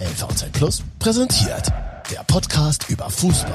LVZ 0.00 0.52
Plus 0.52 0.82
präsentiert 0.98 1.72
der 2.12 2.22
Podcast 2.26 2.88
über 2.90 3.08
Fußball, 3.08 3.50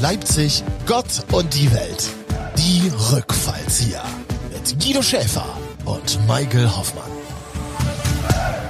Leipzig, 0.00 0.62
Gott 0.86 1.06
und 1.32 1.54
die 1.54 1.72
Welt. 1.72 2.10
Die 2.56 2.92
Rückfallzieher 3.12 4.04
mit 4.52 4.78
Guido 4.78 5.00
Schäfer 5.00 5.46
und 5.86 6.18
Michael 6.28 6.68
Hoffmann. 6.68 7.10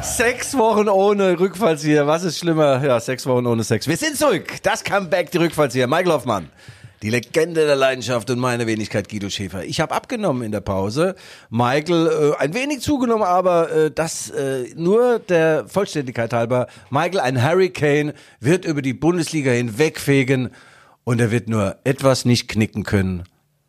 Sechs 0.03 0.57
Wochen 0.57 0.89
ohne 0.89 1.39
Rückfallzieher. 1.39 2.07
Was 2.07 2.23
ist 2.23 2.39
schlimmer? 2.39 2.83
Ja, 2.85 3.01
sechs 3.01 3.27
Wochen 3.27 3.47
ohne 3.47 3.65
Sex. 3.65 3.89
Wir 3.89 3.97
sind 3.97 4.17
zurück. 4.17 4.63
Das 4.63 4.85
Comeback, 4.85 5.33
die 5.33 5.39
Rückfallzieher. 5.39 5.89
Michael 5.89 6.13
Hoffmann. 6.13 6.49
Die 7.03 7.11
Legende 7.11 7.67
der 7.67 7.77
Leidenschaft 7.77 8.31
und 8.31 8.39
meine 8.39 8.67
Wenigkeit 8.67 9.09
Guido 9.09 9.29
Schäfer. 9.29 9.65
Ich 9.65 9.81
habe 9.81 9.95
abgenommen 9.95 10.43
in 10.43 10.53
der 10.53 10.61
Pause. 10.61 11.15
Michael 11.51 12.35
äh, 12.39 12.43
ein 12.43 12.55
wenig 12.55 12.81
zugenommen, 12.81 13.25
aber 13.25 13.71
äh, 13.71 13.91
das 13.91 14.31
äh, 14.31 14.73
nur 14.77 15.19
der 15.19 15.67
Vollständigkeit 15.69 16.33
halber. 16.33 16.69
Michael, 16.91 17.21
ein 17.21 17.43
Hurricane, 17.43 18.13
wird 18.41 18.65
über 18.65 18.81
die 18.81 18.95
Bundesliga 18.95 19.51
hinwegfegen 19.51 20.51
und 21.05 21.21
er 21.21 21.31
wird 21.31 21.49
nur 21.49 21.77
etwas 21.85 22.25
nicht 22.25 22.49
knicken 22.49 22.83
können. 22.83 23.25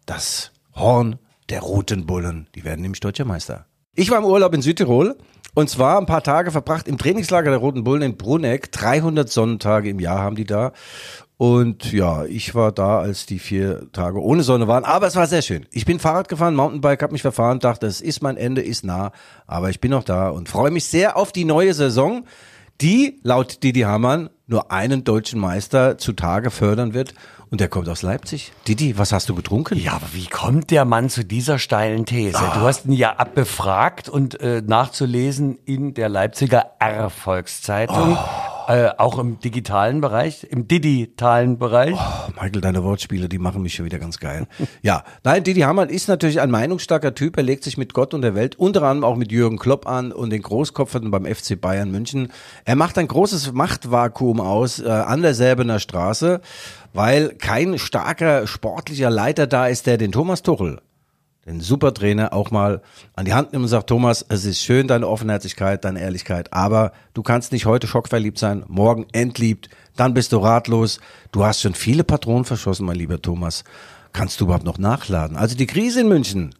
Das 0.05 0.52
Horn 0.75 1.19
der 1.49 1.61
roten 1.61 2.05
Bullen. 2.05 2.47
Die 2.55 2.63
werden 2.63 2.81
nämlich 2.81 3.02
deutscher 3.02 3.25
Meister. 3.25 3.66
Ich 3.94 4.09
war 4.09 4.19
im 4.19 4.25
Urlaub 4.25 4.53
in 4.53 4.61
Südtirol 4.61 5.17
und 5.57 5.69
zwar 5.69 5.97
ein 5.97 6.05
paar 6.05 6.21
Tage 6.21 6.52
verbracht 6.52 6.88
im 6.88 6.99
Trainingslager 6.99 7.49
der 7.49 7.59
Roten 7.59 7.83
Bullen 7.83 8.03
in 8.03 8.16
Bruneck. 8.16 8.71
300 8.71 9.27
Sonnentage 9.27 9.89
im 9.89 9.99
Jahr 9.99 10.19
haben 10.19 10.35
die 10.35 10.45
da. 10.45 10.71
Und 11.37 11.91
ja, 11.91 12.25
ich 12.25 12.55
war 12.55 12.71
da, 12.71 12.99
als 12.99 13.27
die 13.27 13.37
vier 13.37 13.91
Tage 13.91 14.19
ohne 14.21 14.41
Sonne 14.41 14.67
waren. 14.67 14.83
Aber 14.83 15.05
es 15.05 15.15
war 15.15 15.27
sehr 15.27 15.43
schön. 15.43 15.67
Ich 15.71 15.85
bin 15.85 15.99
Fahrrad 15.99 16.29
gefahren, 16.29 16.55
Mountainbike, 16.55 17.03
habe 17.03 17.13
mich 17.13 17.21
verfahren, 17.21 17.59
dachte, 17.59 17.85
es 17.85 18.01
ist 18.01 18.23
mein 18.23 18.37
Ende, 18.37 18.61
ist 18.61 18.83
nah. 18.83 19.11
Aber 19.45 19.69
ich 19.69 19.79
bin 19.79 19.91
noch 19.91 20.03
da 20.03 20.29
und 20.29 20.49
freue 20.49 20.71
mich 20.71 20.85
sehr 20.85 21.15
auf 21.15 21.31
die 21.31 21.45
neue 21.45 21.75
Saison, 21.75 22.25
die 22.81 23.19
laut 23.23 23.61
Didi 23.63 23.81
Hamann 23.81 24.29
nur 24.47 24.71
einen 24.71 25.03
deutschen 25.03 25.39
Meister 25.39 25.97
zutage 25.97 26.49
fördern 26.49 26.94
wird. 26.94 27.13
Und 27.49 27.61
der 27.61 27.69
kommt 27.69 27.88
aus 27.88 28.01
Leipzig. 28.01 28.51
Didi, 28.67 28.97
was 28.97 29.13
hast 29.13 29.29
du 29.29 29.35
getrunken? 29.35 29.77
Ja, 29.77 29.94
aber 29.94 30.07
wie 30.11 30.25
kommt 30.25 30.69
der 30.69 30.83
Mann 30.83 31.09
zu 31.09 31.23
dieser 31.23 31.59
steilen 31.59 32.05
These? 32.05 32.38
Du 32.38 32.61
hast 32.61 32.85
ihn 32.85 32.91
ja 32.91 33.16
abbefragt 33.16 34.09
und 34.09 34.39
äh, 34.41 34.61
nachzulesen 34.66 35.57
in 35.63 35.94
der 35.94 36.09
Leipziger 36.09 36.72
R-Volkszeitung. 36.79 38.17
Äh, 38.67 38.89
auch 38.97 39.17
im 39.17 39.39
digitalen 39.39 40.01
Bereich, 40.01 40.43
im 40.43 40.67
digitalen 40.67 41.57
Bereich. 41.57 41.95
Oh, 41.95 42.31
Michael, 42.35 42.59
deine 42.59 42.83
Wortspiele, 42.83 43.29
die 43.29 43.37
machen 43.37 43.61
mich 43.61 43.75
schon 43.75 43.85
wieder 43.85 43.97
ganz 43.97 44.19
geil. 44.19 44.45
ja, 44.81 45.05
nein, 45.23 45.45
Didi 45.45 45.61
Hamann 45.61 45.87
ist 45.87 46.09
natürlich 46.09 46.41
ein 46.41 46.51
meinungsstarker 46.51 47.15
Typ. 47.15 47.38
Er 47.38 47.43
legt 47.43 47.63
sich 47.63 47.77
mit 47.77 47.93
Gott 47.93 48.13
und 48.13 48.23
der 48.23 48.35
Welt, 48.35 48.59
unter 48.59 48.83
anderem 48.83 49.05
auch 49.05 49.15
mit 49.15 49.31
Jürgen 49.31 49.57
Klopp 49.57 49.88
an 49.88 50.11
und 50.11 50.31
den 50.31 50.41
Großkopferten 50.41 51.11
beim 51.11 51.23
FC 51.25 51.59
Bayern 51.59 51.91
München. 51.91 52.29
Er 52.65 52.75
macht 52.75 52.97
ein 52.97 53.07
großes 53.07 53.53
Machtvakuum 53.53 54.41
aus 54.41 54.79
äh, 54.81 54.89
an 54.89 55.21
der 55.21 55.33
Säbener 55.33 55.79
Straße, 55.79 56.41
weil 56.93 57.35
kein 57.35 57.79
starker 57.79 58.47
sportlicher 58.47 59.09
Leiter 59.09 59.47
da 59.47 59.67
ist, 59.67 59.88
der 59.88 59.97
den 59.97 60.11
Thomas 60.11 60.41
Tuchel 60.41 60.81
den 61.48 61.62
Supertrainer 61.62 62.34
auch 62.34 62.52
mal 62.52 62.81
an 63.16 63.26
die 63.26 63.34
Hand 63.34 63.53
nimmt 63.53 63.64
und 63.64 63.70
sagt, 63.70 63.88
Thomas, 63.88 64.26
es 64.28 64.44
ist 64.44 64.62
schön, 64.62 64.88
deine 64.88 65.08
Offenherzigkeit, 65.08 65.86
deine 65.86 66.02
Ehrlichkeit, 66.02 66.52
aber 66.52 66.92
du 67.14 67.23
kannst 67.23 67.53
nicht 67.53 67.66
heute 67.66 67.88
schockverliebt 67.88 68.38
sein, 68.38 68.66
morgen 68.67 69.08
entliebt, 69.14 69.70
dann 69.95 70.14
bist 70.14 70.34
du 70.34 70.38
ratlos. 70.38 71.00
Du 71.31 71.45
hast 71.45 71.62
schon 71.62 71.73
viele 71.73 72.03
Patronen 72.03 72.45
verschossen, 72.45 72.86
mein 72.86 72.98
lieber 72.98 73.22
Thomas. 73.22 73.64
Kannst 74.12 74.40
du 74.40 74.45
überhaupt 74.45 74.66
noch 74.66 74.78
nachladen? 74.78 75.38
Also 75.38 75.56
die 75.56 75.68
Krise 75.68 76.02
in 76.02 76.09
München 76.09 76.53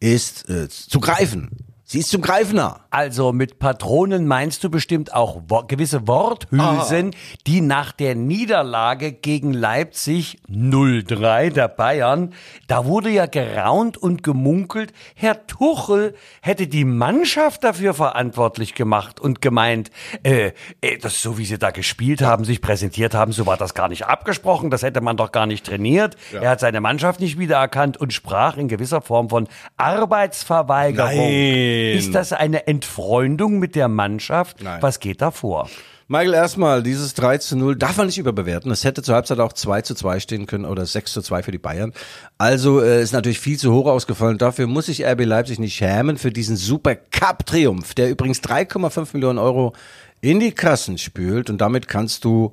ist 0.00 0.48
äh, 0.48 0.68
zu 0.68 1.00
greifen. 1.00 1.50
Sie 1.92 1.98
ist 1.98 2.10
zum 2.10 2.22
Greifen 2.22 2.54
nah. 2.54 2.82
Also 2.90 3.32
mit 3.32 3.58
Patronen 3.58 4.28
meinst 4.28 4.62
du 4.62 4.70
bestimmt 4.70 5.12
auch 5.12 5.42
wo 5.48 5.64
gewisse 5.64 6.06
Worthülsen, 6.06 7.16
die 7.48 7.60
nach 7.60 7.90
der 7.90 8.14
Niederlage 8.14 9.10
gegen 9.10 9.52
Leipzig 9.52 10.38
0-3 10.48 11.50
der 11.50 11.66
Bayern, 11.66 12.32
da 12.68 12.84
wurde 12.84 13.10
ja 13.10 13.26
geraunt 13.26 13.96
und 13.96 14.22
gemunkelt, 14.22 14.92
Herr 15.16 15.48
Tuchel 15.48 16.14
hätte 16.42 16.68
die 16.68 16.84
Mannschaft 16.84 17.64
dafür 17.64 17.92
verantwortlich 17.92 18.74
gemacht 18.74 19.18
und 19.18 19.40
gemeint, 19.40 19.90
äh, 20.22 20.52
äh, 20.80 20.98
das 20.98 21.20
so 21.20 21.38
wie 21.38 21.44
sie 21.44 21.58
da 21.58 21.72
gespielt 21.72 22.22
haben, 22.22 22.44
sich 22.44 22.60
präsentiert 22.60 23.14
haben, 23.14 23.32
so 23.32 23.46
war 23.46 23.56
das 23.56 23.74
gar 23.74 23.88
nicht 23.88 24.06
abgesprochen, 24.06 24.70
das 24.70 24.84
hätte 24.84 25.00
man 25.00 25.16
doch 25.16 25.32
gar 25.32 25.46
nicht 25.46 25.66
trainiert. 25.66 26.16
Er 26.32 26.50
hat 26.50 26.60
seine 26.60 26.80
Mannschaft 26.80 27.18
nicht 27.18 27.36
wiedererkannt 27.36 27.96
und 27.96 28.12
sprach 28.12 28.56
in 28.56 28.68
gewisser 28.68 29.00
Form 29.00 29.28
von 29.28 29.48
Arbeitsverweigerung. 29.76 31.16
Nein. 31.16 31.79
Ist 31.80 32.14
das 32.14 32.32
eine 32.32 32.66
Entfreundung 32.66 33.58
mit 33.58 33.74
der 33.74 33.88
Mannschaft? 33.88 34.62
Nein. 34.62 34.82
Was 34.82 35.00
geht 35.00 35.20
da 35.20 35.30
vor? 35.30 35.68
Michael, 36.12 36.34
erstmal, 36.34 36.82
dieses 36.82 37.14
3 37.14 37.38
zu 37.38 37.56
0 37.56 37.76
darf 37.76 37.96
man 37.96 38.06
nicht 38.06 38.18
überbewerten. 38.18 38.72
Es 38.72 38.82
hätte 38.82 39.00
zur 39.00 39.14
Halbzeit 39.14 39.38
auch 39.38 39.52
2 39.52 39.82
zu 39.82 39.94
2 39.94 40.18
stehen 40.18 40.46
können 40.46 40.64
oder 40.64 40.84
6 40.84 41.12
zu 41.12 41.22
2 41.22 41.44
für 41.44 41.52
die 41.52 41.58
Bayern. 41.58 41.92
Also 42.36 42.82
äh, 42.82 43.00
ist 43.00 43.12
natürlich 43.12 43.38
viel 43.38 43.58
zu 43.60 43.72
hoch 43.72 43.86
ausgefallen. 43.86 44.36
Dafür 44.36 44.66
muss 44.66 44.86
sich 44.86 45.06
RB 45.06 45.24
Leipzig 45.24 45.60
nicht 45.60 45.76
schämen 45.76 46.18
für 46.18 46.32
diesen 46.32 46.56
Super 46.56 46.96
Cup-Triumph, 46.96 47.94
der 47.94 48.10
übrigens 48.10 48.40
3,5 48.40 49.10
Millionen 49.12 49.38
Euro 49.38 49.72
in 50.20 50.40
die 50.40 50.50
Kassen 50.50 50.98
spült. 50.98 51.48
Und 51.48 51.60
damit 51.60 51.86
kannst 51.86 52.24
du 52.24 52.50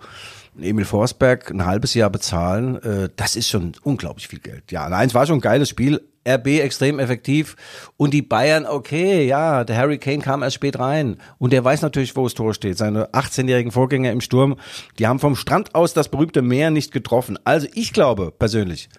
Emil 0.62 0.86
Forsberg 0.86 1.50
ein 1.50 1.66
halbes 1.66 1.96
Jahr 1.96 2.12
bezahlen. 2.12 2.76
Äh, 2.84 3.10
das 3.16 3.36
ist 3.36 3.50
schon 3.50 3.72
unglaublich 3.82 4.28
viel 4.28 4.40
Geld. 4.40 4.72
Ja, 4.72 4.88
nein, 4.88 5.08
es 5.08 5.16
war 5.16 5.26
schon 5.26 5.40
ein 5.40 5.42
geiles 5.42 5.70
Spiel. 5.70 6.02
RB 6.28 6.48
extrem 6.60 7.00
effektiv 7.00 7.56
und 7.96 8.14
die 8.14 8.22
Bayern, 8.22 8.66
okay, 8.66 9.26
ja, 9.26 9.64
der 9.64 9.78
Harry 9.78 9.98
Kane 9.98 10.20
kam 10.20 10.44
erst 10.44 10.56
spät 10.56 10.80
rein 10.80 11.18
und 11.38 11.54
der 11.54 11.64
weiß 11.64 11.82
natürlich, 11.82 12.16
wo 12.16 12.24
das 12.24 12.34
Tor 12.34 12.54
steht. 12.54 12.78
Seine 12.78 13.08
18-jährigen 13.12 13.72
Vorgänger 13.72 14.12
im 14.12 14.22
Sturm, 14.22 14.58
die 15.00 15.08
haben 15.08 15.20
vom 15.20 15.36
Strand 15.36 15.76
aus 15.76 15.94
das 15.94 16.10
berühmte 16.10 16.42
Meer 16.42 16.72
nicht 16.72 16.92
getroffen. 16.92 17.40
Also 17.44 17.68
ich 17.74 17.94
glaube 17.94 18.32
persönlich, 18.38 18.90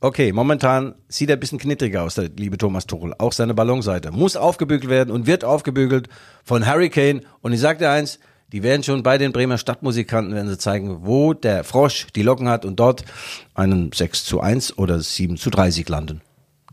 okay, 0.00 0.32
momentan 0.32 0.94
sieht 1.08 1.30
er 1.30 1.36
ein 1.36 1.40
bisschen 1.40 1.58
knittriger 1.58 2.02
aus, 2.02 2.16
der 2.16 2.28
liebe 2.36 2.58
Thomas 2.58 2.86
Tuchel. 2.86 3.14
Auch 3.18 3.32
seine 3.32 3.54
Ballonseite 3.54 4.10
muss 4.10 4.36
aufgebügelt 4.36 4.90
werden 4.90 5.10
und 5.10 5.26
wird 5.26 5.44
aufgebügelt 5.44 6.08
von 6.44 6.66
Harry 6.66 6.90
Kane. 6.90 7.22
Und 7.40 7.52
ich 7.52 7.60
sag 7.60 7.78
dir 7.78 7.90
eins, 7.90 8.18
die 8.52 8.62
werden 8.62 8.82
schon 8.82 9.02
bei 9.02 9.18
den 9.18 9.32
Bremer 9.32 9.58
Stadtmusikanten 9.58 10.34
werden 10.34 10.48
sie 10.48 10.58
zeigen, 10.58 10.98
wo 11.06 11.32
der 11.32 11.64
Frosch 11.64 12.06
die 12.14 12.22
Locken 12.22 12.48
hat 12.48 12.64
und 12.64 12.78
dort 12.78 13.04
einen 13.54 13.90
6 13.92 14.24
zu 14.24 14.40
1 14.40 14.78
oder 14.78 15.00
7 15.00 15.36
zu 15.36 15.50
3 15.50 15.70
Sieg 15.70 15.88
landen. 15.88 16.20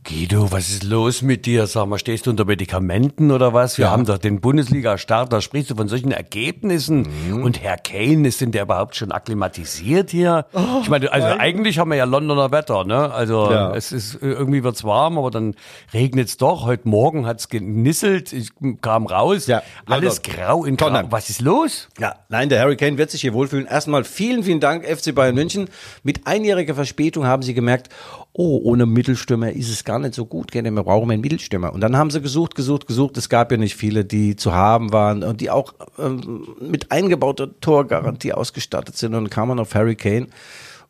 Guido, 0.04 0.52
was 0.52 0.70
ist 0.72 0.84
los 0.84 1.22
mit 1.22 1.46
dir? 1.46 1.68
Sag 1.68 1.86
mal, 1.86 2.00
stehst 2.00 2.26
du 2.26 2.32
unter 2.32 2.44
Medikamenten 2.44 3.30
oder 3.30 3.54
was? 3.54 3.78
Wir 3.78 3.86
Ja. 3.86 3.92
haben 3.92 4.04
doch 4.06 4.18
den 4.18 4.42
Bundesliga-Start, 4.42 5.32
da 5.32 5.42
sprichst 5.42 5.70
du 5.70 5.76
von 5.76 5.88
solchen 5.88 6.12
Ergebnissen. 6.12 7.08
Mhm. 7.30 7.44
Und 7.44 7.62
Herr 7.62 7.78
Kane, 7.78 8.28
ist 8.28 8.42
denn 8.42 8.52
der 8.52 8.64
überhaupt 8.64 8.96
schon 8.96 9.12
akklimatisiert 9.12 10.10
hier? 10.10 10.48
ich 10.82 10.90
meine, 10.90 11.12
also 11.12 11.28
eigentlich 11.38 11.78
haben 11.78 11.92
wir 11.92 11.98
ja 11.98 12.06
Londoner 12.06 12.52
Wetter, 12.52 12.84
ne? 12.84 13.14
Also 13.14 13.48
Oh, 13.48 13.52
Ja. 13.52 13.76
es 13.76 13.92
ist 13.92 14.18
irgendwie 14.20 14.64
wird's 14.64 14.84
warm, 14.84 15.20
aber 15.20 15.30
dann 15.30 15.54
regnet's 15.94 16.36
doch. 16.38 16.66
Heute 16.66 16.90
Morgen 16.90 17.28
hat's 17.28 17.48
genisselt, 17.50 18.34
ich 18.34 18.50
kam 18.82 19.06
raus, 19.06 19.46
Ja, 19.46 19.62
alles 19.86 20.20
London. 20.26 20.34
grau 20.46 20.66
in 20.66 20.78
grau. 20.78 20.88
Tottenham. 20.88 21.12
Was 21.12 21.30
ist 21.30 21.42
los? 21.42 21.90
Ja, 22.00 22.16
nein, 22.28 22.50
der 22.50 22.60
Harry 22.60 22.76
Kane 22.76 22.98
wird 22.98 23.12
sich 23.12 23.22
hier 23.22 23.34
wohlfühlen. 23.36 23.68
Erstmal 23.68 24.04
vielen, 24.04 24.44
vielen 24.44 24.60
Dank, 24.62 24.84
FC 24.84 25.14
Bayern 25.14 25.36
München. 25.36 25.70
Mit 26.02 26.26
einjähriger 26.26 26.74
Verspätung 26.74 27.26
haben 27.28 27.44
sie 27.44 27.54
gemerkt, 27.54 27.90
oh, 28.34 28.62
ohne 28.64 28.86
Mittelstürmer 28.86 29.52
ist 29.52 29.70
es 29.70 29.84
gar 29.84 30.00
nicht 30.00 30.14
so 30.14 30.26
gut, 30.26 30.52
gell, 30.52 30.64
wir 30.64 30.84
brauchen 30.84 31.12
einen 31.12 31.22
Mittelstürmer. 31.22 31.74
Und 31.74 31.82
dann 31.82 31.98
haben 31.98 32.12
sie 32.12 32.22
gesucht, 32.22 32.56
gesucht, 32.56 32.88
gesucht. 32.88 33.18
Es 33.18 33.30
gab 33.30 33.52
ja 33.52 33.58
nicht 33.58 33.76
viele, 33.76 34.06
die 34.06 34.36
zu 34.36 34.54
haben 34.54 34.94
waren 34.94 35.24
und 35.24 35.42
die 35.42 35.50
auch 35.50 35.74
ähm, 36.00 36.48
mit 36.60 36.92
eingebauter 36.92 37.60
Torgarantie 37.60 38.34
ausgestattet 38.34 38.98
sind. 38.98 39.14
Und 39.16 39.26
dann 39.26 39.30
kam 39.30 39.50
man 39.50 39.60
auf 39.60 39.76
Harry 39.76 39.96
Kane. 39.96 40.28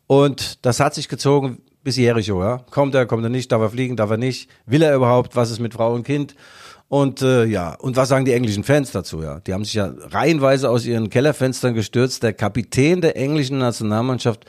Und 0.06 0.64
das 0.64 0.78
hat 0.80 0.94
sich 0.94 1.08
gezogen 1.08 1.58
bis 1.82 1.96
Jericho, 1.96 2.42
ja. 2.42 2.58
Kommt 2.70 2.94
er, 2.94 3.06
kommt 3.06 3.24
er 3.24 3.28
nicht, 3.28 3.50
darf 3.50 3.60
er 3.60 3.70
fliegen, 3.70 3.96
darf 3.96 4.10
er 4.10 4.16
nicht? 4.16 4.48
Will 4.66 4.82
er 4.82 4.94
überhaupt? 4.94 5.34
Was 5.34 5.50
ist 5.50 5.58
mit 5.58 5.74
Frau 5.74 5.94
und 5.94 6.04
Kind? 6.04 6.36
Und 6.88 7.22
äh, 7.22 7.44
ja, 7.44 7.74
und 7.74 7.96
was 7.96 8.10
sagen 8.10 8.26
die 8.26 8.34
englischen 8.34 8.64
Fans 8.64 8.92
dazu? 8.92 9.22
Ja, 9.22 9.40
die 9.40 9.54
haben 9.54 9.64
sich 9.64 9.74
ja 9.74 9.92
reihenweise 10.10 10.68
aus 10.68 10.84
ihren 10.84 11.08
Kellerfenstern 11.08 11.74
gestürzt. 11.74 12.22
Der 12.22 12.34
Kapitän 12.34 13.00
der 13.00 13.16
englischen 13.16 13.58
Nationalmannschaft 13.58 14.44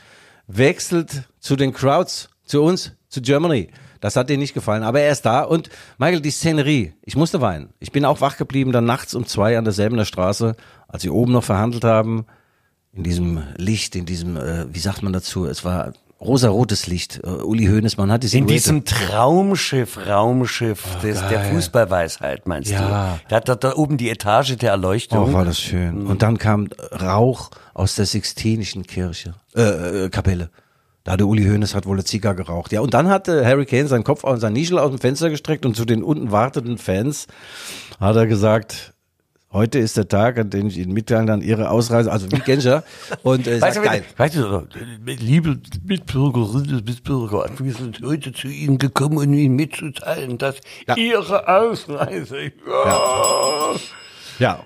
wechselt 0.47 1.23
zu 1.39 1.56
den 1.56 1.73
Crowds, 1.73 2.29
zu 2.53 2.61
uns, 2.61 2.91
zu 3.09 3.19
Germany. 3.21 3.69
Das 4.00 4.15
hat 4.15 4.29
denen 4.29 4.41
nicht 4.41 4.53
gefallen, 4.53 4.83
aber 4.83 5.00
er 5.00 5.11
ist 5.11 5.25
da. 5.25 5.41
Und 5.41 5.69
Michael, 5.97 6.21
die 6.21 6.29
Szenerie, 6.29 6.94
ich 7.03 7.15
musste 7.15 7.41
weinen. 7.41 7.69
Ich 7.79 7.91
bin 7.91 8.05
auch 8.05 8.21
wach 8.21 8.38
geblieben, 8.38 8.71
dann 8.71 8.85
nachts 8.85 9.15
um 9.15 9.25
zwei 9.25 9.57
an 9.57 9.63
derselben 9.63 10.03
Straße, 10.05 10.55
als 10.88 11.01
sie 11.01 11.09
oben 11.09 11.31
noch 11.31 11.44
verhandelt 11.44 11.83
haben, 11.83 12.25
in 12.91 13.01
diesem 13.03 13.41
Licht, 13.57 13.95
in 13.95 14.05
diesem, 14.05 14.38
äh, 14.38 14.71
wie 14.71 14.79
sagt 14.79 15.01
man 15.01 15.13
dazu? 15.13 15.47
Es 15.47 15.65
war 15.65 15.94
rosarotes 16.21 16.85
Licht. 16.85 17.21
Äh, 17.23 17.27
Uli 17.27 17.65
Hoeneß, 17.65 17.97
man 17.97 18.11
hat 18.11 18.21
die 18.21 18.38
In 18.38 18.45
diesem 18.45 18.85
Traumschiff, 18.85 19.97
Raumschiff 20.07 20.83
des, 21.01 21.19
der. 21.27 21.41
Fußballweisheit, 21.45 22.47
meinst 22.47 22.69
Ja. 22.69 23.15
du? 23.15 23.19
Da 23.29 23.35
hat 23.38 23.49
da, 23.49 23.56
da 23.56 23.73
oben 23.75 23.97
die 23.97 24.09
Etage 24.11 24.57
der 24.57 24.69
Erleuchtung. 24.71 25.29
Oh, 25.29 25.33
war 25.33 25.44
das 25.44 25.59
schön. 25.59 26.06
Und 26.06 26.21
dann 26.21 26.38
kam 26.38 26.67
Rauch 26.91 27.49
aus 27.73 27.95
der 27.95 28.06
Sixtinischen 28.06 28.83
Kirche, 28.85 29.33
äh, 29.56 30.06
äh, 30.06 30.09
Kapelle. 30.09 30.51
Da 31.03 31.13
hatte 31.13 31.25
Uli 31.25 31.44
Hoeneß 31.44 31.75
hat 31.75 31.85
wohl 31.85 31.95
eine 31.97 32.05
Zigarre 32.05 32.35
geraucht. 32.35 32.71
Ja, 32.71 32.79
und 32.81 32.94
dann 32.94 33.09
hatte 33.09 33.45
Harry 33.45 33.65
Kane 33.65 33.88
seinen 33.88 34.05
Kopf 34.05 34.23
aus 34.23 34.39
sein 34.39 34.53
Nischel 34.53 34.79
aus 34.79 34.89
dem 34.89 35.00
Fenster 35.00 35.29
gestreckt 35.29 35.65
und 35.65 35.75
zu 35.75 35.83
den 35.85 36.01
unten 36.01 36.31
wartenden 36.31 36.77
Fans 36.77 37.27
hat 38.00 38.15
er 38.15 38.27
gesagt, 38.27 38.91
Heute 39.51 39.77
ist 39.77 39.97
der 39.97 40.07
Tag, 40.07 40.39
an 40.39 40.50
dem 40.50 40.65
ich 40.65 40.79
Ihnen 40.79 40.94
mitteilen 40.94 41.27
dann 41.27 41.41
Ihre 41.44 41.69
Ausreise, 41.69 42.11
also 42.11 42.25
wie 42.31 42.39
Genscher. 42.39 42.83
Und 43.21 43.45
äh, 43.45 43.61
Weißt 43.61 43.75
sagt, 43.75 43.85
du, 43.85 43.89
geil. 43.91 44.03
weißt 44.17 44.35
du, 44.38 44.67
liebe 45.05 45.59
Mitbürgerinnen 45.85 46.77
und 46.77 46.85
Mitbürger, 46.88 47.45
wir 47.59 47.73
sind 47.75 48.01
heute 48.03 48.33
zu 48.33 48.47
Ihnen 48.47 48.79
gekommen, 48.79 49.19
um 49.19 49.31
Ihnen 49.31 49.56
mitzuteilen, 49.56 50.39
dass 50.39 50.56
Ihre 50.95 51.47
Ausreise, 51.47 52.45
ja. 52.67 53.75
Ja. 54.39 54.59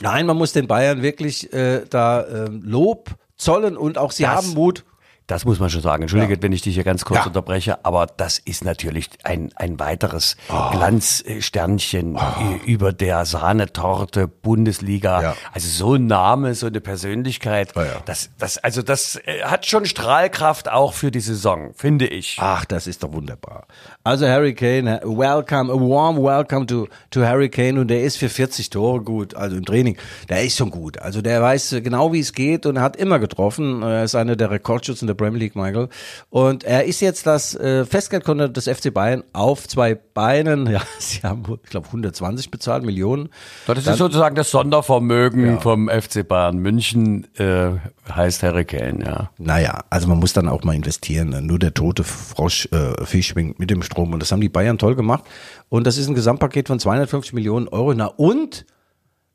Nein, 0.00 0.26
man 0.26 0.36
muss 0.36 0.52
den 0.52 0.68
Bayern 0.68 1.02
wirklich 1.02 1.52
äh, 1.52 1.84
da 1.90 2.24
ähm, 2.28 2.62
Lob 2.64 3.10
zollen 3.36 3.76
und 3.76 3.98
auch 3.98 4.12
sie 4.12 4.22
Das- 4.22 4.36
haben 4.36 4.54
Mut. 4.54 4.84
Das 5.28 5.44
muss 5.44 5.58
man 5.58 5.70
schon 5.70 5.80
sagen. 5.82 6.02
Entschuldige, 6.02 6.40
wenn 6.40 6.52
ich 6.52 6.62
dich 6.62 6.74
hier 6.74 6.84
ganz 6.84 7.04
kurz 7.04 7.20
Ja. 7.20 7.26
unterbreche, 7.26 7.84
aber 7.84 8.06
das 8.06 8.38
ist 8.38 8.64
natürlich 8.64 9.08
ein, 9.24 9.50
ein 9.56 9.80
weiteres 9.80 10.36
Oh. 10.48 10.70
Glanzsternchen 10.70 12.16
ü- 12.16 12.64
über 12.64 12.92
der 12.92 13.24
Sahnetorte 13.24 14.28
Bundesliga. 14.28 15.22
Ja. 15.22 15.36
Also 15.52 15.68
so 15.68 15.94
ein 15.94 16.06
Name, 16.06 16.54
so 16.54 16.66
eine 16.66 16.80
Persönlichkeit. 16.80 17.74
Ja, 17.74 17.84
ja. 17.84 17.90
Das, 18.04 18.30
das, 18.38 18.58
also 18.58 18.82
das 18.82 19.16
äh, 19.24 19.42
hat 19.42 19.66
schon 19.66 19.84
Strahlkraft 19.86 20.70
auch 20.70 20.92
für 20.92 21.10
die 21.10 21.20
Saison, 21.20 21.72
finde 21.74 22.06
ich. 22.06 22.36
Ach, 22.40 22.64
das 22.64 22.86
ist 22.86 23.02
doch 23.02 23.12
wunderbar. 23.12 23.66
Also 24.04 24.26
Harry 24.28 24.54
Kane, 24.54 25.00
welcome, 25.04 25.72
a 25.72 25.76
warm 25.76 26.16
welcome 26.22 26.66
to, 26.66 26.86
to 27.10 27.22
Harry 27.24 27.48
Kane 27.48 27.80
und 27.80 27.88
der 27.88 28.02
ist 28.02 28.16
für 28.18 28.28
40 28.28 28.70
Tore 28.70 29.00
gut, 29.02 29.34
also 29.34 29.56
im 29.56 29.64
Training. 29.64 29.96
Der 30.28 30.44
ist 30.44 30.56
schon 30.56 30.70
gut. 30.70 30.98
Also 31.00 31.20
der 31.22 31.42
weiß 31.42 31.76
genau, 31.82 32.12
wie 32.12 32.20
es 32.20 32.32
geht 32.32 32.64
und 32.66 32.80
hat 32.80 32.94
immer 32.96 33.18
getroffen. 33.18 33.82
Er 33.82 34.04
ist 34.04 34.14
einer 34.14 34.36
der 34.36 34.50
Rekordschützen 34.50 35.06
der 35.08 35.14
Premier 35.16 35.40
League, 35.40 35.56
Michael. 35.56 35.88
Und 36.30 36.64
er 36.64 36.84
ist 36.84 37.00
jetzt 37.00 37.26
das 37.26 37.54
äh, 37.56 37.84
Festgeldkonto 37.84 38.48
des 38.48 38.68
FC 38.68 38.92
Bayern 38.92 39.24
auf 39.32 39.66
zwei 39.68 39.94
Beinen. 39.94 40.66
Ja, 40.76 40.82
sie 40.98 41.22
haben, 41.22 41.42
ich 41.64 41.70
glaube, 41.70 41.86
120 41.86 42.50
bezahlt, 42.50 42.84
Millionen. 42.84 43.30
Das 43.66 43.86
ist 43.86 43.96
sozusagen 43.96 44.34
das 44.34 44.50
Sondervermögen 44.50 45.58
vom 45.60 45.88
FC 45.88 46.26
Bayern 46.26 46.58
München, 46.58 47.26
äh, 47.38 47.70
heißt 48.12 48.42
Harry 48.42 48.64
Kane, 48.64 49.04
ja. 49.04 49.30
Naja, 49.38 49.84
also 49.88 50.06
man 50.08 50.18
muss 50.18 50.34
dann 50.34 50.48
auch 50.48 50.64
mal 50.64 50.74
investieren. 50.74 51.46
Nur 51.46 51.58
der 51.58 51.72
tote 51.72 52.04
Frosch, 52.04 52.68
äh, 52.72 53.04
Fisch 53.06 53.28
schwingt 53.28 53.58
mit 53.58 53.70
dem 53.70 53.82
Strom. 53.82 54.12
Und 54.12 54.20
das 54.20 54.32
haben 54.32 54.40
die 54.40 54.48
Bayern 54.48 54.76
toll 54.76 54.96
gemacht. 54.96 55.24
Und 55.68 55.86
das 55.86 55.96
ist 55.96 56.08
ein 56.08 56.14
Gesamtpaket 56.14 56.68
von 56.68 56.78
250 56.78 57.32
Millionen 57.32 57.68
Euro. 57.68 57.94
Na 57.94 58.06
und? 58.06 58.66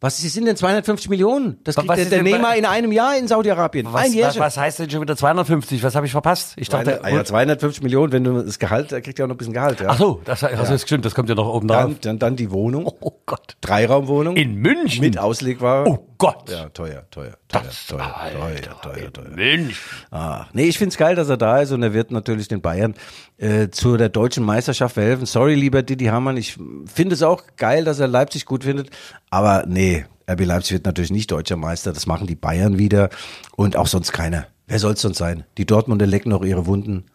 Was 0.03 0.18
sind 0.18 0.48
denn 0.48 0.56
250 0.56 1.12
Millionen? 1.12 1.59
Das 1.63 1.75
kriegt 1.75 1.88
Was 1.88 1.98
der, 1.98 2.06
der 2.07 2.24
Neymar 2.24 2.56
in 2.56 2.65
einem 2.65 2.92
Jahr 2.92 3.15
in 3.18 3.27
Saudi-Arabien. 3.27 3.86
Was, 3.94 4.06
ein 4.06 4.19
was, 4.19 4.39
was 4.39 4.57
heißt 4.57 4.80
denn 4.80 4.89
schon 4.89 5.00
wieder 5.00 5.15
250? 5.15 5.83
Was 5.83 5.94
habe 5.94 6.07
ich 6.07 6.12
verpasst? 6.12 6.53
Ich 6.56 6.69
dachte, 6.69 7.03
Ah 7.03 7.09
ja, 7.09 7.24
250 7.24 7.83
Millionen, 7.83 8.12
wenn 8.12 8.24
du 8.24 8.42
das 8.42 8.57
Gehalt, 8.57 8.92
er 8.92 9.01
kriegt 9.01 9.19
ja 9.19 9.25
auch 9.25 9.30
noch 9.30 9.36
ein 9.36 9.38
bisschen 9.38 9.53
Gehalt. 9.53 9.80
Ja. 9.80 9.89
ach 9.89 10.00
so, 10.00 10.19
das, 10.25 10.39
das 10.39 10.71
ist 10.71 10.88
stimmt, 10.88 11.06
das 11.06 11.13
kommt 11.13 11.30
ja 11.30 11.36
noch 11.36 11.48
oben 11.48 11.68
drauf. 11.68 11.83
Dann, 11.83 11.98
dann, 12.01 12.18
dann 12.18 12.36
die 12.36 12.50
Wohnung. 12.50 12.92
Oh 13.00 13.12
Gott. 13.27 13.57
Dreiraumwohnung. 13.62 14.36
In 14.38 14.56
München? 14.56 15.01
Mit 15.01 15.19
Auslegware. 15.19 15.88
Oh 15.88 16.07
Gott. 16.18 16.50
Ja, 16.50 16.69
teuer, 16.69 17.03
teuer, 17.12 17.33
teuer, 17.48 17.63
teuer, 17.88 18.00
teuer, 18.00 18.81
teuer, 18.81 19.13
teuer. 19.13 19.30
München. 19.36 19.77
Ach, 20.09 20.48
nee, 20.53 20.65
ich 20.65 20.80
find's 20.80 20.98
geil, 20.98 21.15
dass 21.15 21.30
er 21.30 21.38
da 21.38 21.59
ist 21.62 21.71
und 21.71 21.83
er 21.83 21.94
wird 21.94 22.09
natürlich 22.09 22.48
den 22.48 22.62
Bayern 22.62 22.95
äh, 23.38 23.69
zu 23.69 23.98
der 23.98 24.09
deutschen 24.09 24.44
Meisterschaft 24.44 24.95
verhelfen. 24.95 25.25
Sorry, 25.25 25.56
lieber 25.56 25.81
Didi 25.83 26.06
Hamann, 26.06 26.38
ich 26.38 26.57
finde 26.86 27.15
es 27.15 27.24
auch 27.24 27.44
geil, 27.57 27.83
dass 27.86 28.00
er 28.00 28.07
Leipzig 28.07 28.45
gut 28.45 28.63
findet, 28.63 28.89
aber 29.30 29.63
nee, 29.68 29.90
RB 30.29 30.45
Leipzig 30.45 30.73
wird 30.73 30.85
natürlich 30.85 31.12
nicht 31.12 31.31
deutscher 31.31 31.57
Meister, 31.57 31.94
das 31.94 32.07
machen 32.07 32.27
die 32.27 32.35
Bayern 32.35 32.77
wieder 32.77 33.09
und 33.56 33.75
auch 33.75 33.88
sonst 33.88 34.12
keiner. 34.12 34.47
Wer 34.68 34.79
soll's 34.79 35.01
sonst 35.01 35.18
sein? 35.18 35.44
Die 35.57 35.65
Dortmunder 35.65 36.07
lecken 36.07 36.29
noch 36.29 36.44
ihre 36.44 36.65
Wunden, 36.65 37.06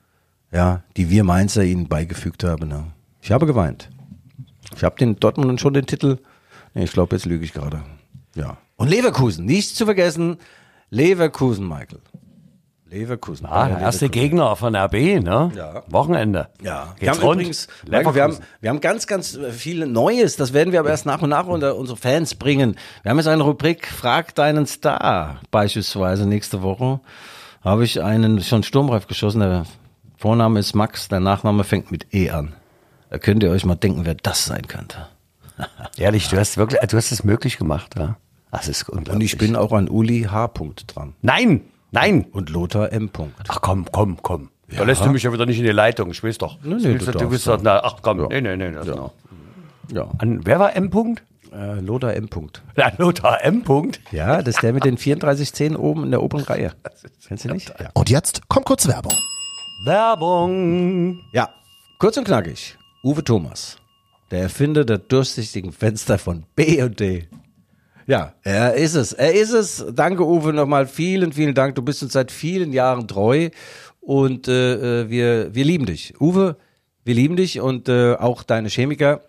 ja, 0.52 0.82
die 0.96 1.10
wir 1.10 1.24
Mainzer 1.24 1.64
ihnen 1.64 1.88
beigefügt 1.88 2.44
haben. 2.44 2.70
Ja. 2.70 2.86
Ich 3.22 3.32
habe 3.32 3.46
geweint. 3.46 3.90
Ich 4.74 4.84
habe 4.84 4.96
den 4.96 5.16
Dortmundern 5.16 5.58
schon 5.58 5.74
den 5.74 5.86
Titel. 5.86 6.18
Nee, 6.74 6.84
ich 6.84 6.92
glaube, 6.92 7.16
jetzt 7.16 7.24
lüge 7.24 7.44
ich 7.44 7.52
gerade. 7.52 7.82
Ja. 8.34 8.58
Und 8.76 8.88
Leverkusen, 8.88 9.46
nicht 9.46 9.74
zu 9.74 9.86
vergessen, 9.86 10.36
Leverkusen, 10.90 11.66
Michael. 11.66 12.00
Leverkusen. 12.96 13.46
Ah, 13.46 13.68
der 13.68 13.78
erste 13.78 14.08
Gegner 14.08 14.56
von 14.56 14.74
RB, 14.74 15.20
ne? 15.22 15.52
Ja. 15.54 15.82
Wochenende. 15.88 16.48
Ja, 16.62 16.94
wir 16.98 17.06
Geht's 17.06 17.18
haben 17.18 17.26
rund. 17.26 17.40
übrigens, 17.40 17.68
Michael, 17.88 18.14
wir 18.14 18.22
haben, 18.22 18.36
wir 18.60 18.70
haben 18.70 18.80
ganz, 18.80 19.06
ganz 19.06 19.38
viel 19.52 19.86
Neues. 19.86 20.36
Das 20.36 20.52
werden 20.52 20.72
wir 20.72 20.80
aber 20.80 20.90
erst 20.90 21.06
nach 21.06 21.22
und 21.22 21.30
nach 21.30 21.46
unter 21.46 21.76
unsere 21.76 21.96
Fans 21.98 22.34
bringen. 22.34 22.76
Wir 23.02 23.10
haben 23.10 23.18
jetzt 23.18 23.28
eine 23.28 23.42
Rubrik 23.42 23.86
Frag 23.86 24.34
deinen 24.34 24.66
Star. 24.66 25.40
Beispielsweise 25.50 26.26
nächste 26.26 26.62
Woche 26.62 27.00
habe 27.62 27.84
ich 27.84 28.02
einen 28.02 28.42
schon 28.42 28.62
Sturmreif 28.62 29.06
geschossen. 29.06 29.40
Der 29.40 29.64
Vorname 30.16 30.58
ist 30.60 30.74
Max, 30.74 31.08
der 31.08 31.20
Nachname 31.20 31.64
fängt 31.64 31.90
mit 31.90 32.14
E 32.14 32.30
an. 32.30 32.54
Da 33.10 33.18
könnt 33.18 33.42
ihr 33.42 33.50
euch 33.50 33.64
mal 33.64 33.74
denken, 33.74 34.04
wer 34.04 34.14
das 34.14 34.44
sein 34.46 34.66
könnte. 34.66 35.06
Ehrlich, 35.96 36.28
du 36.28 36.38
hast 36.38 36.56
wirklich, 36.56 36.80
du 36.80 36.96
hast 36.96 37.12
es 37.12 37.24
möglich 37.24 37.58
gemacht, 37.58 37.94
ja? 37.98 38.16
Das 38.50 38.68
ist 38.68 38.88
Und 38.88 38.98
unglaublich. 39.00 39.32
ich 39.34 39.38
bin 39.38 39.54
auch 39.54 39.72
an 39.72 39.88
Uli 39.88 40.22
H. 40.30 40.50
dran. 40.86 41.14
Nein, 41.20 41.60
nein. 41.90 42.26
Und 42.32 42.50
Lothar 42.50 42.92
M. 42.92 43.10
Ach 43.48 43.60
komm, 43.60 43.86
komm, 43.90 44.18
komm. 44.22 44.50
Da 44.68 44.82
lässt 44.84 45.04
du 45.04 45.10
mich 45.10 45.22
ja 45.22 45.32
wieder 45.32 45.46
nicht 45.46 45.58
in 45.58 45.64
die 45.64 45.70
Leitung. 45.70 46.10
Ich 46.10 46.22
weiß 46.22 46.38
doch. 46.38 46.58
Nee, 46.62 46.74
nee, 46.74 46.98
du, 46.98 47.12
du 47.12 47.28
bist 47.28 47.46
ja. 47.46 47.56
doch, 47.56 47.62
na, 47.62 47.82
ach 47.82 47.96
komm, 48.02 48.26
nee, 48.28 48.40
nee, 48.40 48.56
nee. 48.56 48.72
Das 48.72 48.86
noch. 48.86 49.12
Ja. 49.92 50.08
An, 50.18 50.40
wer 50.44 50.58
war 50.58 50.74
M. 50.74 50.90
-Punkt? 50.90 51.22
Äh, 51.52 51.80
Lothar 51.80 52.14
M. 52.14 52.28
Ja, 52.76 52.92
Lothar 52.98 53.44
M. 53.44 53.62
-Punkt. 53.62 54.00
Ja, 54.10 54.42
das 54.42 54.56
ist 54.56 54.62
der 54.62 54.72
mit 54.72 54.84
den 54.84 54.98
34 54.98 55.52
Zähnen 55.52 55.76
oben 55.76 56.04
in 56.04 56.10
der 56.10 56.22
oberen 56.22 56.44
Reihe. 56.44 56.72
Kennst 57.28 57.44
du 57.44 57.52
nicht? 57.52 57.68
Ja. 57.80 57.90
Und 57.94 58.10
jetzt 58.10 58.48
kommt 58.48 58.66
kurz 58.66 58.86
Werbung. 58.88 59.12
Werbung. 59.84 61.20
Ja, 61.32 61.48
kurz 61.98 62.16
und 62.16 62.24
knackig. 62.24 62.76
Uwe 63.04 63.22
Thomas, 63.22 63.76
der 64.30 64.40
Erfinder 64.42 64.84
der 64.84 64.98
durchsichtigen 64.98 65.72
Fenster 65.72 66.18
von 66.18 66.44
B&D. 66.56 67.28
Ja, 68.06 68.34
er 68.42 68.74
ist 68.74 68.94
es. 68.94 69.12
Er 69.12 69.34
ist 69.34 69.52
es. 69.52 69.84
Danke, 69.92 70.24
Uwe, 70.24 70.52
nochmal. 70.52 70.86
Vielen, 70.86 71.32
vielen 71.32 71.54
Dank. 71.54 71.74
Du 71.74 71.82
bist 71.82 72.02
uns 72.02 72.12
seit 72.12 72.30
vielen 72.30 72.72
Jahren 72.72 73.08
treu 73.08 73.50
und 74.00 74.46
äh, 74.46 75.02
äh, 75.02 75.10
wir, 75.10 75.54
wir 75.54 75.64
lieben 75.64 75.86
dich. 75.86 76.14
Uwe, 76.20 76.56
wir 77.04 77.14
lieben 77.14 77.36
dich 77.36 77.60
und 77.60 77.88
äh, 77.88 78.14
auch 78.14 78.44
deine 78.44 78.68
Chemiker. 78.68 79.22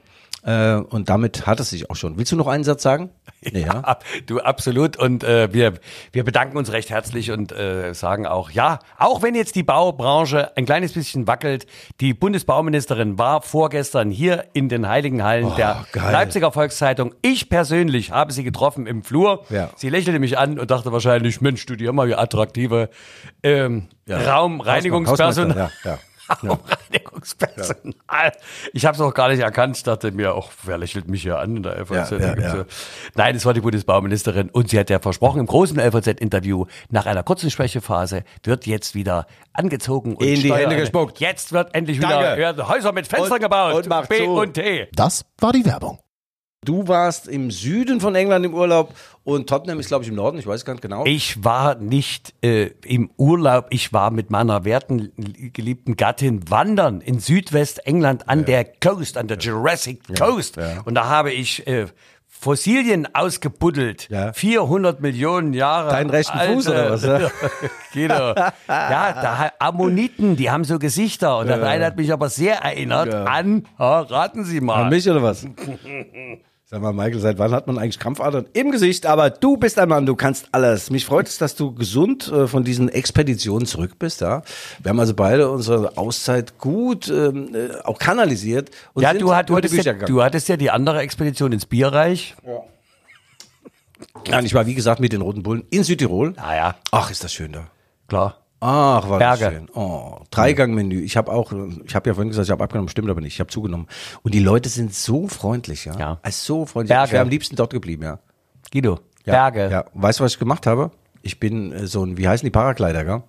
Äh, 0.47 0.75
und 0.75 1.09
damit 1.09 1.45
hat 1.45 1.59
es 1.59 1.69
sich 1.71 1.89
auch 1.91 1.95
schon. 1.95 2.17
Willst 2.17 2.31
du 2.31 2.37
noch 2.37 2.47
einen 2.47 2.63
Satz 2.63 2.81
sagen? 2.81 3.09
Nee, 3.51 3.61
ja. 3.61 3.81
Ab- 3.81 4.03
Du 4.25 4.39
absolut 4.39 4.97
und 4.97 5.23
äh, 5.23 5.53
wir 5.53 5.75
wir 6.11 6.23
bedanken 6.23 6.57
uns 6.57 6.71
recht 6.71 6.89
herzlich 6.89 7.29
und 7.31 7.51
äh, 7.51 7.93
sagen 7.93 8.25
auch 8.25 8.49
ja, 8.49 8.79
auch 8.97 9.21
wenn 9.21 9.35
jetzt 9.35 9.55
die 9.55 9.61
Baubranche 9.63 10.57
ein 10.57 10.65
kleines 10.65 10.93
bisschen 10.93 11.27
wackelt, 11.27 11.67
die 12.01 12.13
Bundesbauministerin 12.15 13.19
war 13.19 13.43
vorgestern 13.43 14.09
hier 14.09 14.45
in 14.53 14.69
den 14.69 14.87
Heiligen 14.87 15.23
Hallen 15.23 15.55
der 15.55 15.81
Oh, 15.81 15.85
geil. 15.91 16.11
Leipziger 16.11 16.51
Volkszeitung. 16.51 17.13
Ich 17.21 17.47
persönlich 17.47 18.11
habe 18.11 18.33
sie 18.33 18.43
getroffen 18.43 18.87
im 18.87 19.03
Flur. 19.03 19.45
Ja. 19.49 19.69
Sie 19.75 19.89
lächelte 19.89 20.17
mich 20.19 20.37
an 20.37 20.57
und 20.57 20.71
dachte 20.71 20.91
wahrscheinlich, 20.91 21.39
Mensch, 21.39 21.63
du 21.67 21.75
die 21.75 21.85
immer 21.85 22.07
wie 22.07 22.15
attraktive 22.15 22.89
ähm, 23.43 23.87
Raumreinigungspersonal. 24.09 25.49
Hausmeister, 25.63 25.71
Ja, 25.85 25.91
ja. 25.91 25.99
Ja. 26.43 26.59
Reinigungspersonal. 26.91 28.31
Ich 28.73 28.85
habe 28.85 28.95
es 28.95 29.01
auch 29.01 29.13
gar 29.13 29.29
nicht 29.29 29.39
erkannt. 29.39 29.77
Ich 29.77 29.83
dachte 29.83 30.11
mir, 30.11 30.33
auch 30.35 30.51
wer 30.63 30.77
lächelt 30.77 31.07
mich 31.07 31.21
hier 31.21 31.39
an 31.39 31.57
in 31.57 31.63
der 31.63 31.77
LVZ? 31.79 32.11
Ja, 32.11 32.17
ja, 32.19 32.37
ja. 32.39 32.51
So. 32.57 32.65
Nein, 33.15 33.35
es 33.35 33.45
war 33.45 33.53
die 33.53 33.61
Bundesbauministerin 33.61 34.49
und 34.49 34.69
sie 34.69 34.79
hat 34.79 34.89
ja 34.89 34.99
versprochen, 34.99 35.39
im 35.39 35.45
großen 35.47 35.79
LVZ-Interview, 35.79 36.65
nach 36.89 37.05
einer 37.05 37.23
kurzen 37.23 37.49
Schwächephase 37.51 38.23
wird 38.43 38.65
jetzt 38.65 38.95
wieder 38.95 39.27
angezogen 39.53 40.15
und 40.15 40.25
In 40.25 40.41
die 40.41 40.53
Hände 40.53 40.75
gespuckt. 40.75 41.19
Jetzt 41.19 41.51
wird 41.53 41.73
endlich 41.75 41.97
wieder 41.97 42.35
Danke. 42.35 42.67
Häuser 42.67 42.91
mit 42.91 43.07
Fenstern 43.07 43.33
Und- 43.33 43.39
gebaut. 43.41 43.73
und 43.75 43.87
macht 43.87 44.09
B 44.09 44.17
zu. 44.17 44.31
und 44.31 44.53
T. 44.53 44.87
Das 44.93 45.25
war 45.39 45.51
die 45.53 45.65
Werbung. 45.65 45.99
Du 46.65 46.87
warst 46.87 47.27
im 47.27 47.51
Süden 47.51 48.01
von 48.01 48.15
England 48.15 48.43
im 48.45 48.53
Urlaub 48.55 48.95
und 49.23 49.47
Tottenham 49.47 49.79
ist, 49.79 49.89
glaube 49.89 50.03
ich, 50.03 50.09
im 50.09 50.15
Norden. 50.15 50.39
Ich 50.39 50.47
weiß 50.47 50.65
gar 50.65 50.73
nicht 50.73 50.81
genau. 50.81 51.05
Ich 51.05 51.43
war 51.43 51.75
nicht 51.75 52.33
äh, 52.43 52.71
im 52.83 53.11
Urlaub, 53.15 53.67
ich 53.69 53.93
war 53.93 54.09
mit 54.09 54.31
meiner 54.31 54.65
werten, 54.65 55.11
geliebten 55.53 55.97
Gattin 55.97 56.49
wandern 56.49 57.01
in 57.01 57.19
Südwestengland 57.19 58.27
an 58.27 58.43
der 58.45 58.65
Coast, 58.65 59.17
an 59.17 59.27
der 59.27 59.37
Jurassic 59.37 60.01
Coast. 60.17 60.57
Und 60.85 60.95
da 60.95 61.05
habe 61.07 61.31
ich 61.31 61.67
äh, 61.67 61.85
Fossilien 62.39 63.07
ausgebuddelt. 63.15 64.09
Ja. 64.09 64.31
400 64.31 65.01
Millionen 65.01 65.53
Jahre. 65.53 65.89
Deinen 65.89 66.09
rechten 66.09 66.37
Fuß 66.37 66.67
oder 66.69 66.91
was, 66.91 67.03
ja? 67.03 67.29
genau. 67.93 68.33
Ja, 68.35 68.53
da 68.67 69.51
Ammoniten, 69.59 70.35
die 70.35 70.51
haben 70.51 70.63
so 70.63 70.77
Gesichter. 70.77 71.39
Und 71.39 71.47
das 71.47 71.61
eine 71.61 71.85
hat 71.85 71.97
mich 71.97 72.13
aber 72.13 72.29
sehr 72.29 72.57
erinnert 72.57 73.11
Ja. 73.11 73.23
an, 73.23 73.65
ja, 73.79 74.01
raten 74.01 74.45
Sie 74.45 74.61
mal. 74.61 74.83
An 74.83 74.89
mich 74.89 75.09
oder 75.09 75.23
was? 75.23 75.47
Sag 76.69 76.81
mal, 76.81 76.91
Michael, 76.91 77.21
seit 77.21 77.39
wann 77.39 77.51
hat 77.53 77.65
man 77.67 77.77
eigentlich 77.77 77.97
Krampfadern 77.97 78.45
im 78.51 78.71
Gesicht? 78.71 79.05
Aber 79.05 79.29
du 79.29 79.55
bist 79.55 79.79
ein 79.79 79.87
Mann, 79.87 80.05
du 80.05 80.17
kannst 80.17 80.49
alles. 80.51 80.89
Mich 80.89 81.05
freut 81.05 81.29
es, 81.29 81.37
dass 81.37 81.55
du 81.55 81.73
gesund 81.73 82.27
äh, 82.27 82.45
von 82.45 82.65
diesen 82.65 82.89
Expeditionen 82.89 83.65
zurück 83.65 83.97
bist. 83.97 84.19
Ja? 84.19 84.41
Wir 84.83 84.89
haben 84.89 84.99
also 84.99 85.13
beide 85.13 85.49
unsere 85.49 85.95
Auszeit 85.97 86.57
gut 86.57 87.07
ähm, 87.07 87.55
äh, 87.55 87.69
auch 87.85 87.97
kanalisiert. 87.99 88.69
Und 88.93 89.03
Ja, 89.03 89.11
sind 89.11 89.21
du, 89.21 89.33
hat, 89.33 89.49
du, 89.49 89.55
hattest 89.55 89.75
ja, 89.75 89.93
du 89.93 90.21
hattest 90.21 90.49
ja 90.49 90.57
die 90.57 90.69
andere 90.69 90.99
Expedition 90.99 91.53
ins 91.53 91.65
Bierreich. 91.65 92.35
Ja, 94.25 94.39
und 94.39 94.43
ich 94.43 94.53
war, 94.53 94.65
wie 94.65 94.75
gesagt, 94.75 94.99
mit 94.99 95.13
den 95.13 95.21
Roten 95.21 95.43
Bullen 95.43 95.63
in 95.69 95.85
Südtirol. 95.85 96.31
Naja, 96.31 96.75
Ach, 96.91 97.09
ist 97.09 97.23
das 97.23 97.31
schön 97.31 97.53
da. 97.53 97.67
klar. 98.09 98.41
Ach, 98.59 99.07
war 99.07 99.19
das 99.19 99.39
Berge. 99.39 99.55
schön. 99.55 99.69
Oh, 99.73 100.19
Dreigangmenü. 100.31 101.01
Ich 101.01 101.15
habe 101.15 101.31
auch, 101.31 101.51
ich 101.85 101.95
habe 101.95 102.09
ja 102.09 102.13
vorhin 102.15 102.29
gesagt, 102.29 102.47
ich 102.47 102.51
habe 102.51 102.63
abgenommen, 102.63 102.89
stimmt 102.89 103.09
aber 103.09 103.21
nicht. 103.21 103.33
Ich 103.33 103.39
habe 103.39 103.49
zugenommen. 103.49 103.87
Und 104.23 104.33
die 104.33 104.39
Leute 104.39 104.69
sind 104.69 104.93
so 104.93 105.27
freundlich, 105.27 105.85
ja. 105.85 105.97
Ja. 105.97 106.19
Also 106.23 106.59
so 106.59 106.65
freundlich. 106.65 106.89
Berge. 106.89 107.05
Ich 107.07 107.11
wäre 107.13 107.21
am 107.21 107.29
liebsten 107.29 107.55
dort 107.55 107.71
geblieben, 107.71 108.03
ja. 108.03 108.19
Guido, 108.71 108.99
ja. 109.25 109.33
Berge. 109.33 109.69
Ja. 109.71 109.85
Weißt 109.93 110.19
du, 110.19 110.23
was 110.23 110.33
ich 110.33 110.39
gemacht 110.39 110.65
habe? 110.65 110.91
Ich 111.21 111.39
bin 111.39 111.71
äh, 111.71 111.87
so 111.87 112.03
ein, 112.03 112.17
wie 112.17 112.27
heißen 112.27 112.45
die 112.45 112.51
Paraglider, 112.51 113.05
gell? 113.05 113.23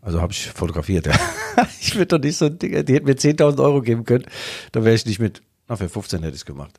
Also 0.00 0.20
habe 0.20 0.32
ich 0.32 0.48
fotografiert. 0.50 1.06
Ja. 1.06 1.14
ich 1.80 1.94
würde 1.94 2.06
doch 2.06 2.18
nicht 2.18 2.36
so 2.36 2.46
ein 2.46 2.58
Ding, 2.58 2.84
die 2.84 2.94
hätten 2.94 3.06
mir 3.06 3.14
10.000 3.14 3.62
Euro 3.62 3.82
geben 3.82 4.04
können, 4.04 4.24
da 4.72 4.84
wäre 4.84 4.96
ich 4.96 5.06
nicht 5.06 5.20
mit. 5.20 5.42
Na, 5.68 5.76
für 5.76 5.88
15 5.88 6.20
hätte 6.20 6.34
ich 6.34 6.40
es 6.40 6.44
gemacht. 6.44 6.76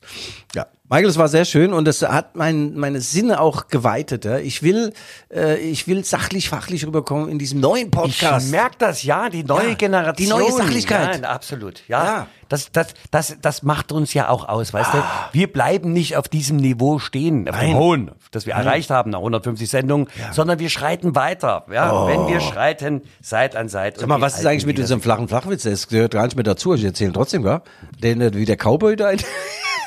Ja, 0.53 0.68
Michael, 0.90 1.08
es 1.10 1.18
war 1.18 1.30
sehr 1.30 1.46
schön 1.46 1.72
und 1.72 1.88
es 1.88 2.02
hat 2.02 2.36
mein, 2.36 2.75
meine 2.75 3.00
Sinne 3.00 3.40
auch 3.40 3.68
geweitet. 3.68 4.25
Ja. 4.25 4.38
Ich 4.38 4.63
will, 4.63 4.92
äh, 5.34 5.56
ich 5.58 5.88
will 5.88 6.04
sachlich, 6.04 6.50
fachlich 6.50 6.86
rüberkommen 6.86 7.30
in 7.30 7.40
diesem 7.40 7.62
neuen 7.62 7.90
Podcast. 7.90 8.48
Ich 8.48 8.52
merke 8.52 8.75
das, 8.80 9.02
ja, 9.02 9.30
die 9.30 9.46
neue 9.46 9.70
Ja, 9.70 9.74
Generation. 9.75 10.16
die 10.18 10.28
neue 10.28 10.52
Sachlichkeit. 10.52 11.22
Ja, 11.22 11.30
absolut. 11.30 11.88
Ja, 11.88 12.04
Ja. 12.04 12.28
Das, 12.50 12.72
das, 12.72 12.88
das, 13.10 13.38
das 13.42 13.63
macht 13.63 13.92
uns 13.92 14.13
ja 14.13 14.30
auch 14.30 14.48
aus, 14.48 14.74
weißt 14.74 14.94
du? 14.94 14.98
Wir 15.32 15.52
bleiben 15.52 15.92
nicht 15.94 16.18
auf 16.18 16.28
diesem 16.28 16.58
Niveau 16.58 17.00
stehen, 17.00 17.50
auf 17.50 17.58
dem 17.58 17.70
Nein. 17.72 17.78
hohen, 17.78 18.12
das 18.32 18.46
wir 18.46 18.54
erreicht 18.54 18.92
haben 18.92 19.10
nach 19.10 19.20
150 19.20 19.68
Sendungen, 19.68 20.08
sondern 20.34 20.60
wir 20.60 20.70
schreiten 20.70 21.16
weiter. 21.16 21.66
Ja, 21.74 22.06
wenn 22.06 22.28
wir 22.28 22.42
schreiten, 22.42 23.02
Seit 23.22 23.56
an 23.56 23.70
Seit. 23.70 23.98
Oh. 23.98 24.02
Sag 24.02 24.10
mal, 24.10 24.22
was 24.22 24.38
ist 24.38 24.46
eigentlich 24.46 24.68
mit 24.68 24.78
unserem 24.78 25.02
flachen 25.02 25.28
Flachwitz? 25.30 25.63
Das 25.63 25.88
gehört 25.88 26.12
gar 26.12 26.25
nicht 26.25 26.36
mehr 26.36 26.44
dazu. 26.44 26.75
Ich 26.75 26.84
erzähle 26.84 27.13
trotzdem, 27.13 27.42
gell? 27.42 27.62
Den, 28.04 28.36
wie 28.36 28.46
der 28.46 28.58
Cowboy 28.58 28.98
da 28.98 29.12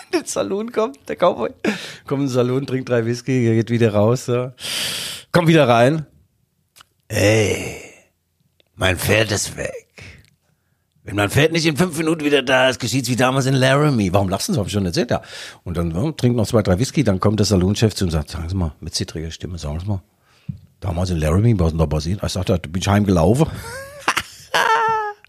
in 0.12 0.20
den 0.20 0.26
Saloon 0.26 0.72
kommt. 0.72 0.98
Der 1.08 1.16
Cowboy 1.16 1.50
kommt 2.06 2.22
in 2.22 2.26
den 2.26 2.34
Saloon, 2.34 2.66
trinkt 2.66 2.88
drei 2.88 3.04
Whisky, 3.04 3.42
geht 3.42 3.70
wieder 3.70 3.92
raus. 3.94 4.26
So. 4.26 4.52
Kommt 5.32 5.48
wieder 5.48 5.68
rein. 5.68 6.06
Ey, 7.08 7.80
mein 8.74 8.98
Pferd 8.98 9.30
ist 9.32 9.56
weg. 9.56 9.86
Wenn 11.04 11.14
mein 11.14 11.30
Pferd 11.30 11.52
nicht 11.52 11.66
in 11.66 11.76
fünf 11.76 11.96
Minuten 11.96 12.24
wieder 12.24 12.42
da 12.42 12.68
ist, 12.68 12.80
geschieht's 12.80 13.08
wie 13.08 13.14
damals 13.14 13.46
in 13.46 13.54
Laramie. 13.54 14.12
Warum 14.12 14.28
lachst 14.28 14.48
du 14.48 14.54
so? 14.54 14.60
Hab 14.60 14.66
ich 14.66 14.72
schon 14.72 14.84
erzählt, 14.86 15.12
ja. 15.12 15.22
Und 15.62 15.76
dann 15.76 15.92
ja, 15.92 16.10
trinkt 16.12 16.36
noch 16.36 16.48
zwei, 16.48 16.62
drei 16.62 16.80
Whisky, 16.80 17.04
dann 17.04 17.20
kommt 17.20 17.38
der 17.38 17.46
Saloonchef 17.46 17.94
zu 17.94 18.06
und 18.06 18.10
sagt, 18.10 18.30
sagen 18.30 18.48
Sie 18.48 18.56
mal, 18.56 18.72
mit 18.80 18.94
zittriger 18.96 19.30
Stimme, 19.30 19.56
sagen 19.56 19.78
Sie 19.78 19.86
mal, 19.86 20.02
damals 20.80 21.10
in 21.10 21.18
Laramie, 21.18 21.54
was 21.58 21.70
denn 21.70 21.78
da 21.78 21.86
passiert? 21.86 22.24
Ich 22.24 22.32
sagte, 22.32 22.58
da 22.58 22.68
bin 22.68 22.82
ich 22.82 22.88
heimgelaufen. 22.88 23.46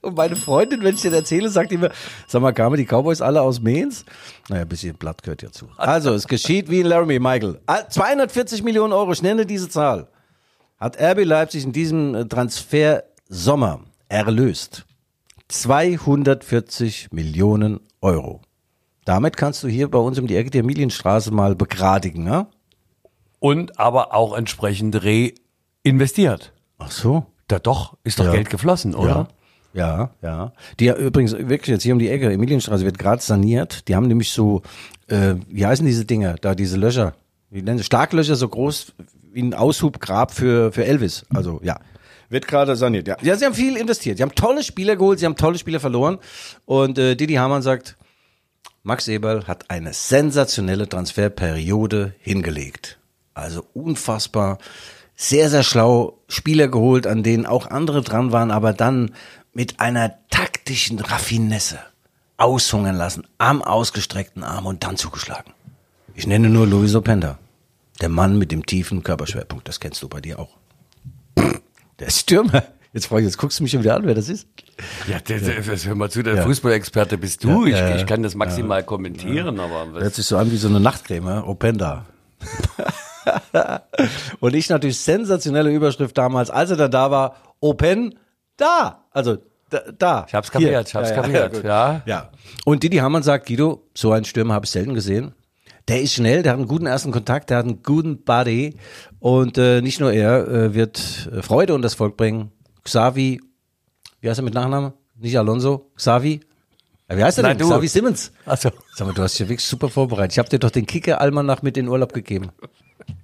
Und 0.07 0.15
meine 0.15 0.37
Freundin, 0.37 0.81
wenn 0.83 0.95
ich 0.95 1.01
dir 1.01 1.11
erzähle, 1.11 1.49
sagt 1.49 1.69
immer, 1.73 1.89
sag 2.27 2.41
mal, 2.41 2.53
kamen 2.53 2.77
die 2.77 2.85
Cowboys 2.85 3.19
alle 3.21 3.41
aus 3.41 3.59
Mainz? 3.59 4.05
Naja, 4.47 4.61
ein 4.61 4.67
bisschen 4.69 4.95
Blatt 4.95 5.21
gehört 5.21 5.41
ja 5.41 5.51
zu. 5.51 5.67
Also, 5.75 6.13
es 6.13 6.29
geschieht 6.29 6.69
wie 6.69 6.79
in 6.79 6.85
Laramie, 6.87 7.19
Michael. 7.19 7.59
Ah, 7.65 7.89
240 7.89 8.63
Millionen 8.63 8.93
Euro, 8.93 9.11
ich 9.11 9.21
nenne 9.21 9.45
diese 9.45 9.67
Zahl, 9.67 10.07
hat 10.79 10.97
RB 10.97 11.25
Leipzig 11.25 11.65
in 11.65 11.73
diesem 11.73 12.15
äh, 12.15 12.25
Transfer 12.25 13.03
Sommer 13.27 13.81
erlöst. 14.07 14.85
240 15.49 17.09
Millionen 17.11 17.81
Euro. 17.99 18.39
Damit 19.03 19.35
kannst 19.35 19.61
du 19.63 19.67
hier 19.67 19.91
bei 19.91 19.99
uns 19.99 20.17
um 20.19 20.27
die 20.27 20.37
Ecke 20.37 20.51
die 20.51 20.59
Emilienstraße 20.59 21.31
mal 21.31 21.53
begradigen, 21.55 22.23
ne? 22.23 22.47
Und 23.39 23.77
aber 23.77 24.13
auch 24.13 24.33
entsprechend 24.37 24.97
reinvestiert. 25.03 26.53
Ach 26.77 26.91
so. 26.91 27.25
Da 27.49 27.59
doch, 27.59 27.97
ist 28.03 28.19
doch 28.19 28.25
Ja. 28.25 28.31
Geld 28.31 28.49
geflossen, 28.49 28.95
oder? 28.95 29.09
Ja, 29.09 29.27
ja. 29.77 30.51
Die 30.79 30.85
ja 30.85 30.95
übrigens 30.95 31.33
wirklich 31.33 31.67
jetzt 31.67 31.83
hier 31.83 31.93
um 31.93 31.99
die 31.99 32.09
Ecke, 32.09 32.31
Emilienstraße 32.31 32.83
wird 32.83 32.97
gerade 32.97 33.21
saniert. 33.21 33.87
Die 33.87 33.95
haben 33.95 34.07
nämlich 34.07 34.31
so, 34.31 34.61
äh, 35.07 35.35
wie 35.47 35.65
heißen 35.65 35.85
diese 35.85 36.05
Dinger, 36.05 36.35
da 36.41 36.55
diese 36.55 36.77
Löcher, 36.77 37.13
wie 37.49 37.61
nennen 37.61 37.77
sie, 37.77 37.83
Schlaglöcher 37.83 38.35
so 38.35 38.47
groß 38.47 38.93
wie 39.31 39.41
ein 39.43 39.53
Aushubgrab 39.53 40.33
für, 40.33 40.71
für 40.71 40.85
Elvis. 40.85 41.25
Also 41.33 41.59
ja. 41.63 41.79
Wird 42.29 42.47
gerade 42.47 42.75
saniert, 42.75 43.07
ja. 43.07 43.15
Ja, 43.21 43.37
sie 43.37 43.45
haben 43.45 43.53
viel 43.53 43.77
investiert. 43.77 44.17
Sie 44.17 44.23
haben 44.23 44.35
tolle 44.35 44.61
Spieler 44.61 44.97
geholt, 44.97 45.19
sie 45.19 45.25
haben 45.25 45.37
tolle 45.37 45.57
Spieler 45.57 45.79
verloren. 45.79 46.17
Und 46.65 46.97
äh, 46.97 47.15
Didi 47.15 47.35
Hamann 47.35 47.61
sagt, 47.61 47.95
Max 48.83 49.07
Eberl 49.07 49.47
hat 49.47 49.69
eine 49.69 49.93
sensationelle 49.93 50.89
Transferperiode 50.89 52.13
hingelegt. 52.19 52.99
Also 53.33 53.63
unfassbar, 53.73 54.57
sehr, 55.15 55.49
sehr 55.49 55.63
schlau 55.63 56.19
Spieler 56.27 56.67
geholt, 56.67 57.07
an 57.07 57.23
denen 57.23 57.45
auch 57.45 57.67
andere 57.67 58.01
dran 58.01 58.31
waren, 58.31 58.51
aber 58.51 58.73
dann 58.73 59.11
mit 59.57 59.79
einer 59.79 60.13
taktischen 60.29 60.99
Raffinesse 60.99 61.79
aushungern 62.37 62.95
lassen, 62.95 63.23
am 63.39 63.63
ausgestreckten 63.63 64.43
Arm 64.43 64.67
und 64.67 64.83
dann 64.83 64.97
zugeschlagen. 64.97 65.51
Ich 66.13 66.27
nenne 66.27 66.47
nur 66.47 66.67
Luis 66.67 66.93
Openda, 66.93 67.39
der 67.99 68.09
Mann 68.09 68.37
mit 68.37 68.51
dem 68.51 68.67
tiefen 68.67 69.01
Körperschwerpunkt. 69.01 69.67
Das 69.67 69.79
kennst 69.79 70.03
du 70.03 70.09
bei 70.09 70.21
dir 70.21 70.37
auch. 70.37 70.57
Der 71.99 72.11
Stürmer. 72.11 72.65
Jetzt 72.93 73.07
frage 73.07 73.21
ich, 73.21 73.25
jetzt 73.29 73.37
guckst 73.39 73.57
du 73.57 73.63
mich 73.63 73.71
schon 73.71 73.81
wieder 73.81 73.95
an, 73.95 74.05
wer 74.05 74.13
das 74.13 74.29
ist. 74.29 74.47
Ja, 75.07 75.17
das, 75.19 75.41
das, 75.65 75.87
hör 75.87 75.95
mal 75.95 76.11
zu, 76.11 76.21
der 76.21 76.35
Ja. 76.35 76.43
Fußballexperte 76.43 77.17
bist 77.17 77.43
du. 77.43 77.65
Ja, 77.65 77.79
ja, 77.79 77.95
ich, 77.95 78.01
ich 78.01 78.07
kann 78.07 78.21
das 78.21 78.35
maximal 78.35 78.83
kommentieren, 78.83 79.59
aber 79.59 79.91
was, 79.91 80.03
Hört 80.03 80.13
sich 80.13 80.25
so 80.27 80.37
an 80.37 80.51
wie 80.51 80.57
so 80.57 80.67
eine 80.67 80.79
Nachtcreme, 80.79 81.43
Openda. 81.43 82.05
und 84.39 84.55
ich 84.55 84.69
natürlich 84.69 84.99
sensationelle 84.99 85.73
Überschrift 85.73 86.15
damals, 86.15 86.51
als 86.51 86.69
er 86.69 86.77
dann 86.77 86.91
da 86.91 87.09
war, 87.09 87.35
Open 87.59 88.13
da. 88.57 89.05
Also 89.11 89.37
da. 89.69 89.79
da. 89.97 90.25
Ich 90.27 90.33
hab's 90.33 90.51
kapiert, 90.51 90.87
ich 90.87 90.95
hab's 90.95 91.13
kapiert, 91.13 91.53
gut. 91.53 91.63
ja. 91.63 92.01
ja. 92.05 92.29
Und 92.65 92.83
Didi 92.83 92.97
Hamann 92.97 93.23
sagt, 93.23 93.47
Guido, 93.47 93.83
so 93.93 94.11
einen 94.11 94.25
Stürmer 94.25 94.53
habe 94.53 94.65
ich 94.65 94.71
selten 94.71 94.93
gesehen. 94.93 95.33
Der 95.87 96.01
ist 96.01 96.13
schnell, 96.13 96.43
der 96.43 96.51
hat 96.53 96.59
einen 96.59 96.67
guten 96.67 96.85
ersten 96.85 97.11
Kontakt, 97.11 97.49
der 97.49 97.57
hat 97.59 97.65
einen 97.65 97.81
guten 97.81 98.23
Body 98.23 98.75
und 99.19 99.57
äh, 99.57 99.81
nicht 99.81 100.01
nur 100.01 100.11
er 100.11 100.45
äh, 100.47 100.73
wird 100.73 101.29
äh, 101.33 101.41
Freude 101.41 101.73
und 101.75 101.81
das 101.81 101.93
Volk 101.93 102.17
bringen. 102.17 102.51
Xavi, 102.83 103.41
wie 104.19 104.29
heißt 104.29 104.39
er 104.39 104.43
mit 104.43 104.53
Nachnamen? 104.53 104.93
Nicht 105.15 105.37
Alonso, 105.37 105.89
Xavi. 105.95 106.41
Ja, 107.09 107.17
wie 107.17 107.23
heißt 107.23 107.37
er 107.39 107.43
Nein, 107.43 107.57
denn? 107.57 107.67
du. 107.67 107.73
Xavi 107.73 107.87
Simmons. 107.87 108.33
also, 108.45 108.69
Sag 108.95 109.07
mal, 109.07 109.13
du 109.13 109.21
hast 109.21 109.33
dich 109.33 109.39
ja 109.39 109.49
wirklich 109.49 109.65
super 109.65 109.87
vorbereitet. 109.89 110.33
Ich 110.33 110.39
habe 110.39 110.49
dir 110.49 110.59
doch 110.59 110.71
den 110.71 110.85
Kicker-Almanach 110.85 111.61
mit 111.61 111.77
in 111.77 111.87
Urlaub 111.87 112.11
gegeben. 112.11 112.49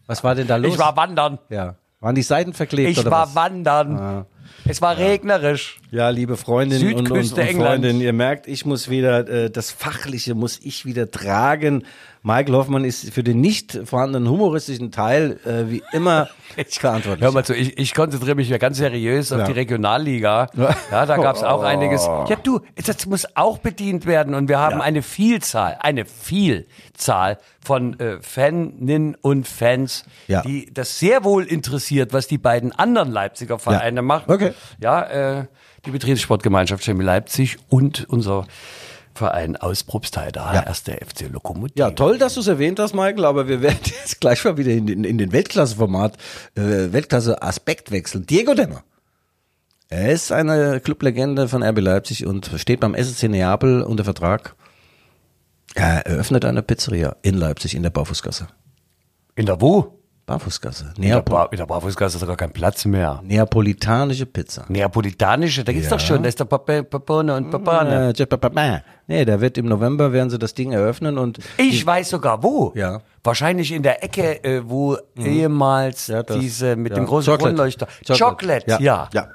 Was 0.08 0.24
war 0.24 0.34
denn 0.36 0.48
da 0.48 0.56
los? 0.56 0.74
ich 0.74 0.80
war 0.80 0.96
wandern. 0.96 1.40
ja. 1.50 1.76
Waren 2.00 2.16
die 2.16 2.22
Seiten 2.22 2.54
verklebt 2.54 2.92
Ich 2.92 3.00
oder 3.00 3.12
war 3.12 3.28
was? 3.28 3.36
wandern. 3.36 4.26
Es 4.66 4.82
war 4.82 4.98
regnerisch. 4.98 5.80
Ja, 5.92 6.10
liebe 6.10 6.38
Freundinnen 6.38 6.96
und, 6.96 7.12
und, 7.12 7.32
und. 7.32 7.38
Freundinnen, 7.38 8.02
ihr 8.02 8.14
merkt, 8.14 8.48
ich 8.48 8.66
muss 8.66 8.90
wieder, 8.90 9.28
äh, 9.28 9.50
das 9.50 9.72
Fachliche 9.72 10.36
muss 10.36 10.60
ich 10.62 10.86
wieder 10.86 11.12
tragen. 11.12 11.84
Michael 12.26 12.56
Hoffmann 12.56 12.86
ist 12.86 13.14
für 13.14 13.22
den 13.22 13.42
nicht 13.42 13.78
vorhandenen 13.84 14.30
humoristischen 14.30 14.92
Teil 14.92 15.40
äh, 15.46 15.70
wie 15.70 15.84
immer 15.92 16.30
verantwortlich. 16.70 17.22
Hör 17.22 17.34
mal 17.34 17.44
zu, 17.44 17.54
ich, 17.54 17.78
ich 17.78 17.94
konzentriere 17.94 18.36
mich 18.36 18.48
ja 18.48 18.58
ganz 18.58 18.78
seriös 18.78 19.34
auf 19.34 19.40
Ja. 19.40 19.46
die 19.46 19.52
Regionalliga. 19.52 20.48
Ja, 20.90 21.06
da 21.06 21.18
gab's 21.18 21.44
auch 21.44 21.64
einiges. 21.64 22.06
Ja, 22.06 22.36
du, 22.42 22.62
das 22.86 23.06
muss 23.06 23.28
auch 23.36 23.58
bedient 23.58 24.06
werden 24.06 24.36
und 24.36 24.48
wir 24.48 24.60
haben 24.60 24.80
eine 24.82 25.02
Vielzahl, 25.02 25.78
eine 25.82 26.06
Vielzahl 26.06 27.40
von 27.64 28.00
äh, 28.00 28.22
Faninnen 28.22 29.16
und 29.22 29.46
Fans, 29.48 30.06
Ja. 30.28 30.42
die 30.44 30.74
das 30.74 31.00
sehr 31.00 31.26
wohl 31.26 31.44
interessiert, 31.44 32.14
was 32.14 32.28
die 32.28 32.38
beiden 32.38 32.72
anderen 32.72 33.12
Leipziger 33.12 33.60
Vereine 33.60 34.02
machen. 34.02 34.32
Okay. 34.32 34.54
Ja, 34.80 35.02
äh, 35.40 35.46
die 35.86 35.92
Betriebssportgemeinschaft 35.92 36.86
Chemie 36.86 37.04
Leipzig 37.04 37.58
und 37.68 38.06
unser 38.08 38.48
Verein 39.16 39.56
aus 39.56 39.84
Probstheida, 39.84 40.54
Ja. 40.54 40.64
erster 40.64 40.94
FC 40.94 41.30
Lokomotiv. 41.32 41.78
Ja, 41.78 41.92
toll, 41.92 42.18
dass 42.18 42.34
du 42.36 42.40
es 42.40 42.48
erwähnt 42.48 42.80
hast, 42.80 42.94
Michael, 42.94 43.26
aber 43.26 43.48
wir 43.48 43.62
werden 43.62 43.80
jetzt 43.84 44.20
gleich 44.22 44.44
mal 44.44 44.58
wieder 44.58 44.72
in 44.72 44.88
den, 44.88 45.04
in 45.04 45.18
den 45.18 45.32
Weltklasse-Format, 45.32 46.18
äh, 46.56 46.92
Weltklasse-Aspekt 46.92 47.92
wechseln. 47.92 48.26
Diego 48.26 48.54
Demmer. 48.54 48.84
Er 49.90 50.12
ist 50.12 50.32
eine 50.32 50.80
Clublegende 50.80 51.48
von 51.48 51.62
RB 51.64 51.80
Leipzig 51.80 52.26
und 52.26 52.50
steht 52.58 52.80
beim 52.80 52.96
SSC 52.96 53.28
Neapel 53.28 53.84
unter 53.84 54.04
Vertrag. 54.04 54.56
Er 55.76 56.06
eröffnet 56.08 56.46
eine 56.46 56.64
Pizzeria 56.64 57.16
in 57.22 57.36
Leipzig 57.36 57.76
in 57.76 57.84
der 57.84 57.90
Barfußgasse. 57.92 58.48
In 59.36 59.46
der 59.46 59.62
wo? 59.62 60.00
Barfußgasse. 60.26 60.94
In 60.98 61.04
der, 61.04 61.18
in 61.52 61.58
der 61.58 61.66
Barfußgasse 61.66 62.16
ist 62.16 62.22
doch 62.22 62.28
gar 62.28 62.38
kein 62.38 62.52
Platz 62.54 62.86
mehr. 62.86 63.20
Neapolitanische 63.24 64.26
Pizza. 64.26 64.66
Neapolitanische, 64.70 65.66
da 65.66 65.74
gibt's 65.74 65.90
doch 65.90 66.00
schon, 66.00 66.24
da 66.24 66.30
ist 66.30 66.40
der 66.40 66.46
Papone 66.46 67.36
und 67.36 67.52
Papane. 67.52 68.14
Äh, 68.18 68.80
Nee, 69.08 69.26
der 69.26 69.42
wird 69.42 69.58
im 69.58 69.66
November, 69.66 70.14
werden 70.14 70.30
sie 70.30 70.40
das 70.40 70.54
Ding 70.54 70.72
eröffnen 70.72 71.18
und 71.18 71.40
Ich 71.58 71.86
weiß 71.86 72.10
sogar 72.10 72.42
wo. 72.42 72.72
Ja. 72.74 73.00
Mhm. 73.00 73.02
Wahrscheinlich 73.26 73.72
in 73.74 73.84
der 73.84 74.02
Ecke, 74.04 74.42
äh, 74.46 74.62
wo 74.64 74.98
ehemals 75.18 76.08
Ja, 76.08 76.24
das- 76.24 76.40
diese 76.40 76.78
mit 76.78 76.94
ja. 76.94 77.00
dem 77.00 77.06
großen 77.06 77.32
Chocolate. 77.34 77.56
Kronleuchter. 77.56 77.88
Chocolate. 78.08 78.24
Chocolate, 78.24 78.72
ja. 78.84 79.10
Ja. 79.14 79.30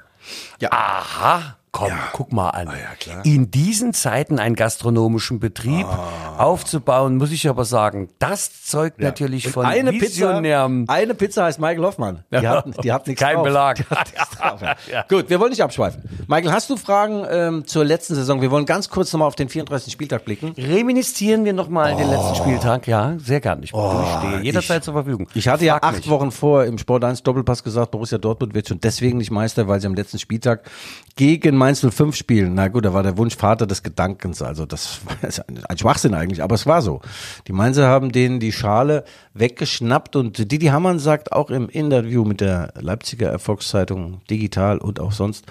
ja. 0.59 0.69
Aha. 0.71 1.55
Komm, 1.71 1.91
guck 2.13 2.33
mal 2.33 2.49
an. 2.49 2.67
Ah, 2.67 2.73
ja, 2.73 2.95
klar. 2.99 3.23
In 3.25 3.51
diesen 3.51 3.93
Zeiten 3.93 4.39
einen 4.39 4.55
gastronomischen 4.55 5.39
Betrieb 5.39 5.85
Ah. 5.85 6.43
aufzubauen, 6.43 7.17
muss 7.17 7.31
ich 7.31 7.47
aber 7.47 7.63
sagen, 7.63 8.09
das 8.17 8.63
zeugt 8.63 8.99
natürlich 8.99 9.45
Und 9.47 9.53
von 9.53 9.65
eine 9.65 9.91
Pizza, 9.91 10.05
visionärem. 10.05 10.85
eine 10.87 11.13
Pizza 11.13 11.43
heißt 11.45 11.59
Michael 11.59 11.83
Hoffmann. 11.83 12.23
Die, 12.31 12.37
Ja. 12.43 12.55
hat, 12.65 12.83
die 12.83 12.91
hat 12.91 13.05
nichts 13.07 13.21
Kein 13.21 13.35
drauf. 13.35 13.43
Belag. 13.43 13.75
Die 13.77 13.83
hat 13.85 14.11
nichts 14.11 14.29
drauf, 14.37 14.61
ja. 14.91 15.03
Gut, 15.07 15.29
wir 15.29 15.39
wollen 15.39 15.51
nicht 15.51 15.61
abschweifen. 15.61 16.01
Michael, 16.27 16.51
hast 16.51 16.69
du 16.69 16.75
Fragen 16.77 17.23
ähm, 17.29 17.67
zur 17.67 17.85
letzten 17.85 18.15
Saison? 18.15 18.41
Wir 18.41 18.49
wollen 18.51 18.65
ganz 18.65 18.89
kurz 18.89 19.13
nochmal 19.13 19.27
auf 19.27 19.35
den 19.35 19.49
34. 19.49 19.93
Spieltag 19.93 20.25
blicken. 20.25 20.53
Reminiszieren 20.57 21.45
wir 21.45 21.53
nochmal 21.53 21.95
den 21.95 22.09
letzten 22.09 22.35
Spieltag? 22.35 22.87
Ja, 22.87 23.13
sehr 23.19 23.41
gern. 23.41 23.61
Ich, 23.63 23.73
ich 23.73 24.17
stehe 24.17 24.39
jederzeit 24.41 24.77
Oh. 24.77 24.79
ich- 24.79 24.83
zur 24.85 24.93
Verfügung. 24.95 25.27
Ich 25.35 25.47
hatte 25.47 25.65
ja 25.65 25.73
Frag 25.73 25.83
acht 25.83 25.95
mich. 25.97 26.09
Wochen 26.09 26.31
vor 26.31 26.63
im 26.65 26.77
Sport 26.79 27.03
1 27.03 27.21
Doppelpass 27.23 27.63
gesagt, 27.63 27.91
Borussia 27.91 28.17
Dortmund 28.17 28.53
wird 28.55 28.67
schon 28.67 28.79
deswegen 28.79 29.17
nicht 29.19 29.29
Meister, 29.31 29.67
weil 29.67 29.79
sie 29.79 29.87
am 29.87 29.93
letzten 29.93 30.17
Spieltag 30.19 30.63
gegen 31.15 31.57
Mainz 31.59 31.85
05 31.87 32.15
spielen. 32.15 32.55
Na 32.55 32.69
gut, 32.69 32.85
da 32.85 32.93
war 32.93 33.03
der 33.03 33.17
Wunsch 33.17 33.35
Vater 33.35 33.67
des 33.67 33.83
Gedankens. 33.83 34.41
Also 34.41 34.65
das 34.65 35.01
war 35.05 35.45
ein, 35.67 35.77
Schwachsinn 35.77 36.15
eigentlich, 36.15 36.41
aber 36.41 36.55
es 36.55 36.65
war 36.65 36.81
so. 36.81 37.01
Die 37.47 37.53
Mainzer 37.53 37.87
haben 37.87 38.11
denen 38.11 38.39
die 38.39 38.51
Schale 38.51 39.03
weggeschnappt 39.35 40.15
und 40.15 40.51
Didi 40.51 40.67
Hamann 40.67 40.97
sagt 40.97 41.31
auch 41.31 41.51
im 41.51 41.69
Interview 41.69 42.25
mit 42.25 42.41
der 42.41 42.73
Leipziger 42.79 43.29
Erfolgszeitung 43.29 44.21
digital 44.29 44.79
und 44.79 44.99
auch 44.99 45.11
sonst, 45.11 45.45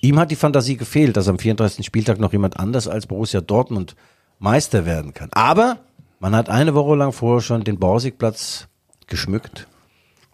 ihm 0.00 0.18
hat 0.20 0.30
die 0.30 0.36
Fantasie 0.36 0.76
gefehlt, 0.76 1.16
dass 1.16 1.26
am 1.26 1.38
34. 1.38 1.84
Spieltag 1.84 2.20
noch 2.20 2.32
jemand 2.32 2.60
anders 2.60 2.86
als 2.86 3.06
Borussia 3.06 3.40
Dortmund 3.40 3.96
Meister 4.38 4.86
werden 4.86 5.12
kann. 5.12 5.30
Aber 5.32 5.78
man 6.20 6.36
hat 6.36 6.48
eine 6.48 6.74
Woche 6.74 6.94
lang 6.94 7.12
vorher 7.12 7.40
schon 7.40 7.64
den 7.64 7.78
Borsigplatz 7.78 8.68
geschmückt. 9.06 9.66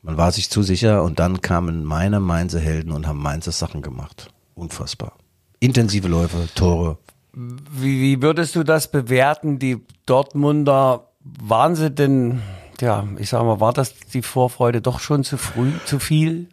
Man 0.02 0.16
war 0.16 0.30
sich 0.30 0.50
zu 0.50 0.62
sicher 0.62 1.02
und 1.02 1.18
dann 1.18 1.40
kamen 1.40 1.84
meine 1.84 2.20
Mainzer 2.20 2.60
Helden 2.60 2.92
und 2.92 3.08
haben 3.08 3.20
Mainzer 3.20 3.50
Sachen 3.50 3.82
gemacht. 3.82 4.28
Unfassbar. 4.56 5.12
Intensive 5.60 6.08
Läufe, 6.08 6.48
Tore. 6.54 6.98
Wie, 7.32 8.00
wie 8.00 8.22
würdest 8.22 8.56
du 8.56 8.64
das 8.64 8.90
bewerten? 8.90 9.58
Die 9.58 9.78
Dortmunder, 10.06 11.06
waren 11.40 11.74
sie 11.74 11.90
denn, 11.90 12.40
ja, 12.80 13.04
ich 13.18 13.30
sag 13.30 13.42
mal, 13.42 13.60
war 13.60 13.72
das 13.72 13.94
die 14.12 14.22
Vorfreude 14.22 14.80
doch 14.80 15.00
schon 15.00 15.24
zu 15.24 15.36
früh, 15.36 15.70
zu 15.86 15.98
viel? 15.98 16.48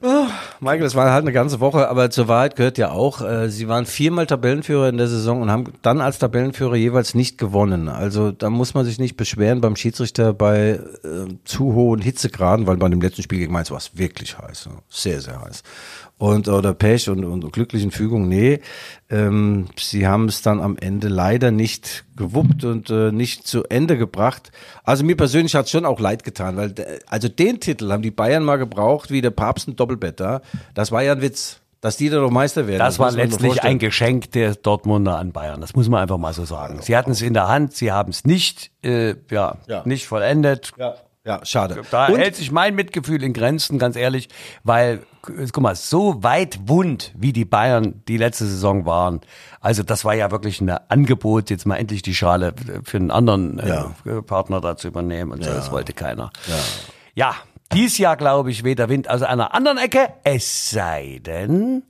Michael, 0.60 0.84
es 0.84 0.96
war 0.96 1.12
halt 1.12 1.24
eine 1.24 1.34
ganze 1.34 1.60
Woche, 1.60 1.90
aber 1.90 2.10
zur 2.10 2.28
Wahrheit 2.28 2.56
gehört 2.56 2.78
ja 2.78 2.92
auch, 2.92 3.22
äh, 3.22 3.50
sie 3.50 3.68
waren 3.68 3.86
viermal 3.86 4.26
Tabellenführer 4.26 4.90
in 4.90 4.98
der 4.98 5.08
Saison 5.08 5.42
und 5.42 5.52
haben 5.52 5.74
dann 5.82 6.02
als 6.02 6.20
Tabellenführer 6.20 6.76
jeweils 6.76 7.16
nicht 7.16 7.38
gewonnen. 7.38 7.90
Also 7.90 8.32
da 8.32 8.50
muss 8.50 8.74
man 8.74 8.86
sich 8.86 9.00
nicht 9.00 9.18
beschweren 9.18 9.62
beim 9.62 9.76
Schiedsrichter 9.76 10.34
bei 10.34 10.80
äh, 11.04 11.34
zu 11.44 11.74
hohen 11.74 12.02
Hitzegraden, 12.02 12.66
weil 12.66 12.78
bei 12.78 12.90
dem 12.90 13.02
letzten 13.02 13.24
Spiel 13.24 13.40
gegen 13.40 13.54
Mainz 13.54 13.72
war 13.72 13.78
es 13.78 13.98
wirklich 13.98 14.38
heiß, 14.38 14.70
sehr, 14.90 15.22
sehr 15.22 15.42
heiß. 15.42 15.64
Und 16.24 16.48
oder 16.48 16.74
Pech 16.74 17.10
und, 17.10 17.26
und 17.26 17.52
glücklichen 17.52 17.92
Fügung, 17.92 18.30
nee, 18.30 18.62
ähm, 19.10 19.66
sie 19.78 20.08
haben 20.08 20.30
es 20.30 20.42
dann 20.42 20.62
am 20.62 20.78
Ende 20.78 21.10
leider 21.10 21.52
nicht 21.52 22.06
gewuppt 22.16 22.64
und 22.64 22.90
äh, 22.90 23.12
nicht 23.12 23.46
zu 23.46 23.66
Ende 23.66 23.98
gebracht. 23.98 24.54
Also 24.86 25.04
mir 25.04 25.18
persönlich 25.18 25.54
hat 25.54 25.66
es 25.66 25.72
schon 25.72 25.86
auch 25.86 26.00
leid 26.00 26.24
getan, 26.24 26.56
weil 26.56 26.70
äh, 26.80 27.00
also 27.08 27.28
den 27.28 27.60
Titel 27.60 27.92
haben 27.92 28.04
die 28.04 28.10
Bayern 28.12 28.46
mal 28.46 28.56
gebraucht, 28.56 29.12
wie 29.12 29.20
der 29.20 29.32
Papst 29.32 29.68
ein 29.68 29.76
Doppelbett 29.76 30.22
da. 30.22 30.40
Das 30.74 30.94
war 30.94 31.04
ja 31.04 31.12
ein 31.12 31.22
Witz, 31.22 31.60
dass 31.82 31.98
die 31.98 32.08
da 32.08 32.22
noch 32.22 32.32
Meister 32.32 32.68
werden. 32.68 32.80
Das 32.80 33.00
war 33.00 33.08
man 33.08 33.16
sich 33.16 33.24
letztlich 33.24 33.62
ein 33.62 33.78
Geschenk 33.78 34.32
der 34.32 34.56
Dortmunder 34.56 35.18
an 35.18 35.34
Bayern. 35.34 35.60
Das 35.60 35.76
muss 35.76 35.90
man 35.90 36.02
einfach 36.02 36.18
mal 36.18 36.32
so 36.32 36.46
sagen. 36.46 36.80
Sie 36.82 36.96
hatten 36.96 37.12
es 37.12 37.22
in 37.22 37.34
der 37.34 37.50
Hand, 37.50 37.74
sie 37.74 37.92
haben 37.92 38.12
es 38.12 38.24
nicht, 38.24 38.72
äh, 38.82 39.16
ja, 39.30 39.58
Ja. 39.68 39.82
nicht 39.84 40.08
vollendet. 40.08 40.72
Ja, 40.78 40.96
ja, 41.26 41.40
schade. 41.46 41.82
Da 41.92 42.08
Und- 42.08 42.18
hält 42.18 42.36
sich 42.36 42.52
mein 42.52 42.76
Mitgefühl 42.76 43.24
in 43.24 43.34
Grenzen, 43.34 43.80
ganz 43.80 43.96
ehrlich, 43.96 44.30
weil, 44.64 45.04
äh, 45.28 45.48
guck 45.52 45.64
mal, 45.64 45.76
so 45.76 46.22
weit 46.24 46.60
wund, 46.68 47.12
wie 47.16 47.32
die 47.34 47.46
Bayern 47.46 48.02
die 48.08 48.18
letzte 48.18 48.46
Saison 48.46 48.86
waren, 48.86 49.22
also 49.62 49.84
das 49.84 50.04
war 50.06 50.14
ja 50.14 50.32
wirklich 50.32 50.60
ein 50.62 50.70
Angebot, 50.70 51.50
jetzt 51.50 51.66
mal 51.66 51.78
endlich 51.78 52.02
die 52.02 52.14
Schale 52.16 52.54
für 52.84 52.98
einen 52.98 53.12
anderen 53.12 53.60
äh, 53.60 53.70
Ja. 53.70 54.22
Partner 54.22 54.60
da 54.62 54.76
zu 54.76 54.88
übernehmen 54.90 55.32
und 55.32 55.44
so, 55.44 55.50
das 55.52 55.72
wollte 55.72 55.94
keiner. 55.94 56.32
Ja. 56.48 56.56
ja, 57.16 57.36
dies 57.74 57.98
Jahr 57.98 58.18
glaube 58.18 58.52
ich 58.52 58.64
weht 58.64 58.80
der 58.80 58.90
Wind 58.90 59.10
aus 59.10 59.22
einer 59.24 59.54
anderen 59.54 59.78
Ecke, 59.78 60.10
es 60.24 60.70
sei 60.70 61.20
denn, 61.26 61.84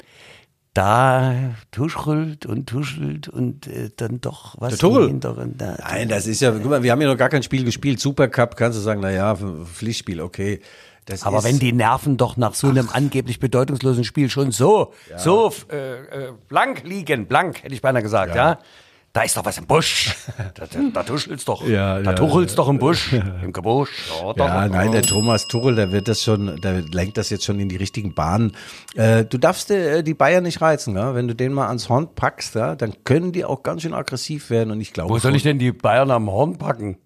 da 0.73 1.53
tuschelt 1.71 2.45
und 2.45 2.67
tuschelt 2.67 3.27
und 3.27 3.67
äh, 3.67 3.91
dann 3.95 4.21
doch 4.21 4.55
was 4.59 4.81
im 4.81 5.07
Hinteren. 5.07 5.57
Da, 5.57 5.77
Nein, 5.79 6.09
das 6.09 6.25
ist 6.25 6.41
ja, 6.41 6.51
guck 6.51 6.65
mal, 6.65 6.83
wir 6.83 6.91
haben 6.91 7.01
ja 7.01 7.07
noch 7.07 7.17
gar 7.17 7.29
kein 7.29 7.43
Spiel 7.43 7.63
gespielt. 7.63 7.99
Supercup 7.99 8.55
kannst 8.55 8.77
du 8.77 8.81
sagen, 8.81 9.01
na 9.01 9.11
ja, 9.11 9.35
Pflichtspiel, 9.35 10.19
okay. 10.19 10.61
Das 11.05 11.23
Aber 11.23 11.43
wenn 11.43 11.59
die 11.59 11.73
Nerven 11.73 12.15
doch 12.17 12.37
nach 12.37 12.55
so 12.55 12.67
einem 12.67 12.89
angeblich 12.91 13.39
bedeutungslosen 13.39 14.05
Spiel 14.05 14.29
schon 14.29 14.51
so, 14.51 14.93
so 15.17 15.53
äh, 15.69 15.95
äh, 15.95 16.31
blank 16.47 16.83
liegen, 16.85 17.27
blank, 17.27 17.61
hätte 17.63 17.75
ich 17.75 17.81
beinahe 17.81 18.01
gesagt, 18.01 18.35
ja. 18.35 18.59
Da 19.13 19.21
ist 19.21 19.37
doch 19.37 19.45
was 19.45 19.59
im 19.59 19.67
Busch. 19.67 20.15
Da, 20.55 20.65
da, 20.65 20.79
da 20.91 21.03
tuschelt's 21.03 21.45
doch. 21.45 21.65
Ja, 21.67 21.99
da 21.99 22.11
ja, 22.11 22.13
tuchelt's 22.13 22.55
doch 22.55 22.67
im 22.67 22.79
Busch. 22.79 23.13
Im 23.43 23.53
Gebusch. 23.53 23.89
Ja, 24.09 24.33
Ja, 24.35 24.67
nein, 24.67 24.91
der 24.91 25.03
Thomas 25.03 25.47
Tuchel, 25.47 25.75
der 25.75 25.91
wird 25.91 26.07
das 26.07 26.21
schon, 26.23 26.59
der 26.61 26.81
lenkt 26.81 27.17
das 27.17 27.29
jetzt 27.29 27.45
schon 27.45 27.59
in 27.59 27.69
die 27.69 27.75
richtigen 27.75 28.13
Bahnen. 28.13 28.55
Äh, 28.95 29.25
du 29.25 29.37
darfst 29.37 29.69
äh, 29.71 30.03
die 30.03 30.13
Bayern 30.13 30.43
nicht 30.43 30.61
reizen, 30.61 30.95
ja? 30.95 31.13
wenn 31.13 31.27
du 31.27 31.35
den 31.35 31.53
mal 31.53 31.67
ans 31.67 31.89
Horn 31.89 32.13
packst, 32.15 32.55
ja? 32.55 32.75
dann 32.75 33.03
können 33.03 33.31
die 33.31 33.45
auch 33.45 33.61
ganz 33.63 33.83
schön 33.83 33.93
aggressiv 33.93 34.49
werden 34.49 34.71
und 34.71 34.81
ich 34.81 34.93
glaube. 34.93 35.13
Wo 35.13 35.19
soll 35.19 35.35
ich 35.35 35.43
denn 35.43 35.59
die 35.59 35.71
Bayern 35.71 36.09
am 36.11 36.29
Horn 36.29 36.57
packen? 36.57 36.97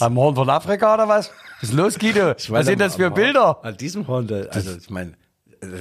Am 0.00 0.16
Horn 0.16 0.34
von 0.34 0.50
Afrika 0.50 0.94
oder 0.94 1.08
was? 1.08 1.30
Was 1.60 1.70
ist 1.70 1.74
los, 1.74 1.98
Guido? 1.98 2.34
Was 2.48 2.66
sind 2.66 2.80
das 2.80 2.96
für 2.96 3.10
Bilder? 3.10 3.64
An 3.64 3.76
diesem 3.76 4.06
Horn, 4.08 4.28
also 4.50 4.76
ich 4.76 4.90
meine, 4.90 5.12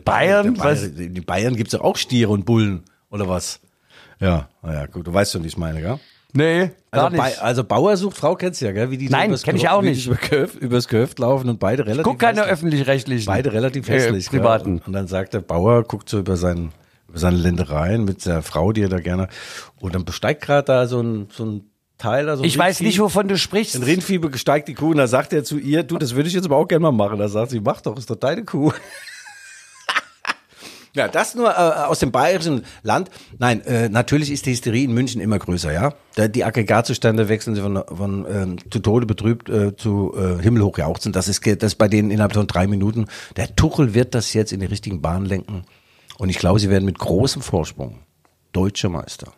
Bayern? 0.05 0.53
der 0.55 0.63
Was? 0.63 0.82
Bayern, 0.82 1.13
die 1.13 1.21
Bayern 1.21 1.55
gibt's 1.55 1.71
doch 1.73 1.82
auch 1.82 1.97
Stiere 1.97 2.32
und 2.32 2.45
Bullen 2.45 2.84
oder 3.10 3.27
was? 3.27 3.60
Ja, 4.21 4.47
naja, 4.62 4.86
gut, 4.86 5.05
du 5.07 5.13
weißt 5.13 5.34
schon, 5.34 5.43
wie 5.43 5.47
ich 5.47 5.57
meine, 5.57 5.81
gell? 5.81 5.99
Nee, 6.34 6.71
gar 6.91 7.05
Also, 7.07 7.17
Ba- 7.17 7.25
nicht. 7.25 7.41
also 7.41 7.63
Bauer 7.65 7.97
sucht 7.97 8.15
Frau 8.15 8.36
kennst 8.36 8.62
du 8.62 8.65
ja, 8.65 8.71
gell? 8.71 8.89
Wie 8.89 8.97
die 8.97 9.07
so 9.07 9.12
Nein, 9.12 9.29
übers 9.31 9.43
kenn 9.43 9.57
ich 9.57 9.67
auch 9.67 9.81
nicht. 9.81 10.07
Über 10.07 10.17
übers 10.62 10.88
Gehöft 10.88 11.19
laufen 11.19 11.49
und 11.49 11.60
beide 11.60 11.86
relativ 11.86 12.03
Guck 12.05 12.19
keine 12.19 12.43
öffentlich-rechtlichen. 12.45 13.25
Beide 13.25 13.51
relativ 13.51 13.89
äh, 13.89 13.93
hässlich. 13.93 14.29
gell? 14.29 14.39
Privaten. 14.39 14.75
Und, 14.75 14.88
und 14.88 14.93
dann 14.93 15.07
sagt 15.07 15.34
der 15.34 15.41
Bauer, 15.41 15.84
guckt 15.84 16.07
so 16.07 16.19
über, 16.19 16.38
seinen, 16.38 16.71
über 17.10 17.19
seine 17.19 17.36
Ländereien 17.36 18.05
mit 18.05 18.25
der 18.25 18.43
Frau, 18.43 18.71
die 18.71 18.84
er 18.84 18.88
da 18.89 18.99
gerne. 19.01 19.27
Und 19.81 19.93
dann 19.93 20.05
besteigt 20.05 20.43
gerade 20.43 20.63
da 20.67 20.88
so 20.88 21.01
ein, 21.01 21.27
so 21.34 21.43
ein 21.43 21.63
Teil. 21.97 22.29
Also 22.29 22.45
Ich 22.45 22.57
weiß 22.57 22.77
Rindvieh- 22.79 22.84
nicht, 22.86 22.99
wovon 23.01 23.27
du 23.27 23.38
sprichst. 23.38 23.75
Ein 23.75 23.84
Rindvieh 23.84 24.19
besteigt 24.19 24.69
die 24.69 24.73
Kuh 24.73 24.91
und 24.91 24.97
da 24.97 25.07
sagt 25.07 25.34
er 25.34 25.43
zu 25.43 25.57
ihr, 25.57 25.84
du, 25.84 25.97
das 25.97 26.15
würde 26.15 26.29
ich 26.29 26.34
jetzt 26.34 26.45
aber 26.45 26.55
auch 26.55 26.67
gerne 26.67 26.84
mal 26.84 26.91
machen. 26.93 27.19
Da 27.19 27.27
sagt 27.27 27.51
sie, 27.51 27.60
mach 27.60 27.81
doch, 27.81 27.97
ist 27.97 28.10
doch 28.10 28.15
deine 28.15 28.45
Kuh. 28.45 28.71
Ja, 30.93 31.08
das 31.08 31.36
nur 31.36 31.49
äh, 31.49 31.54
aus 31.54 31.99
dem 31.99 32.12
bayerischen 32.12 32.65
Land. 32.84 33.10
Nein, 33.39 33.62
äh, 33.62 33.88
natürlich 33.88 34.30
ist 34.30 34.45
die 34.45 34.51
Hysterie 34.51 34.84
in 34.84 34.93
München 34.93 35.21
immer 35.21 35.39
größer, 35.39 35.71
ja. 35.71 35.93
Da, 36.15 36.27
die 36.27 36.43
Aggregatzustände 36.43 37.30
wechseln 37.30 37.56
sie 37.56 37.62
von, 37.62 37.82
von 37.88 38.25
ähm, 38.30 38.58
zu 38.69 38.80
Tode 38.80 39.06
betrübt 39.06 39.49
äh, 39.49 39.75
zu 39.75 40.13
äh, 40.17 40.41
himmelhoch 40.41 40.77
jauchzen. 40.77 41.13
Das 41.13 41.30
ist, 41.30 41.45
das 41.45 41.73
ist 41.73 41.75
bei 41.75 41.88
denen 41.88 42.12
innerhalb 42.12 42.34
von 42.34 42.47
drei 42.47 42.67
Minuten. 42.67 43.06
Der 43.38 43.56
Tuchel 43.56 43.93
wird 43.93 44.13
das 44.15 44.34
jetzt 44.34 44.51
in 44.51 44.60
die 44.60 44.65
richtigen 44.65 45.01
Bahnen 45.01 45.25
lenken. 45.25 45.63
Und 46.17 46.30
ich 46.30 46.38
glaube, 46.38 46.60
sie 46.60 46.69
werden 46.69 46.86
mit 46.86 46.99
großem 46.99 47.41
Vorsprung 47.41 47.99
deutscher 48.51 48.89
Meister. 48.89 49.32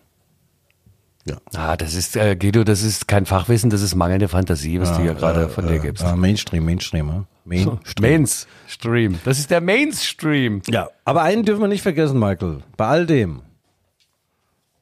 Ja. 1.26 1.38
Ah, 1.54 1.78
das 1.78 1.94
ist, 1.94 2.18
äh, 2.18 2.36
Guido, 2.36 2.66
das 2.66 2.84
ist 2.84 3.08
kein 3.08 3.26
Fachwissen, 3.26 3.70
das 3.70 3.82
ist 3.82 3.96
mangelnde 3.96 4.28
Fantasie, 4.28 4.82
was 4.82 4.92
du 4.94 5.04
hier 5.04 5.14
gerade 5.14 5.48
von 5.48 5.68
dir 5.68 5.80
gibst. 5.80 6.04
Äh, 6.04 6.16
Mainstream, 6.18 6.66
Mainstream, 6.66 7.08
ja. 7.08 7.26
Mainstream. 7.46 8.02
Mainstream. 8.02 9.20
Das 9.24 9.40
ist 9.40 9.50
der 9.50 9.62
Mainstream. 9.62 10.62
Ja, 10.68 10.90
aber 11.06 11.22
einen 11.22 11.44
dürfen 11.46 11.62
wir 11.62 11.70
nicht 11.70 11.82
vergessen, 11.82 12.20
Michael. 12.20 12.64
Bei 12.76 12.88
all 12.88 13.06
dem, 13.06 13.42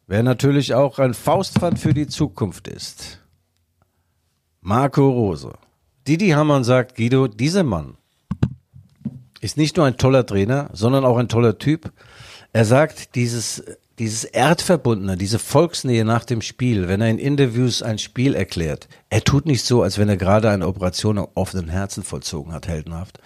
wer 0.07 0.23
natürlich 0.23 0.73
auch 0.73 0.97
ein 0.97 1.13
Faustpfand 1.13 1.77
für 1.77 1.93
die 1.93 2.07
Zukunft 2.07 2.67
ist, 2.67 3.19
Marco 4.61 5.07
Rose. 5.07 5.53
Didi 6.07 6.29
Hamann 6.29 6.63
sagt, 6.63 6.95
Guido, 6.95 7.27
dieser 7.27 7.63
Mann 7.63 7.97
ist 9.41 9.57
nicht 9.57 9.77
nur 9.77 9.85
ein 9.85 9.97
toller 9.97 10.25
Trainer, 10.25 10.69
sondern 10.73 11.05
auch 11.05 11.17
ein 11.17 11.29
toller 11.29 11.59
Typ. 11.59 11.91
Er 12.53 12.65
sagt, 12.65 13.15
dieses, 13.15 13.63
dieses 14.01 14.23
Erdverbundene, 14.23 15.15
diese 15.15 15.37
Volksnähe 15.37 16.03
nach 16.03 16.25
dem 16.25 16.41
Spiel, 16.41 16.87
wenn 16.87 17.01
er 17.01 17.09
in 17.11 17.19
Interviews 17.19 17.83
ein 17.83 17.99
Spiel 17.99 18.33
erklärt, 18.33 18.87
er 19.11 19.23
tut 19.23 19.45
nicht 19.45 19.63
so, 19.63 19.83
als 19.83 19.99
wenn 19.99 20.09
er 20.09 20.17
gerade 20.17 20.49
eine 20.49 20.65
Operation 20.65 21.19
am 21.19 21.27
offenen 21.35 21.69
Herzen 21.69 22.01
vollzogen 22.01 22.51
hat, 22.51 22.67
heldenhaft, 22.67 23.19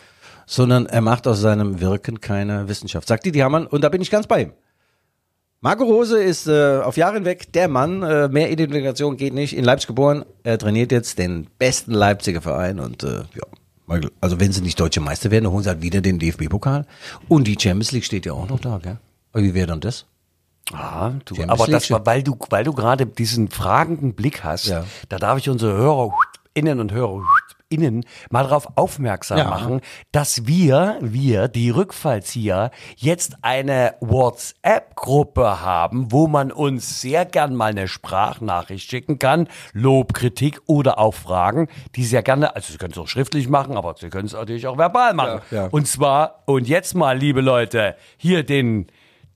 sondern 0.46 0.86
er 0.86 1.00
macht 1.00 1.28
aus 1.28 1.40
seinem 1.40 1.80
Wirken 1.80 2.20
keine 2.20 2.68
Wissenschaft. 2.68 3.08
Sagt 3.08 3.26
Didi 3.26 3.40
Hamann, 3.40 3.68
und 3.68 3.86
da 3.86 3.90
bin 3.90 4.02
ich 4.02 4.12
ganz 4.12 4.28
bei 4.28 4.42
ihm. 4.42 4.52
Marco 5.62 5.86
Rose 5.86 6.22
ist 6.22 6.46
äh, 6.48 6.82
auf 6.84 6.98
Jahre 6.98 7.14
hinweg 7.14 7.54
der 7.54 7.70
Mann, 7.70 8.04
äh, 8.04 8.28
mehr 8.28 8.52
Identifikation 8.52 9.16
geht 9.16 9.34
nicht, 9.34 9.56
in 9.56 9.64
Leipzig 9.64 9.88
geboren. 9.88 10.26
Er 10.44 10.58
trainiert 10.58 10.92
jetzt 10.92 11.18
den 11.20 11.48
besten 11.58 11.94
Leipziger 11.94 12.42
Verein 12.42 12.82
und 12.82 13.02
äh, 13.04 13.24
ja, 13.34 14.02
also 14.20 14.42
wenn 14.42 14.52
sie 14.52 14.60
nicht 14.60 14.78
deutsche 14.78 15.00
Meister 15.00 15.32
werden, 15.32 15.46
dann 15.46 15.54
holen 15.54 15.64
sie 15.64 15.70
halt 15.70 15.82
wieder 15.82 16.02
den 16.02 16.20
DFB-Pokal. 16.20 16.86
Und 17.30 17.48
die 17.48 17.56
Champions 17.58 17.94
League 17.94 18.04
steht 18.04 18.26
ja 18.26 18.34
auch 18.34 18.50
noch 18.50 18.60
da, 18.60 18.78
gell? 18.80 18.98
Aber 19.32 19.42
wie 19.42 19.54
wäre 19.54 19.68
dann 19.68 19.80
das? 19.80 20.06
Ah, 20.74 21.12
du, 21.26 21.36
Champions 21.36 21.62
aber 21.62 21.72
das 21.72 21.92
war, 21.92 22.06
weil 22.06 22.24
du, 22.24 22.38
weil 22.50 22.64
du 22.64 22.74
gerade 22.74 23.06
diesen 23.06 23.50
fragenden 23.50 24.16
Blick 24.16 24.44
hast, 24.44 24.66
Ja. 24.68 24.84
da 25.10 25.18
darf 25.18 25.38
ich 25.38 25.50
unsere 25.50 25.74
Hörer 25.78 26.12
innen 26.56 26.80
und 26.80 26.92
Hörer 26.92 27.22
HörerInnen 27.70 28.06
mal 28.32 28.44
darauf 28.44 28.70
aufmerksam 28.78 29.38
Ja. 29.40 29.50
machen, 29.50 29.82
dass 30.12 30.48
wir, 30.48 30.98
wir, 31.02 31.48
die 31.50 31.70
Rückfallzieher, 31.70 32.72
jetzt 32.96 33.36
eine 33.42 33.96
WhatsApp-Gruppe 34.00 35.62
haben, 35.62 36.12
wo 36.12 36.28
man 36.28 36.52
uns 36.52 37.02
sehr 37.02 37.26
gern 37.26 37.56
mal 37.56 37.72
eine 37.72 37.88
Sprachnachricht 37.88 38.90
schicken 38.90 39.20
kann, 39.20 39.48
Lob, 39.74 40.14
Kritik 40.14 40.62
oder 40.68 40.98
auch 41.00 41.14
Fragen, 41.14 41.68
die 41.96 42.06
sehr 42.06 42.24
gerne, 42.24 42.56
also 42.56 42.72
Sie 42.72 42.78
können 42.78 42.94
es 42.94 42.98
auch 42.98 43.08
schriftlich 43.08 43.50
machen, 43.50 43.78
aber 43.78 43.96
Sie 44.00 44.10
können 44.10 44.28
es 44.28 44.34
natürlich 44.34 44.68
auch 44.68 44.78
verbal 44.78 45.14
machen. 45.14 45.42
Ja, 45.52 45.64
ja. 45.64 45.68
Und 45.72 45.88
zwar, 45.88 46.44
und 46.46 46.68
jetzt 46.68 46.96
mal, 46.96 47.18
liebe 47.18 47.42
Leute, 47.42 47.96
hier 48.18 48.44
den, 48.44 48.88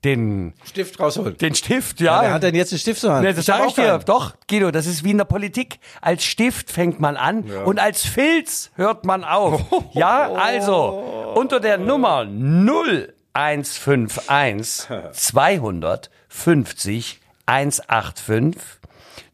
den, 0.04 0.54
Stift 0.66 1.00
rausholen. 1.00 1.38
den 1.38 1.56
Stift, 1.56 2.00
ja. 2.02 2.22
Wer 2.22 2.34
hat 2.34 2.44
denn 2.44 2.56
jetzt 2.56 2.72
einen 2.72 2.80
Stift 2.80 3.02
zur 3.02 3.14
Hand? 3.14 3.24
Ne, 3.24 3.34
das 3.34 3.48
hab 3.50 3.60
sag 3.60 3.68
ich 3.68 3.74
dir. 3.76 3.94
einen. 3.96 4.06
Doch, 4.06 4.34
Guido, 4.48 4.72
das 4.72 4.86
ist 4.86 5.04
wie 5.04 5.12
in 5.12 5.18
der 5.18 5.26
Politik. 5.26 5.80
Als 6.02 6.24
Stift 6.24 6.72
fängt 6.72 7.00
man 7.00 7.18
an 7.18 7.44
und 7.66 7.80
als 7.80 8.06
Filz 8.06 8.72
hört 8.76 9.06
man 9.06 9.24
auf. 9.24 9.64
Ja, 9.94 10.32
also 10.34 11.34
unter 11.36 11.60
der 11.60 11.78
Nummer 11.78 12.22
0151 12.26 14.88
250 15.12 17.20
185 17.46 18.62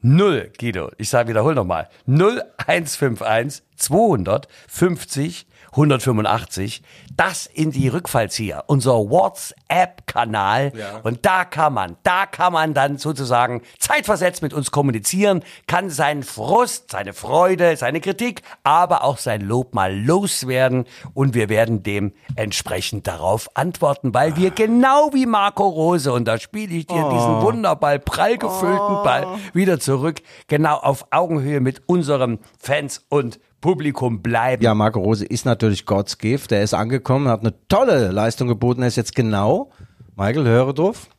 0, 0.02 0.52
Guido, 0.60 0.92
ich 1.00 1.10
sage 1.10 1.30
wiederhol 1.30 1.56
nochmal. 1.56 1.90
0151 2.08 3.64
250 3.76 5.48
185. 5.72 6.84
Das 7.18 7.46
in 7.46 7.72
die 7.72 7.88
Rückfallzieher, 7.88 8.66
unser 8.68 9.10
WhatsApp-Kanal. 9.10 10.74
Ja. 10.76 11.00
Und 11.04 11.26
da 11.26 11.46
kann 11.46 11.74
man, 11.74 11.96
da 12.04 12.26
kann 12.26 12.52
man 12.52 12.74
dann 12.74 12.98
sozusagen 12.98 13.62
zeitversetzt 13.80 14.42
mit 14.42 14.54
uns 14.54 14.72
kommunizieren, 14.72 15.44
kann 15.68 15.90
seinen 15.90 16.24
Frust, 16.24 16.92
seine 16.92 17.14
Freude, 17.14 17.78
seine 17.78 18.02
Kritik, 18.02 18.42
aber 18.64 19.04
auch 19.04 19.18
sein 19.18 19.42
Lob 19.42 19.74
mal 19.74 19.98
loswerden. 19.98 20.86
Und 21.14 21.34
wir 21.34 21.48
werden 21.48 21.84
dem 21.84 22.14
entsprechend 22.36 23.08
darauf 23.08 23.50
antworten, 23.56 24.14
weil 24.14 24.36
wir 24.36 24.52
genau 24.52 25.12
wie 25.14 25.26
Marco 25.26 25.68
Rose, 25.68 26.12
und 26.12 26.26
da 26.26 26.38
spiele 26.38 26.76
ich 26.76 26.88
dir 26.88 27.10
diesen 27.10 27.42
Wunderball, 27.42 28.00
prall 28.00 28.38
gefüllten 28.38 29.04
Ball 29.04 29.28
wieder 29.54 29.80
zurück, 29.80 30.22
genau 30.48 30.76
auf 30.76 31.08
Augenhöhe 31.12 31.62
mit 31.62 31.84
unseren 31.88 32.40
Fans 32.60 33.06
und 33.10 33.40
Publikum 33.66 34.22
bleiben. 34.22 34.62
Ja, 34.62 34.76
Marco 34.76 35.00
Rose 35.00 35.26
ist 35.26 35.44
natürlich 35.44 35.88
God's 35.88 36.20
Gift. 36.20 36.52
Der 36.52 36.62
ist 36.62 36.76
angekommen, 36.76 37.28
hat 37.28 37.40
eine 37.40 37.56
tolle 37.68 38.12
Leistung 38.12 38.48
geboten. 38.48 38.84
Er 38.84 38.90
ist 38.90 38.96
jetzt 38.96 39.16
genau, 39.16 39.72
Michael, 40.16 40.46
höre 40.46 40.72
drauf, 40.72 41.10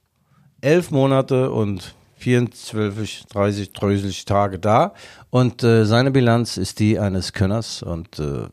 elf 0.61 0.93
Monate 0.93 1.51
und 1.51 1.97
24, 2.19 3.27
30, 3.27 3.73
30 3.73 4.25
Tage 4.27 4.61
da. 4.61 4.95
Und 5.29 5.65
äh, 5.65 5.85
seine 5.87 6.13
Bilanz 6.13 6.57
ist 6.57 6.79
die 6.79 7.01
eines 7.01 7.33
Könners. 7.33 7.83
Und 7.83 8.21
äh, 8.21 8.45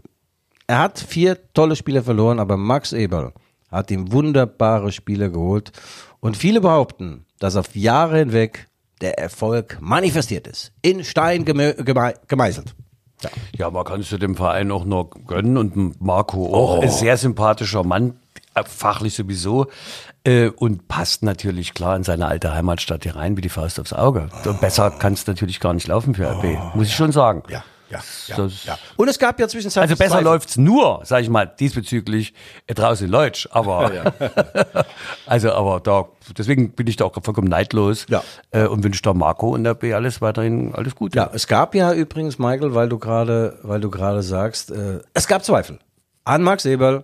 er 0.65 0.79
hat 0.79 0.97
vier 0.97 1.37
tolle 1.53 1.75
Spieler 1.75 2.01
verloren, 2.01 2.39
aber 2.39 2.57
Max 2.57 2.93
Eberl 2.93 3.31
hat 3.69 3.91
ihm 3.91 4.11
wunderbare 4.11 4.91
Spieler 4.91 5.29
geholt. 5.29 5.71
Und 6.19 6.35
viele 6.35 6.61
behaupten, 6.61 7.27
dass 7.37 7.55
auf 7.55 7.75
Jahre 7.75 8.17
hinweg 8.17 8.65
der 9.01 9.19
Erfolg 9.19 9.77
manifestiert 9.81 10.47
ist. 10.47 10.71
In 10.81 11.03
Stein 11.03 11.45
geme 11.45 11.75
gemeißelt. 12.27 12.73
Ja. 13.23 13.29
Ja, 13.57 13.69
man 13.71 13.83
kann 13.83 14.01
es 14.01 14.11
ja 14.11 14.17
dem 14.17 14.35
Verein 14.35 14.71
auch 14.71 14.85
noch 14.85 15.09
gönnen 15.27 15.57
und 15.57 16.01
Marco 16.01 16.53
auch. 16.53 16.81
Ein 16.81 16.89
sehr 16.89 17.17
sympathischer 17.17 17.83
Mann, 17.83 18.15
äh, 18.55 18.63
fachlich 18.63 19.15
sowieso. 19.15 19.67
Äh, 20.25 20.49
und 20.49 20.87
passt 20.87 21.23
natürlich 21.23 21.73
klar 21.73 21.95
in 21.95 22.03
seine 22.03 22.27
alte 22.27 22.53
Heimatstadt 22.53 23.03
hier 23.03 23.15
rein 23.15 23.35
wie 23.35 23.41
die 23.41 23.49
Faust 23.49 23.79
aufs 23.79 23.93
Auge. 23.93 24.29
Und 24.45 24.61
Besser 24.61 24.91
kann 24.91 25.13
es 25.13 25.27
natürlich 25.27 25.59
gar 25.59 25.73
nicht 25.73 25.87
laufen 25.87 26.15
für 26.15 26.29
RB, 26.29 26.75
muss 26.75 26.87
ich 26.87 26.95
schon 26.95 27.11
sagen. 27.11 27.43
Ja, 27.49 27.63
ja, 28.27 28.35
ja, 28.37 28.47
ja. 28.65 28.77
Und 28.97 29.07
es 29.07 29.19
gab 29.19 29.39
ja 29.39 29.47
zwischenzeitlich 29.47 29.91
Also 29.91 29.97
besser 29.99 30.11
Zweifel. 30.15 30.23
läuft's 30.25 30.57
nur, 30.57 31.01
sag 31.03 31.21
ich 31.21 31.29
mal, 31.29 31.45
diesbezüglich 31.45 32.33
äh, 32.67 32.73
draußen 32.73 33.05
in 33.05 33.11
Leutsch. 33.11 33.47
Aber 33.51 33.91
also, 35.25 35.51
aber 35.53 35.79
da, 35.79 36.05
deswegen 36.37 36.71
bin 36.71 36.87
ich 36.87 36.95
da 36.95 37.05
auch 37.05 37.13
vollkommen 37.23 37.47
neidlos 37.47 38.05
Ja. 38.09 38.23
äh, 38.51 38.65
und 38.65 38.83
wünsche 38.83 39.01
da 39.01 39.13
Marco 39.13 39.49
und 39.49 39.63
der 39.63 39.73
B 39.73 39.93
alles 39.93 40.21
weiterhin 40.21 40.73
alles 40.75 40.95
Gute. 40.95 41.17
Ja, 41.17 41.29
es 41.33 41.47
gab 41.47 41.75
ja 41.75 41.93
übrigens, 41.93 42.39
Michael, 42.39 42.73
weil 42.75 42.89
du 42.89 42.99
gerade, 42.99 43.59
weil 43.63 43.79
du 43.81 43.89
gerade 43.89 44.21
sagst, 44.23 44.71
äh, 44.71 44.99
es 45.13 45.27
gab 45.27 45.43
Zweifel. 45.43 45.79
An 46.23 46.41
Max 46.43 46.65
Eberl, 46.65 47.03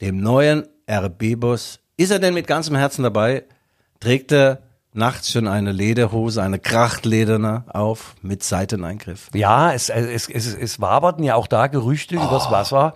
dem 0.00 0.20
neuen 0.20 0.66
RB-Boss. 0.90 1.78
Ist 1.96 2.10
er 2.10 2.18
denn 2.18 2.34
mit 2.34 2.46
ganzem 2.46 2.74
Herzen 2.76 3.02
dabei? 3.02 3.44
Trägt 4.00 4.32
er 4.32 4.58
nachts 4.92 5.30
schon 5.30 5.46
eine 5.46 5.72
Lederhose, 5.72 6.42
eine 6.42 6.58
Krachtlederne 6.58 7.64
auf 7.68 8.14
mit 8.22 8.42
Seiteneingriff? 8.42 9.28
Ja, 9.34 9.72
es, 9.72 9.88
es, 9.88 10.28
es, 10.28 10.54
es 10.54 10.80
waberten 10.80 11.22
ja 11.22 11.36
auch 11.36 11.46
da 11.46 11.68
Gerüchte 11.68 12.16
übers 12.16 12.50
Wasser. 12.50 12.94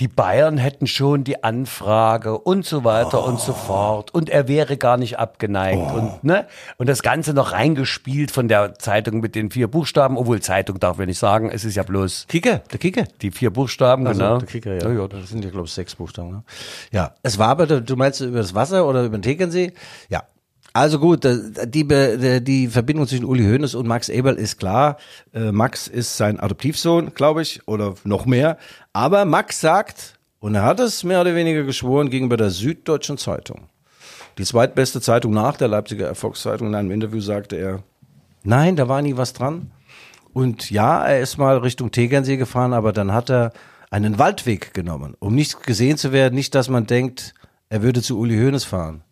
Die 0.00 0.08
Bayern 0.08 0.58
hätten 0.58 0.86
schon 0.86 1.24
die 1.24 1.44
Anfrage 1.44 2.38
und 2.38 2.64
so 2.64 2.84
weiter 2.84 3.24
und 3.24 3.38
so 3.38 3.52
fort. 3.52 4.12
Und 4.12 4.28
er 4.28 4.48
wäre 4.48 4.76
gar 4.76 4.96
nicht 4.96 5.18
abgeneigt. 5.18 5.92
Und, 5.92 6.24
ne? 6.24 6.46
und 6.78 6.88
das 6.88 7.02
Ganze 7.02 7.32
noch 7.32 7.52
reingespielt 7.52 8.30
von 8.30 8.48
der 8.48 8.78
Zeitung 8.78 9.20
mit 9.20 9.34
den 9.34 9.50
vier 9.50 9.68
Buchstaben. 9.68 10.16
Obwohl 10.16 10.40
Zeitung 10.40 10.80
darf 10.80 10.98
man 10.98 11.06
nicht 11.06 11.18
sagen. 11.18 11.50
Es 11.50 11.64
ist 11.64 11.76
ja 11.76 11.84
bloß 11.84 12.26
Kicker, 12.28 12.58
der 12.72 12.78
Kicker. 12.78 13.04
die 13.22 13.30
vier 13.30 13.50
Buchstaben, 13.50 14.06
Also, 14.06 14.20
genau. 14.20 14.38
der 14.38 14.48
Kicker, 14.48 14.74
ja. 14.74 14.90
Ja, 14.90 15.08
das 15.08 15.28
sind 15.28 15.44
ja, 15.44 15.50
glaube 15.50 15.66
ich, 15.66 15.72
sechs 15.72 15.94
Buchstaben. 15.94 16.30
Ne? 16.30 16.42
Ja, 16.90 17.14
es 17.22 17.38
war 17.38 17.48
aber, 17.48 17.66
du 17.66 17.96
meinst 17.96 18.20
über 18.20 18.38
das 18.38 18.54
Wasser 18.54 18.86
oder 18.86 19.04
über 19.04 19.18
den 19.18 19.22
Tegernsee? 19.22 19.72
Ja. 20.08 20.22
Also 20.76 20.98
gut, 20.98 21.24
die, 21.24 22.42
die 22.42 22.68
Verbindung 22.68 23.06
zwischen 23.06 23.24
Uli 23.24 23.44
Hoeneß 23.44 23.74
und 23.74 23.88
Max 23.88 24.10
Eberl 24.10 24.34
ist 24.34 24.58
klar. 24.58 24.98
Äh, 25.32 25.50
Max 25.50 25.88
ist 25.88 26.18
sein 26.18 26.38
Adoptivsohn, 26.38 27.14
glaube 27.14 27.40
ich, 27.40 27.66
oder 27.66 27.94
noch 28.04 28.26
mehr. 28.26 28.58
Aber 28.92 29.24
Max 29.24 29.58
sagt, 29.58 30.18
und 30.38 30.54
er 30.54 30.64
hat 30.64 30.78
es 30.80 31.02
mehr 31.02 31.22
oder 31.22 31.34
weniger 31.34 31.62
geschworen 31.62 32.10
gegenüber 32.10 32.36
der 32.36 32.50
Süddeutschen 32.50 33.16
Zeitung, 33.16 33.70
die 34.36 34.44
zweitbeste 34.44 35.00
Zeitung 35.00 35.32
nach 35.32 35.56
der 35.56 35.68
Leipziger 35.68 36.08
Erfolgszeitung, 36.08 36.68
in 36.68 36.74
einem 36.74 36.90
Interview 36.90 37.20
sagte 37.20 37.56
er, 37.56 37.82
nein, 38.42 38.76
da 38.76 38.86
war 38.86 39.00
nie 39.00 39.16
was 39.16 39.32
dran. 39.32 39.70
Und 40.34 40.70
ja, 40.70 41.02
er 41.06 41.20
ist 41.20 41.38
mal 41.38 41.56
Richtung 41.56 41.90
Tegernsee 41.90 42.36
gefahren, 42.36 42.74
aber 42.74 42.92
dann 42.92 43.14
hat 43.14 43.30
er 43.30 43.54
einen 43.90 44.18
Waldweg 44.18 44.74
genommen, 44.74 45.16
um 45.20 45.34
nicht 45.34 45.62
gesehen 45.62 45.96
zu 45.96 46.12
werden, 46.12 46.34
nicht, 46.34 46.54
dass 46.54 46.68
man 46.68 46.86
denkt, 46.86 47.32
er 47.70 47.80
würde 47.80 48.02
zu 48.02 48.18
Uli 48.18 48.36
Hoeneß 48.36 48.64
fahren. 48.64 49.05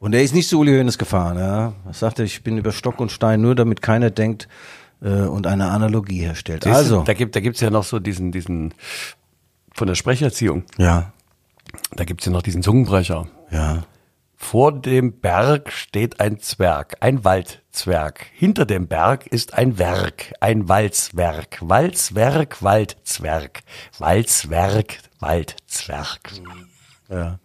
Und 0.00 0.14
er 0.14 0.22
ist 0.22 0.34
nicht 0.34 0.48
zu 0.48 0.58
Uli 0.58 0.72
Hoeneß 0.76 0.96
gefahren, 0.98 1.38
ja. 1.38 1.74
Er 1.86 1.92
sagte, 1.92 2.22
ich 2.24 2.42
bin 2.42 2.56
über 2.58 2.72
Stock 2.72 2.98
und 3.00 3.12
Stein, 3.12 3.40
nur 3.42 3.54
damit 3.54 3.82
keiner 3.82 4.10
denkt 4.10 4.48
äh, 5.02 5.08
und 5.10 5.46
eine 5.46 5.70
Analogie 5.70 6.20
herstellt. 6.22 6.64
Siehst 6.64 6.74
du, 6.74 6.78
Also, 6.78 7.02
da 7.04 7.12
gibt 7.12 7.36
da 7.36 7.40
gibt's 7.40 7.60
ja 7.60 7.68
noch 7.70 7.84
so 7.84 7.98
diesen, 7.98 8.32
diesen 8.32 8.72
von 9.74 9.86
der 9.86 9.94
Sprecherziehung. 9.94 10.64
ja, 10.78 11.12
Da 11.94 12.04
gibt's 12.04 12.24
ja 12.24 12.32
noch 12.32 12.42
diesen 12.42 12.62
Zungenbrecher. 12.62 13.28
ja. 13.52 13.84
Vor 14.42 14.72
dem 14.72 15.20
Berg 15.20 15.70
steht 15.70 16.18
ein 16.18 16.40
Zwerg, 16.40 16.96
ein 17.00 17.24
Waldzwerg. 17.26 18.24
Hinter 18.32 18.64
dem 18.64 18.88
Berg 18.88 19.26
ist 19.26 19.52
ein 19.52 19.76
Werk, 19.76 20.32
ein 20.40 20.66
Walzwerk. 20.66 21.58
Walzwerk, 21.60 22.62
Waldzwerg. 22.62 23.60
Walzwerk, 23.98 24.96
Waldzwerg. 25.18 26.20
Ja. 27.10 27.38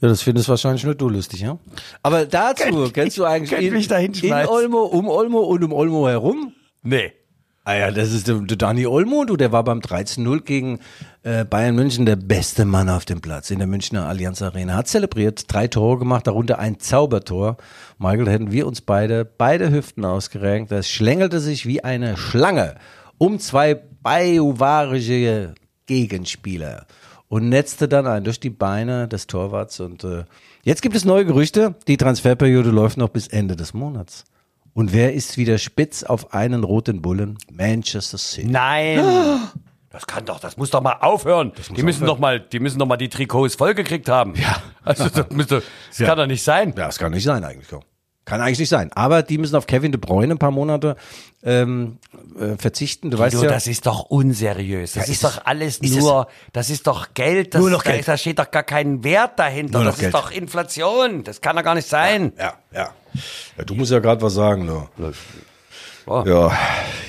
Ja, 0.00 0.08
das 0.08 0.22
findest 0.22 0.48
wahrscheinlich 0.48 0.84
nur 0.84 0.94
du 0.94 1.08
lustig, 1.08 1.40
ja? 1.40 1.58
Aber 2.02 2.26
dazu, 2.26 2.90
kennst 2.92 3.18
du 3.18 3.24
eigentlich 3.24 3.50
könnt 3.50 3.62
in, 3.62 3.74
mich 3.74 3.88
da 3.88 3.98
in. 3.98 4.12
Olmo, 4.46 4.84
um 4.84 5.08
Olmo 5.08 5.40
und 5.40 5.64
um 5.64 5.72
Olmo 5.72 6.08
herum? 6.08 6.52
Nee. 6.82 7.12
Ah 7.64 7.74
ja, 7.74 7.90
das 7.90 8.14
ist 8.14 8.28
der, 8.28 8.36
der 8.36 8.56
Dani 8.56 8.86
Olmo, 8.86 9.26
du, 9.26 9.36
der 9.36 9.52
war 9.52 9.62
beim 9.62 9.80
13-0 9.80 10.40
gegen 10.40 10.78
äh, 11.22 11.44
Bayern 11.44 11.74
München 11.74 12.06
der 12.06 12.16
beste 12.16 12.64
Mann 12.64 12.88
auf 12.88 13.04
dem 13.04 13.20
Platz 13.20 13.50
in 13.50 13.58
der 13.58 13.68
Münchner 13.68 14.08
Allianz 14.08 14.40
Arena. 14.40 14.74
Hat 14.74 14.88
zelebriert, 14.88 15.52
drei 15.52 15.68
Tore 15.68 15.98
gemacht, 15.98 16.26
darunter 16.26 16.58
ein 16.58 16.80
Zaubertor. 16.80 17.58
Michael, 17.98 18.30
hätten 18.30 18.52
wir 18.52 18.66
uns 18.66 18.80
beide, 18.80 19.26
beide 19.26 19.70
Hüften 19.70 20.06
ausgerenkt. 20.06 20.72
Das 20.72 20.88
schlängelte 20.88 21.40
sich 21.40 21.66
wie 21.66 21.84
eine 21.84 22.16
Schlange 22.16 22.76
um 23.18 23.38
zwei 23.38 23.74
bajuwarische 23.74 25.54
Gegenspieler 25.84 26.86
und 27.28 27.48
netzte 27.48 27.88
dann 27.88 28.06
ein 28.06 28.24
durch 28.24 28.40
die 28.40 28.50
Beine 28.50 29.08
des 29.08 29.26
Torwarts. 29.26 29.80
Und 29.80 30.04
äh, 30.04 30.24
jetzt 30.62 30.82
gibt 30.82 30.96
es 30.96 31.04
neue 31.04 31.24
Gerüchte. 31.24 31.74
Die 31.86 31.96
Transferperiode 31.96 32.70
läuft 32.70 32.96
noch 32.96 33.10
bis 33.10 33.28
Ende 33.28 33.56
des 33.56 33.74
Monats. 33.74 34.24
Und 34.74 34.92
wer 34.92 35.12
ist 35.12 35.36
wieder 35.36 35.58
spitz 35.58 36.02
auf 36.02 36.32
einen 36.32 36.64
roten 36.64 37.02
Bullen? 37.02 37.38
Manchester 37.50 38.18
City. 38.18 38.48
Nein. 38.48 39.04
Das 39.90 40.06
kann 40.06 40.26
doch, 40.26 40.38
das 40.38 40.58
muss 40.58 40.68
doch 40.68 40.82
mal 40.82 40.98
aufhören. 41.00 41.50
Die 41.74 41.82
müssen 41.82 42.04
doch 42.06 42.18
mal, 42.18 42.38
die 42.38 42.60
müssen 42.60 42.78
doch 42.78 42.86
mal 42.86 42.98
die 42.98 43.08
Trikots 43.08 43.54
vollgekriegt 43.54 44.10
haben. 44.10 44.34
Ja. 44.36 44.62
Also 44.84 45.08
das, 45.08 45.30
müsste, 45.30 45.62
das 45.88 46.06
kann 46.06 46.18
doch 46.18 46.26
nicht 46.26 46.42
sein. 46.42 46.74
Ja, 46.76 46.86
das 46.86 46.98
kann 46.98 47.10
nicht 47.10 47.24
sein 47.24 47.42
eigentlich. 47.42 47.68
Kann 48.28 48.42
eigentlich 48.42 48.58
nicht 48.58 48.68
sein. 48.68 48.92
Aber 48.92 49.22
die 49.22 49.38
müssen 49.38 49.56
auf 49.56 49.66
Kevin 49.66 49.90
De 49.90 49.98
Bruyne 49.98 50.34
ein 50.34 50.38
paar 50.38 50.50
Monate 50.50 50.96
ähm, 51.42 51.96
äh, 52.38 52.58
verzichten. 52.58 53.10
Du 53.10 53.18
weißt 53.18 53.34
Du, 53.34 53.42
ja, 53.42 53.48
das 53.48 53.66
ist 53.66 53.86
doch 53.86 54.02
unseriös. 54.10 54.92
Das 54.92 55.06
Ja, 55.06 55.12
ist, 55.12 55.22
ist 55.22 55.24
doch 55.24 55.46
alles 55.46 55.78
ist 55.78 55.96
nur, 55.96 56.28
das 56.52 56.68
ist 56.68 56.86
doch 56.86 57.14
Geld. 57.14 57.54
Das, 57.54 57.60
Nur 57.62 57.70
noch 57.70 57.82
da, 57.82 57.92
Geld. 57.92 58.06
Da 58.06 58.18
steht 58.18 58.38
doch 58.38 58.50
gar 58.50 58.64
kein 58.64 59.02
Wert 59.02 59.38
dahinter. 59.38 59.82
Das 59.82 59.96
Geld. 59.96 60.08
ist 60.08 60.14
doch 60.14 60.30
Inflation. 60.30 61.24
Das 61.24 61.40
kann 61.40 61.56
doch 61.56 61.62
gar 61.62 61.74
nicht 61.74 61.88
sein. 61.88 62.34
ja, 62.38 62.52
ja. 62.70 62.90
ja. 63.56 63.64
Du 63.64 63.74
musst 63.74 63.92
ja 63.92 63.98
gerade 63.98 64.20
was 64.20 64.34
sagen, 64.34 64.66
ne? 64.66 64.86
War. 66.04 66.26
Ja, 66.26 66.52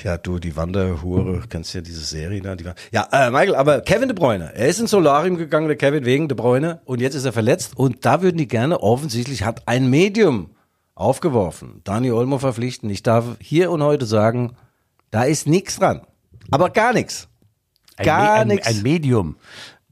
ja, 0.04 0.16
du, 0.16 0.38
die 0.38 0.56
Wanderhure, 0.56 1.42
kennst 1.50 1.74
ja 1.74 1.82
diese 1.82 2.00
Serie 2.02 2.40
da. 2.40 2.56
Die 2.56 2.64
ja, 2.92 3.08
äh, 3.12 3.30
Michael, 3.30 3.56
aber 3.56 3.82
Kevin 3.82 4.08
De 4.08 4.14
Bruyne, 4.14 4.52
er 4.54 4.68
ist 4.68 4.80
ins 4.80 4.90
Solarium 4.90 5.36
gegangen, 5.36 5.68
der 5.68 5.76
Kevin 5.76 6.06
wegen 6.06 6.28
De 6.28 6.36
Bruyne, 6.36 6.80
und 6.86 7.02
jetzt 7.02 7.14
ist 7.14 7.26
er 7.26 7.32
verletzt. 7.32 7.76
Und 7.76 8.06
da 8.06 8.22
würden 8.22 8.38
die 8.38 8.48
gerne, 8.48 8.82
offensichtlich 8.82 9.44
hat 9.44 9.62
ein 9.66 9.88
Medium 9.90 10.50
aufgeworfen, 11.00 11.80
Dani 11.84 12.10
Olmo 12.12 12.38
verpflichten. 12.38 12.90
Ich 12.90 13.02
darf 13.02 13.24
hier 13.40 13.70
und 13.70 13.82
heute 13.82 14.06
sagen, 14.06 14.56
da 15.10 15.24
ist 15.24 15.46
nichts 15.46 15.78
dran. 15.78 16.02
Aber 16.50 16.70
gar 16.70 16.92
nichts. 16.92 17.28
Ein, 17.96 18.06
Gar 18.06 18.22
Me- 18.22 18.40
ein, 18.40 18.48
nix. 18.48 18.66
ein 18.66 18.82
Medium. 18.82 19.36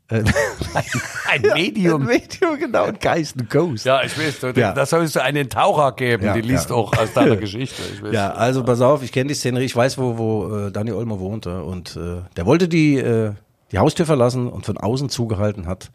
ein, 0.09 0.25
ein 0.75 0.85
Ein 1.29 1.43
Medium. 1.55 2.05
Medium, 2.07 2.59
genau, 2.59 2.85
ein 2.85 2.99
Geist, 2.99 3.37
ein 3.37 3.49
Ghost. 3.49 3.85
Ja, 3.85 4.03
ich 4.03 4.17
weiß, 4.19 4.41
du, 4.41 4.49
Ja. 4.59 4.73
da 4.73 4.87
sollst 4.87 5.17
du 5.17 5.23
einen 5.23 5.51
Taucher 5.51 5.93
geben, 5.93 6.25
Ja, 6.25 6.33
die 6.35 6.41
liest 6.41 6.71
ja. 6.71 6.77
auch 6.77 6.97
aus 6.97 7.13
deiner 7.13 7.37
Geschichte. 7.45 7.83
Ja, 8.11 8.33
also 8.33 8.65
pass 8.65 8.81
auf, 8.81 9.03
ich 9.03 9.13
kenne 9.13 9.29
die 9.29 9.35
Szenerie, 9.35 9.65
ich 9.67 9.77
weiß, 9.77 9.99
wo, 9.99 10.17
wo 10.19 10.57
äh, 10.57 10.71
Dani 10.73 10.93
Olmo 10.93 11.21
wohnte 11.21 11.63
und 11.63 11.97
äh, 11.97 12.23
der 12.37 12.47
wollte 12.47 12.69
die, 12.69 12.97
äh, 12.97 13.33
die 13.73 13.79
Haustür 13.79 14.07
verlassen 14.07 14.49
und 14.49 14.65
von 14.65 14.79
außen 14.79 15.09
zugehalten 15.11 15.67
hat 15.67 15.91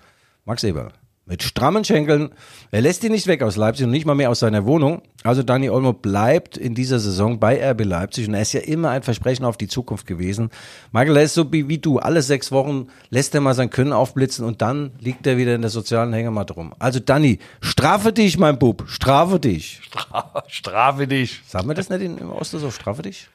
Max 0.45 0.63
Eber. 0.63 0.89
Mit 1.25 1.41
strammen 1.41 1.86
Schenkeln. 1.86 2.31
Er 2.71 2.81
lässt 2.81 3.01
ihn 3.05 3.13
nicht 3.13 3.27
weg 3.27 3.43
aus 3.43 3.55
Leipzig 3.55 3.86
und 3.86 3.91
nicht 3.91 4.05
mal 4.05 4.13
mehr 4.13 4.29
aus 4.29 4.39
seiner 4.39 4.65
Wohnung. 4.65 5.01
Also 5.23 5.41
Dani 5.41 5.69
Olmo 5.69 5.93
bleibt 5.93 6.57
in 6.57 6.75
dieser 6.75 6.99
Saison 6.99 7.39
bei 7.39 7.63
RB 7.71 7.86
Leipzig 7.86 8.27
und 8.27 8.33
er 8.33 8.41
ist 8.41 8.51
ja 8.51 8.59
immer 8.59 8.89
ein 8.89 9.03
Versprechen 9.03 9.45
auf 9.45 9.55
die 9.55 9.69
Zukunft 9.69 10.05
gewesen. 10.05 10.49
Michael, 10.91 11.15
er 11.15 11.23
ist 11.23 11.33
so 11.33 11.49
wie, 11.53 11.69
wie 11.69 11.77
du. 11.77 11.97
Alle 11.97 12.21
sechs 12.21 12.51
Wochen 12.51 12.88
lässt 13.09 13.33
er 13.36 13.39
mal 13.39 13.53
sein 13.53 13.69
Können 13.69 13.93
aufblitzen 13.93 14.43
und 14.43 14.62
dann 14.62 14.91
liegt 14.99 15.25
er 15.25 15.38
wieder 15.38 15.55
in 15.55 15.62
der 15.62 15.69
sozialen 15.69 16.12
Hängematte 16.12 16.55
rum. 16.55 16.73
Also 16.77 16.99
Dani, 16.99 17.39
strafe 17.62 18.12
dich, 18.12 18.38
mein 18.38 18.59
Bub, 18.59 18.83
strafe 18.88 19.39
dich. 19.39 19.79
Strafe 20.47 21.07
dich. 21.07 21.41
Sagen 21.47 21.69
wir 21.69 21.75
das 21.75 21.89
nicht 21.89 22.01
in, 22.01 22.17
im 22.17 22.31
Osten 22.31 22.59
so, 22.59 22.69
strafe 22.69 23.01
dich? 23.01 23.29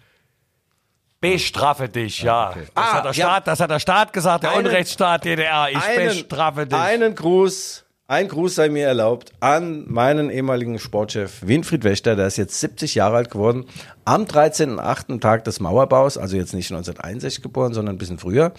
Bestrafe 1.21 1.89
dich, 1.89 2.23
ja. 2.23 2.55
Das, 2.55 2.69
Ah, 2.77 2.93
hat 2.95 3.05
der 3.05 3.13
ja. 3.13 3.27
Staat, 3.27 3.47
das 3.49 3.61
hat 3.61 3.71
der 3.71 3.81
Staat 3.81 4.13
gesagt, 4.13 4.45
der 4.45 4.53
Einen- 4.53 4.67
Unrechtsstaat 4.67 5.25
DDR. 5.25 5.69
Ich 5.71 5.97
bestrafe 5.97 6.67
dich. 6.67 6.79
Einen 6.79 7.15
Gruß, 7.15 7.85
ein 8.09 8.27
Gruß 8.27 8.55
sei 8.55 8.71
mir 8.71 8.87
erlaubt 8.87 9.33
an 9.41 9.85
meinen 9.87 10.31
ehemaligen 10.31 10.79
Sportchef 10.79 11.47
Winfried 11.47 11.85
Wächter, 11.85 12.17
der 12.17 12.27
ist 12.27 12.39
jetzt 12.39 12.59
70 12.59 12.95
Jahre 12.95 13.17
alt 13.17 13.31
geworden, 13.31 13.67
am 14.07 14.25
13.8. 14.25 15.21
Tag 15.21 15.45
des 15.45 15.61
Mauerbaus, 15.61 16.17
also 16.17 16.35
jetzt 16.35 16.55
nicht 16.55 16.71
1961 16.73 17.43
geboren, 17.43 17.75
sondern 17.75 17.97
ein 17.97 17.99
bisschen 17.99 18.19
früher. 18.19 18.55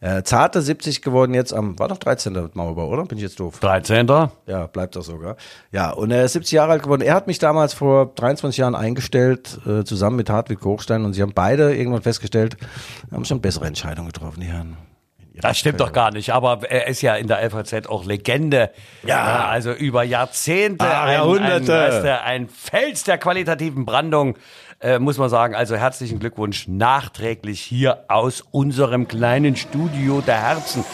Äh, 0.00 0.22
zarte 0.22 0.60
70 0.60 1.00
geworden 1.00 1.32
jetzt 1.32 1.54
am, 1.54 1.78
war 1.78 1.88
doch 1.88 1.96
13. 1.96 2.50
Mauerbau, 2.52 2.88
oder? 2.88 3.06
Bin 3.06 3.16
ich 3.16 3.24
jetzt 3.24 3.40
doof? 3.40 3.58
13. 3.60 4.06
Ja, 4.46 4.66
bleibt 4.66 4.96
doch 4.96 5.02
sogar. 5.02 5.36
Ja, 5.72 5.92
und 5.92 6.10
er 6.10 6.26
ist 6.26 6.34
70 6.34 6.52
Jahre 6.52 6.72
alt 6.72 6.82
geworden. 6.82 7.02
Er 7.02 7.14
hat 7.14 7.26
mich 7.26 7.38
damals 7.38 7.72
vor 7.72 8.12
23 8.16 8.58
Jahren 8.58 8.74
eingestellt, 8.74 9.60
äh, 9.66 9.82
zusammen 9.82 10.16
mit 10.16 10.28
Hartwig 10.28 10.62
Hochstein. 10.62 11.06
Und 11.06 11.14
sie 11.14 11.22
haben 11.22 11.32
beide 11.34 11.74
irgendwann 11.74 12.02
festgestellt, 12.02 12.58
haben 13.10 13.24
schon 13.24 13.40
bessere 13.40 13.66
Entscheidungen 13.66 14.08
getroffen, 14.08 14.40
die 14.40 14.46
Herren. 14.46 14.76
Das 15.34 15.58
stimmt 15.58 15.80
doch 15.80 15.92
gar 15.92 16.10
nicht, 16.10 16.30
aber 16.30 16.68
er 16.68 16.88
ist 16.88 17.02
ja 17.02 17.14
in 17.14 17.28
der 17.28 17.42
LVZ 17.42 17.86
auch 17.88 18.04
Legende. 18.04 18.70
Ja. 19.06 19.46
also 19.46 19.72
über 19.72 20.02
Jahrzehnte. 20.02 20.84
Ah, 20.84 21.04
ein, 21.04 21.12
Jahrhunderte. 21.14 21.94
Ein, 21.94 22.02
du, 22.02 22.22
ein 22.22 22.48
Fels 22.48 23.04
der 23.04 23.18
qualitativen 23.18 23.84
Brandung, 23.84 24.36
äh, 24.80 24.98
muss 24.98 25.18
man 25.18 25.28
sagen. 25.28 25.54
Also 25.54 25.76
herzlichen 25.76 26.18
Glückwunsch 26.18 26.66
nachträglich 26.68 27.60
hier 27.60 28.04
aus 28.08 28.42
unserem 28.50 29.08
kleinen 29.08 29.56
Studio 29.56 30.20
der 30.20 30.40
Herzen. 30.40 30.84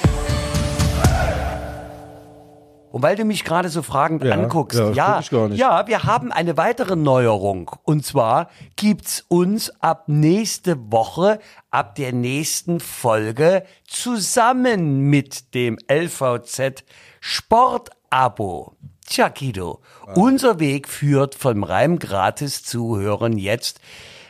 Und 2.90 3.03
weil 3.03 3.16
du 3.16 3.25
mich 3.25 3.44
gerade 3.44 3.68
so 3.68 3.83
fragend 3.83 4.25
Ja, 4.25 4.35
anguckst, 4.35 4.79
ja, 4.79 5.20
ja, 5.20 5.49
ja, 5.49 5.87
wir 5.87 6.05
haben 6.05 6.33
eine 6.33 6.57
weitere 6.57 6.96
Neuerung. 6.96 7.70
Und 7.83 8.05
zwar 8.07 8.49
gibt's 8.77 9.25
uns 9.29 9.70
ab 9.81 10.05
nächste 10.07 10.77
Woche, 10.90 11.38
ab 11.70 11.94
der 11.96 12.12
nächsten 12.12 12.81
Folge, 12.81 13.64
zusammen 13.87 15.11
mit 15.11 15.55
dem 15.55 15.79
LVZ 15.90 16.85
Sportabo. 17.20 18.77
Tja, 19.07 19.29
Guido, 19.29 19.81
unser 20.14 20.59
Weg 20.59 20.88
führt 20.88 21.35
vom 21.35 21.62
Reim 21.62 21.99
gratis 21.99 22.64
zuhören 22.64 23.38
jetzt 23.38 23.81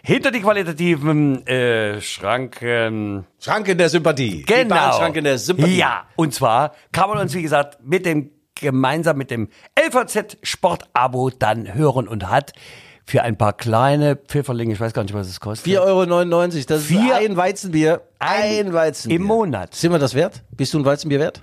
hinter 0.07 0.31
die 0.31 0.41
qualitativen 0.41 1.45
äh, 1.47 2.01
Schranken. 2.01 3.27
Schranke 3.41 3.75
der 3.75 3.89
Sympathie. 3.89 4.43
Genau. 4.43 4.77
Bahnschranke 4.77 5.21
der 5.21 5.39
Sympathie. 5.39 5.79
Ja, 5.79 6.05
und 6.15 6.33
zwar 6.33 6.73
kann 6.93 7.09
man 7.11 7.19
uns, 7.19 7.35
wie 7.35 7.43
gesagt, 7.43 7.79
mit 7.83 8.07
dem 8.07 8.31
gemeinsam 8.57 9.17
mit 9.19 9.31
dem 9.31 9.49
LVZ 9.79 10.39
Sport-Abo 10.43 11.31
dann 11.31 11.73
hören 11.75 12.09
und 12.09 12.29
hat 12.29 12.53
für 13.05 13.23
ein 13.23 13.37
paar 13.39 13.53
kleine 13.53 14.17
Pfifferlinge, 14.17 14.73
ich 14.73 14.81
weiß 14.81 14.93
gar 14.93 15.03
nicht, 15.03 15.15
was 15.15 15.29
es 15.29 15.39
kostet. 15.39 15.73
4,99 15.73 15.79
Euro, 15.81 16.49
das 16.67 16.81
ist 16.81 16.87
Vier- 16.89 17.15
ein 17.17 17.37
Weizenbier. 17.37 18.03
Ein 18.19 18.73
Weizenbier. 18.73 19.17
im 19.21 19.23
Monat. 19.25 19.75
Sind 19.77 19.93
wir 19.93 19.99
das 20.01 20.15
wert? 20.15 20.43
Bist 20.51 20.75
du 20.75 20.79
ein 20.81 20.85
Weizenbier 20.85 21.21
wert? 21.21 21.43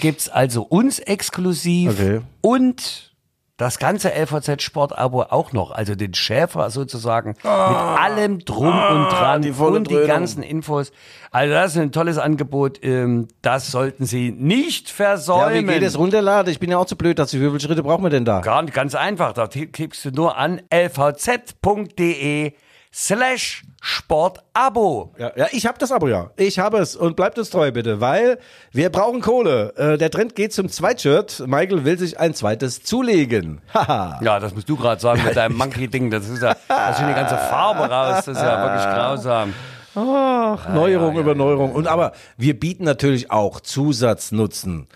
gibt's 0.00 0.28
also 0.28 0.62
uns 0.62 0.98
exklusiv 0.98 1.92
Okay. 1.92 2.20
und 2.40 3.12
das 3.58 3.78
ganze 3.78 4.10
LVZ 4.14 4.60
Sport-Abo 4.62 5.22
auch 5.22 5.52
noch, 5.52 5.70
also 5.70 5.94
den 5.94 6.12
Schäfer 6.12 6.68
sozusagen 6.70 7.30
mit 7.30 7.44
allem 7.46 8.40
drum 8.40 8.66
und 8.68 9.08
dran 9.10 9.36
Ah. 9.36 9.38
die 9.38 9.50
und 9.52 9.88
die 9.88 9.94
Dröhnung. 9.94 10.06
ganzen 10.08 10.42
Infos. 10.42 10.92
Also 11.30 11.54
das 11.54 11.72
ist 11.74 11.80
ein 11.80 11.90
tolles 11.92 12.18
Angebot. 12.18 12.78
Ähm, 12.82 13.28
das 13.40 13.70
sollten 13.70 14.04
Sie 14.04 14.30
nicht 14.30 14.90
versäumen. 14.90 15.66
Ja, 15.66 15.72
wie 15.72 15.78
geht 15.78 15.82
es 15.88 15.98
runterladen? 15.98 16.52
Ich 16.52 16.58
bin 16.60 16.70
ja 16.70 16.76
auch 16.78 16.84
zu 16.86 16.96
blöd 16.96 17.18
dazu. 17.18 17.36
Wie 17.38 17.46
viele 17.46 17.60
Schritte 17.60 17.82
brauchen 17.82 18.02
wir 18.04 18.10
denn 18.10 18.24
da? 18.26 18.40
Gar 18.40 18.62
nicht, 18.62 18.74
ganz 18.74 18.94
einfach. 18.94 19.32
Da 19.32 19.46
klickst 19.46 20.04
du 20.04 20.10
nur 20.10 20.36
an 20.36 20.60
lvz.de 20.70 22.52
slash 22.96 23.62
Sportabo. 23.82 25.14
Ja, 25.18 25.30
ja 25.36 25.46
ich 25.52 25.66
habe 25.66 25.78
das 25.78 25.92
Abo 25.92 26.08
ja. 26.08 26.30
Ich 26.36 26.58
habe 26.58 26.78
es 26.78 26.96
und 26.96 27.14
bleibt 27.14 27.38
uns 27.38 27.50
treu 27.50 27.70
bitte, 27.70 28.00
weil 28.00 28.38
wir 28.72 28.90
brauchen 28.90 29.20
Kohle. 29.20 29.74
Äh, 29.76 29.98
der 29.98 30.10
Trend 30.10 30.34
geht 30.34 30.54
zum 30.54 30.70
Zweitshirt. 30.70 31.44
Michael 31.46 31.84
will 31.84 31.98
sich 31.98 32.18
ein 32.18 32.34
zweites 32.34 32.82
zulegen. 32.82 33.60
Ja, 33.74 34.40
das 34.40 34.54
musst 34.54 34.68
du 34.68 34.76
gerade 34.76 35.00
sagen 35.00 35.22
mit 35.24 35.36
deinem 35.36 35.56
Monkey-Ding. 35.56 36.10
Das 36.10 36.28
ist 36.28 36.42
ja, 36.42 36.56
da 36.68 36.90
ist 36.90 36.98
schon 36.98 37.08
die 37.08 37.14
ganze 37.14 37.36
Farbe 37.36 37.90
raus. 37.90 38.24
Das 38.24 38.28
ist 38.28 38.42
ja 38.42 38.62
wirklich 38.62 38.94
grausam. 38.94 39.52
Ach, 39.94 40.68
Neuerung 40.68 41.16
über 41.16 41.34
Neuerung. 41.34 41.72
Und 41.72 41.86
aber 41.86 42.12
wir 42.36 42.58
bieten 42.58 42.84
natürlich 42.84 43.30
auch 43.30 43.60
Zusatznutzen. 43.60 44.88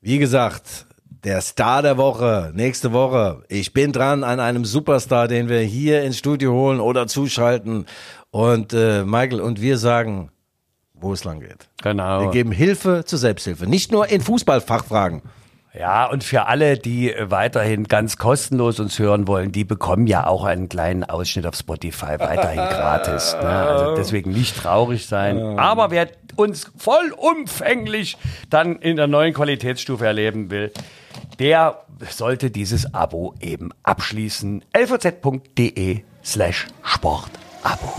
Wie 0.00 0.18
gesagt, 0.18 0.86
der 1.28 1.42
Star 1.42 1.82
der 1.82 1.98
Woche, 1.98 2.52
nächste 2.54 2.94
Woche. 2.94 3.42
Ich 3.48 3.74
bin 3.74 3.92
dran 3.92 4.24
an 4.24 4.40
einem 4.40 4.64
Superstar, 4.64 5.28
den 5.28 5.50
wir 5.50 5.60
hier 5.60 6.02
ins 6.02 6.16
Studio 6.16 6.54
holen 6.54 6.80
oder 6.80 7.06
zuschalten. 7.06 7.84
Und 8.30 8.72
äh, 8.72 9.04
Michael 9.04 9.42
und 9.42 9.60
wir 9.60 9.76
sagen, 9.76 10.30
wo 10.94 11.12
es 11.12 11.24
lang 11.24 11.40
geht. 11.40 11.68
Genau. 11.82 12.22
Wir 12.22 12.30
geben 12.30 12.50
Hilfe 12.50 13.02
zur 13.04 13.18
Selbsthilfe. 13.18 13.66
Nicht 13.66 13.92
nur 13.92 14.08
in 14.08 14.22
Fußballfachfragen. 14.22 15.20
Ja, 15.78 16.06
und 16.06 16.24
für 16.24 16.46
alle, 16.46 16.76
die 16.76 17.12
äh, 17.12 17.30
weiterhin 17.30 17.84
ganz 17.84 18.16
kostenlos 18.16 18.80
uns 18.80 18.98
hören 18.98 19.28
wollen, 19.28 19.52
die 19.52 19.62
bekommen 19.62 20.08
ja 20.08 20.26
auch 20.26 20.44
einen 20.44 20.68
kleinen 20.68 21.04
Ausschnitt 21.04 21.46
auf 21.46 21.54
Spotify 21.54 22.18
weiterhin 22.18 22.58
gratis. 22.68 23.36
Ne? 23.40 23.48
Also 23.48 23.94
deswegen 23.94 24.32
nicht 24.32 24.56
traurig 24.56 25.06
sein. 25.06 25.38
Aber 25.58 25.92
wer 25.92 26.08
uns 26.34 26.72
vollumfänglich 26.76 28.16
dann 28.50 28.76
in 28.76 28.96
der 28.96 29.06
neuen 29.06 29.32
Qualitätsstufe 29.32 30.04
erleben 30.04 30.50
will, 30.50 30.72
der 31.38 31.82
sollte 32.08 32.50
dieses 32.50 32.92
Abo 32.92 33.34
eben 33.40 33.70
abschließen. 33.84 34.64
lvz.de 34.72 36.02
slash 36.24 36.66
Sportabo. 36.82 37.94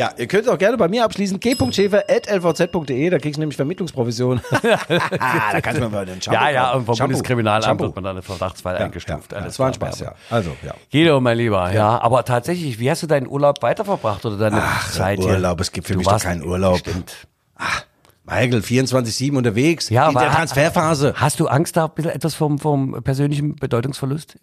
Ja, 0.00 0.10
ihr 0.16 0.26
könnt 0.28 0.48
auch 0.48 0.56
gerne 0.56 0.78
bei 0.78 0.88
mir 0.88 1.04
abschließen. 1.04 1.38
g.schäfer.lvz.de, 1.40 3.10
da 3.10 3.18
kriegst 3.18 3.36
du 3.36 3.40
nämlich 3.40 3.56
Vermittlungsprovision. 3.56 4.40
da 4.62 5.60
kannst 5.60 5.78
du 5.78 5.90
mal 5.90 6.06
den 6.06 6.22
Shampoo 6.22 6.40
Ja, 6.40 6.48
ja, 6.48 6.72
und 6.72 6.86
vom 6.86 6.94
Shampoo. 6.94 7.12
Bundeskriminalamt 7.12 7.66
Shampoo. 7.66 7.84
wird 7.84 7.96
man 7.96 8.04
dann 8.04 8.16
einen 8.16 8.22
Verdachtsfall 8.22 8.78
eingestuft. 8.78 9.32
Ja, 9.32 9.40
ja, 9.40 9.44
das 9.44 9.58
war 9.58 9.66
ein 9.66 9.74
Spaß, 9.74 10.00
ja. 10.00 10.14
Also, 10.30 10.56
ja. 10.64 10.72
Guido, 10.90 11.20
mein 11.20 11.36
Lieber, 11.36 11.70
ja. 11.72 12.00
aber 12.00 12.24
tatsächlich, 12.24 12.78
wie 12.78 12.90
hast 12.90 13.02
du 13.02 13.08
deinen 13.08 13.26
Urlaub 13.26 13.60
weiterverbracht 13.60 14.24
oder 14.24 14.38
deine 14.38 14.62
Zeit 14.90 15.18
hier? 15.18 15.32
Urlaub, 15.32 15.60
es 15.60 15.70
gibt 15.70 15.86
für 15.86 15.92
Du 15.92 15.98
mich 15.98 16.08
doch 16.08 16.18
keinen 16.18 16.46
Urlaub. 16.46 16.78
Stimmt. 16.78 17.26
Michael, 18.30 18.60
24-7 18.60 19.36
unterwegs. 19.36 19.88
Ja, 19.90 20.08
in 20.08 20.14
der 20.14 20.30
ha- 20.30 20.36
Transferphase. 20.36 21.14
Hast 21.16 21.40
du 21.40 21.48
Angst 21.48 21.76
da 21.76 21.86
ein 21.86 21.90
bisschen 21.94 22.12
etwas 22.12 22.34
vom, 22.34 22.58
vom 22.58 23.02
persönlichen 23.02 23.56
Bedeutungsverlust? 23.56 24.38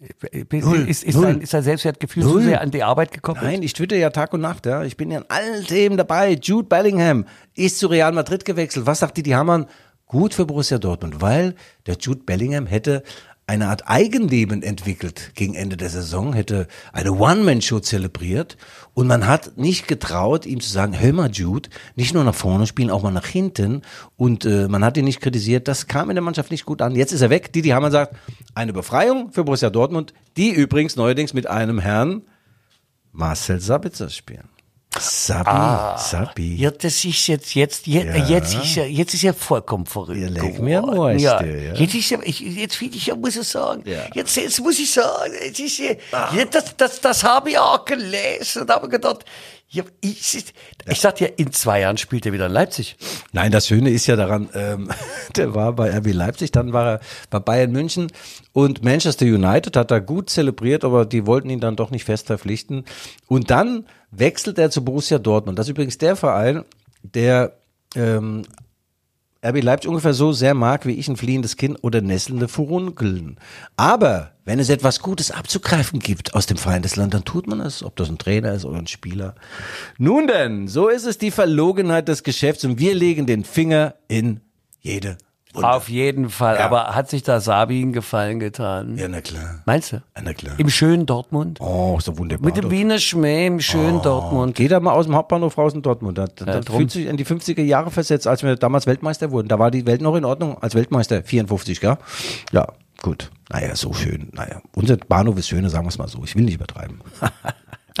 Null, 0.52 0.88
ist, 0.88 1.04
ist, 1.04 1.14
null. 1.14 1.24
dein, 1.24 1.40
ist 1.40 1.54
dein 1.54 1.62
Selbstwertgefühl 1.62 2.22
Null. 2.24 2.42
zu 2.42 2.48
sehr 2.48 2.60
an 2.60 2.70
die 2.70 2.82
Arbeit 2.82 3.12
gekoppelt? 3.12 3.44
Nein, 3.44 3.62
ich 3.62 3.72
twitter 3.72 3.96
ja 3.96 4.10
Tag 4.10 4.32
und 4.34 4.40
Nacht, 4.42 4.66
ja. 4.66 4.82
Ich 4.84 4.96
bin 4.96 5.10
ja 5.10 5.18
in 5.20 5.24
allen 5.28 5.64
Themen 5.64 5.96
dabei. 5.96 6.38
Jude 6.40 6.68
Bellingham 6.68 7.24
ist 7.54 7.78
zu 7.78 7.86
Real 7.86 8.12
Madrid 8.12 8.44
gewechselt. 8.44 8.86
Was 8.86 8.98
sagt 8.98 9.16
Didi 9.16 9.30
Hamann? 9.30 9.66
Gut 10.06 10.34
für 10.34 10.46
Borussia 10.46 10.78
Dortmund, 10.78 11.20
weil 11.20 11.54
der 11.86 11.96
Jude 11.98 12.20
Bellingham 12.24 12.66
hätte 12.66 13.02
eine 13.48 13.68
Art 13.68 13.88
Eigenleben 13.88 14.62
entwickelt 14.62 15.32
gegen 15.34 15.54
Ende 15.54 15.78
der 15.78 15.88
Saison, 15.88 16.34
hätte 16.34 16.68
eine 16.92 17.12
One-Man-Show 17.12 17.80
zelebriert 17.80 18.58
und 18.92 19.06
man 19.06 19.26
hat 19.26 19.56
nicht 19.56 19.88
getraut, 19.88 20.44
ihm 20.44 20.60
zu 20.60 20.70
sagen, 20.70 20.98
hör 21.00 21.12
mal 21.14 21.30
Jude, 21.30 21.70
nicht 21.96 22.12
nur 22.12 22.24
nach 22.24 22.34
vorne 22.34 22.66
spielen, 22.66 22.90
auch 22.90 23.02
mal 23.02 23.10
nach 23.10 23.26
hinten 23.26 23.82
und 24.16 24.44
äh, 24.44 24.68
man 24.68 24.84
hat 24.84 24.98
ihn 24.98 25.06
nicht 25.06 25.22
kritisiert, 25.22 25.66
das 25.66 25.86
kam 25.86 26.10
in 26.10 26.16
der 26.16 26.22
Mannschaft 26.22 26.50
nicht 26.50 26.66
gut 26.66 26.82
an. 26.82 26.94
Jetzt 26.94 27.12
ist 27.12 27.22
er 27.22 27.30
weg, 27.30 27.50
Didi 27.52 27.70
Hamann 27.70 27.90
sagt, 27.90 28.16
eine 28.54 28.74
Befreiung 28.74 29.32
für 29.32 29.44
Borussia 29.44 29.70
Dortmund, 29.70 30.12
die 30.36 30.50
übrigens 30.50 30.96
neuerdings 30.96 31.32
mit 31.32 31.46
einem 31.46 31.78
Herrn 31.78 32.22
Marcel 33.12 33.60
Sabitzer 33.60 34.10
spielen. 34.10 34.48
Sabi, 35.00 36.00
Sabi. 36.00 36.56
Ja, 36.56 36.70
das 36.70 37.04
ist 37.04 37.26
jetzt, 37.26 37.54
jetzt, 37.54 37.86
jetzt, 37.86 38.06
Ja. 38.16 38.24
jetzt 38.26 38.54
ist 38.54 38.74
ja, 38.76 38.84
jetzt 38.84 39.14
ist 39.14 39.22
ja 39.22 39.32
vollkommen 39.32 39.86
verrückt. 39.86 40.18
Ihr 40.18 40.30
legt 40.30 40.58
mir 40.58 40.82
am 40.82 41.18
ja. 41.18 41.42
ja. 41.42 41.74
Jetzt 41.74 41.94
ist 41.94 42.10
ja, 42.10 42.18
ich, 42.22 42.40
jetzt 42.40 42.76
finde 42.76 42.96
ich 42.96 43.06
ja, 43.06 43.14
muss 43.16 43.36
ich 43.36 43.46
sagen, 43.46 43.82
Ja. 43.86 44.04
jetzt, 44.14 44.36
jetzt 44.36 44.60
muss 44.60 44.78
ich 44.78 44.90
sagen, 44.92 45.32
jetzt 45.44 45.60
ist 45.60 45.78
ja, 45.78 45.92
ja 46.34 46.44
das, 46.44 46.76
das, 46.76 47.00
das 47.00 47.24
habe 47.24 47.50
ich 47.50 47.58
auch 47.58 47.84
gelesen 47.84 48.62
und 48.62 48.70
habe 48.70 48.88
gedacht, 48.88 49.24
ja, 49.70 49.84
ich, 50.00 50.54
ich 50.86 51.00
sagte 51.00 51.24
ja, 51.24 51.30
in 51.36 51.52
zwei 51.52 51.80
Jahren 51.80 51.98
spielt 51.98 52.24
er 52.24 52.32
wieder 52.32 52.46
in 52.46 52.52
Leipzig. 52.52 52.96
Nein, 53.32 53.52
das 53.52 53.66
Schöne 53.66 53.90
ist 53.90 54.06
ja 54.06 54.16
daran, 54.16 54.48
ähm, 54.54 54.88
der 55.36 55.54
war 55.54 55.74
bei 55.74 55.94
RB 55.94 56.14
Leipzig, 56.14 56.52
dann 56.52 56.72
war 56.72 56.86
er 56.86 57.00
bei 57.28 57.38
Bayern 57.38 57.70
München 57.70 58.10
und 58.52 58.82
Manchester 58.82 59.26
United 59.26 59.76
hat 59.76 59.90
da 59.90 59.98
gut 59.98 60.30
zelebriert, 60.30 60.84
aber 60.84 61.04
die 61.04 61.26
wollten 61.26 61.50
ihn 61.50 61.60
dann 61.60 61.76
doch 61.76 61.90
nicht 61.90 62.04
fest 62.04 62.28
verpflichten. 62.28 62.84
Und 63.26 63.50
dann 63.50 63.86
wechselt 64.10 64.58
er 64.58 64.70
zu 64.70 64.82
Borussia 64.82 65.18
Dortmund. 65.18 65.58
Das 65.58 65.66
ist 65.66 65.70
übrigens 65.70 65.98
der 65.98 66.16
Verein, 66.16 66.64
der 67.02 67.52
ähm, 67.94 68.44
RB 69.44 69.62
Leipzig 69.62 69.88
ungefähr 69.88 70.14
so 70.14 70.32
sehr 70.32 70.54
mag, 70.54 70.86
wie 70.86 70.94
ich 70.94 71.08
ein 71.08 71.16
fliehendes 71.18 71.58
Kind 71.58 71.78
oder 71.82 72.00
nesselnde 72.00 72.48
Furunkeln. 72.48 73.36
Aber 73.76 74.32
wenn 74.48 74.60
es 74.60 74.70
etwas 74.70 75.00
Gutes 75.00 75.30
abzugreifen 75.30 75.98
gibt 75.98 76.32
aus 76.32 76.46
dem 76.46 76.56
Feindesland, 76.56 77.12
dann 77.12 77.22
tut 77.22 77.46
man 77.46 77.60
es, 77.60 77.82
ob 77.82 77.96
das 77.96 78.08
ein 78.08 78.16
Trainer 78.16 78.54
ist 78.54 78.64
oder 78.64 78.78
ein 78.78 78.86
Spieler. 78.86 79.34
Nun 79.98 80.26
denn, 80.26 80.68
so 80.68 80.88
ist 80.88 81.04
es 81.04 81.18
die 81.18 81.30
Verlogenheit 81.30 82.08
des 82.08 82.22
Geschäfts 82.22 82.64
und 82.64 82.78
wir 82.78 82.94
legen 82.94 83.26
den 83.26 83.44
Finger 83.44 83.96
in 84.08 84.40
jede 84.80 85.18
Wunde. 85.52 85.68
Auf 85.68 85.90
jeden 85.90 86.30
Fall. 86.30 86.56
Ja. 86.56 86.64
Aber 86.64 86.94
hat 86.94 87.10
sich 87.10 87.22
da 87.22 87.40
Sabi 87.40 87.82
einen 87.82 87.92
Gefallen 87.92 88.40
getan? 88.40 88.96
Ja, 88.96 89.06
na 89.08 89.20
klar. 89.20 89.62
Meinst 89.66 89.92
du? 89.92 89.96
Ja, 89.96 90.22
na 90.24 90.32
klar. 90.32 90.54
Im 90.58 90.70
schönen 90.70 91.04
Dortmund? 91.04 91.60
Oh, 91.60 91.98
so 92.00 92.16
wunderbar. 92.16 92.46
Mit 92.46 92.56
dem 92.56 92.70
Wiener 92.70 92.98
Schmäh 92.98 93.46
im 93.46 93.60
schönen 93.60 94.00
Dortmund. 94.00 94.54
Geh 94.54 94.68
da 94.68 94.80
mal 94.80 94.92
aus 94.92 95.04
dem 95.04 95.14
Hauptbahnhof 95.14 95.58
raus 95.58 95.74
in 95.74 95.82
Dortmund. 95.82 96.16
Da, 96.16 96.26
da 96.26 96.60
drum. 96.60 96.78
fühlt 96.78 96.90
sich 96.90 97.04
in 97.04 97.18
die 97.18 97.26
50er 97.26 97.62
Jahre 97.62 97.90
versetzt, 97.90 98.26
als 98.26 98.42
wir 98.42 98.56
damals 98.56 98.86
Weltmeister 98.86 99.30
wurden. 99.30 99.48
Da 99.48 99.58
war 99.58 99.70
die 99.70 99.84
Welt 99.84 100.00
noch 100.00 100.14
in 100.14 100.24
Ordnung 100.24 100.56
als 100.62 100.74
Weltmeister, 100.74 101.22
54, 101.22 101.80
gell? 101.80 101.98
Ja, 102.52 102.68
gut. 103.02 103.30
Naja, 103.50 103.74
so 103.76 103.92
schön. 103.92 104.28
Naja, 104.32 104.60
unser 104.74 104.96
Bahnhof 104.96 105.38
ist 105.38 105.48
schöner, 105.48 105.70
sagen 105.70 105.86
wir 105.86 105.90
es 105.90 105.98
mal 105.98 106.08
so. 106.08 106.22
Ich 106.24 106.36
will 106.36 106.44
nicht 106.44 106.54
übertreiben. 106.54 107.00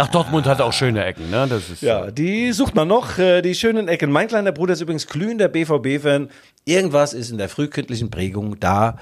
Ach, 0.00 0.08
Dortmund 0.08 0.46
hat 0.46 0.60
auch 0.60 0.72
schöne 0.72 1.04
Ecken, 1.04 1.28
ne? 1.30 1.46
Das 1.48 1.70
ist 1.70 1.82
Ja, 1.82 2.10
die 2.12 2.52
sucht 2.52 2.76
man 2.76 2.86
noch, 2.86 3.18
äh, 3.18 3.42
die 3.42 3.54
schönen 3.56 3.88
Ecken. 3.88 4.12
Mein 4.12 4.28
kleiner 4.28 4.52
Bruder 4.52 4.74
ist 4.74 4.80
übrigens 4.80 5.08
glühender 5.08 5.48
BVB-Fan. 5.48 6.28
Irgendwas 6.64 7.14
ist 7.14 7.30
in 7.30 7.38
der 7.38 7.48
frühkindlichen 7.48 8.08
Prägung 8.08 8.60
da. 8.60 8.98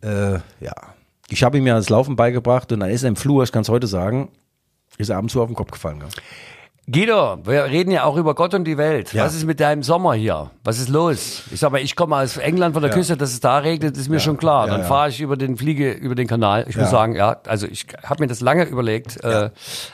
Äh, 0.00 0.34
ja, 0.60 0.72
ich 1.28 1.42
habe 1.42 1.58
ihm 1.58 1.66
ja 1.66 1.74
das 1.74 1.90
Laufen 1.90 2.16
beigebracht 2.16 2.72
und 2.72 2.80
dann 2.80 2.88
ist 2.88 3.02
er 3.02 3.08
im 3.08 3.16
Flur, 3.16 3.42
ich 3.42 3.52
kann 3.52 3.60
es 3.62 3.68
heute 3.68 3.86
sagen, 3.86 4.30
ist 4.96 5.10
er 5.10 5.18
ab 5.18 5.24
und 5.24 5.28
zu 5.28 5.42
auf 5.42 5.48
den 5.48 5.54
Kopf 5.56 5.70
gefallen. 5.70 6.00
Gell? 6.00 6.08
Guido, 6.90 7.36
wir 7.44 7.64
reden 7.64 7.90
ja 7.90 8.04
auch 8.04 8.16
über 8.16 8.34
Gott 8.34 8.54
und 8.54 8.64
die 8.64 8.78
Welt. 8.78 9.12
Ja. 9.12 9.26
Was 9.26 9.34
ist 9.34 9.44
mit 9.44 9.60
deinem 9.60 9.82
Sommer 9.82 10.14
hier? 10.14 10.50
Was 10.64 10.78
ist 10.78 10.88
los? 10.88 11.42
Ich 11.52 11.60
sag 11.60 11.70
mal, 11.70 11.82
ich 11.82 11.94
komme 11.96 12.16
aus 12.16 12.38
England 12.38 12.72
von 12.72 12.82
der 12.82 12.90
Küste, 12.90 13.14
dass 13.18 13.30
es 13.32 13.40
da 13.40 13.58
regnet, 13.58 13.94
ist 13.98 14.08
mir 14.08 14.20
schon 14.20 14.38
klar. 14.38 14.64
Ja, 14.66 14.72
Dann 14.72 14.80
ja. 14.80 14.86
fahre 14.86 15.10
ich 15.10 15.20
über 15.20 15.36
den 15.36 15.58
Fliege, 15.58 15.92
über 15.92 16.14
den 16.14 16.26
Kanal. 16.26 16.64
Ich 16.66 16.76
muss 16.76 16.86
Ja. 16.86 16.90
sagen, 16.90 17.14
ja, 17.14 17.36
also 17.46 17.66
ich 17.66 17.86
habe 18.02 18.22
mir 18.22 18.26
das 18.26 18.40
lange 18.40 18.64
überlegt, 18.64 19.22
äh, 19.22 19.50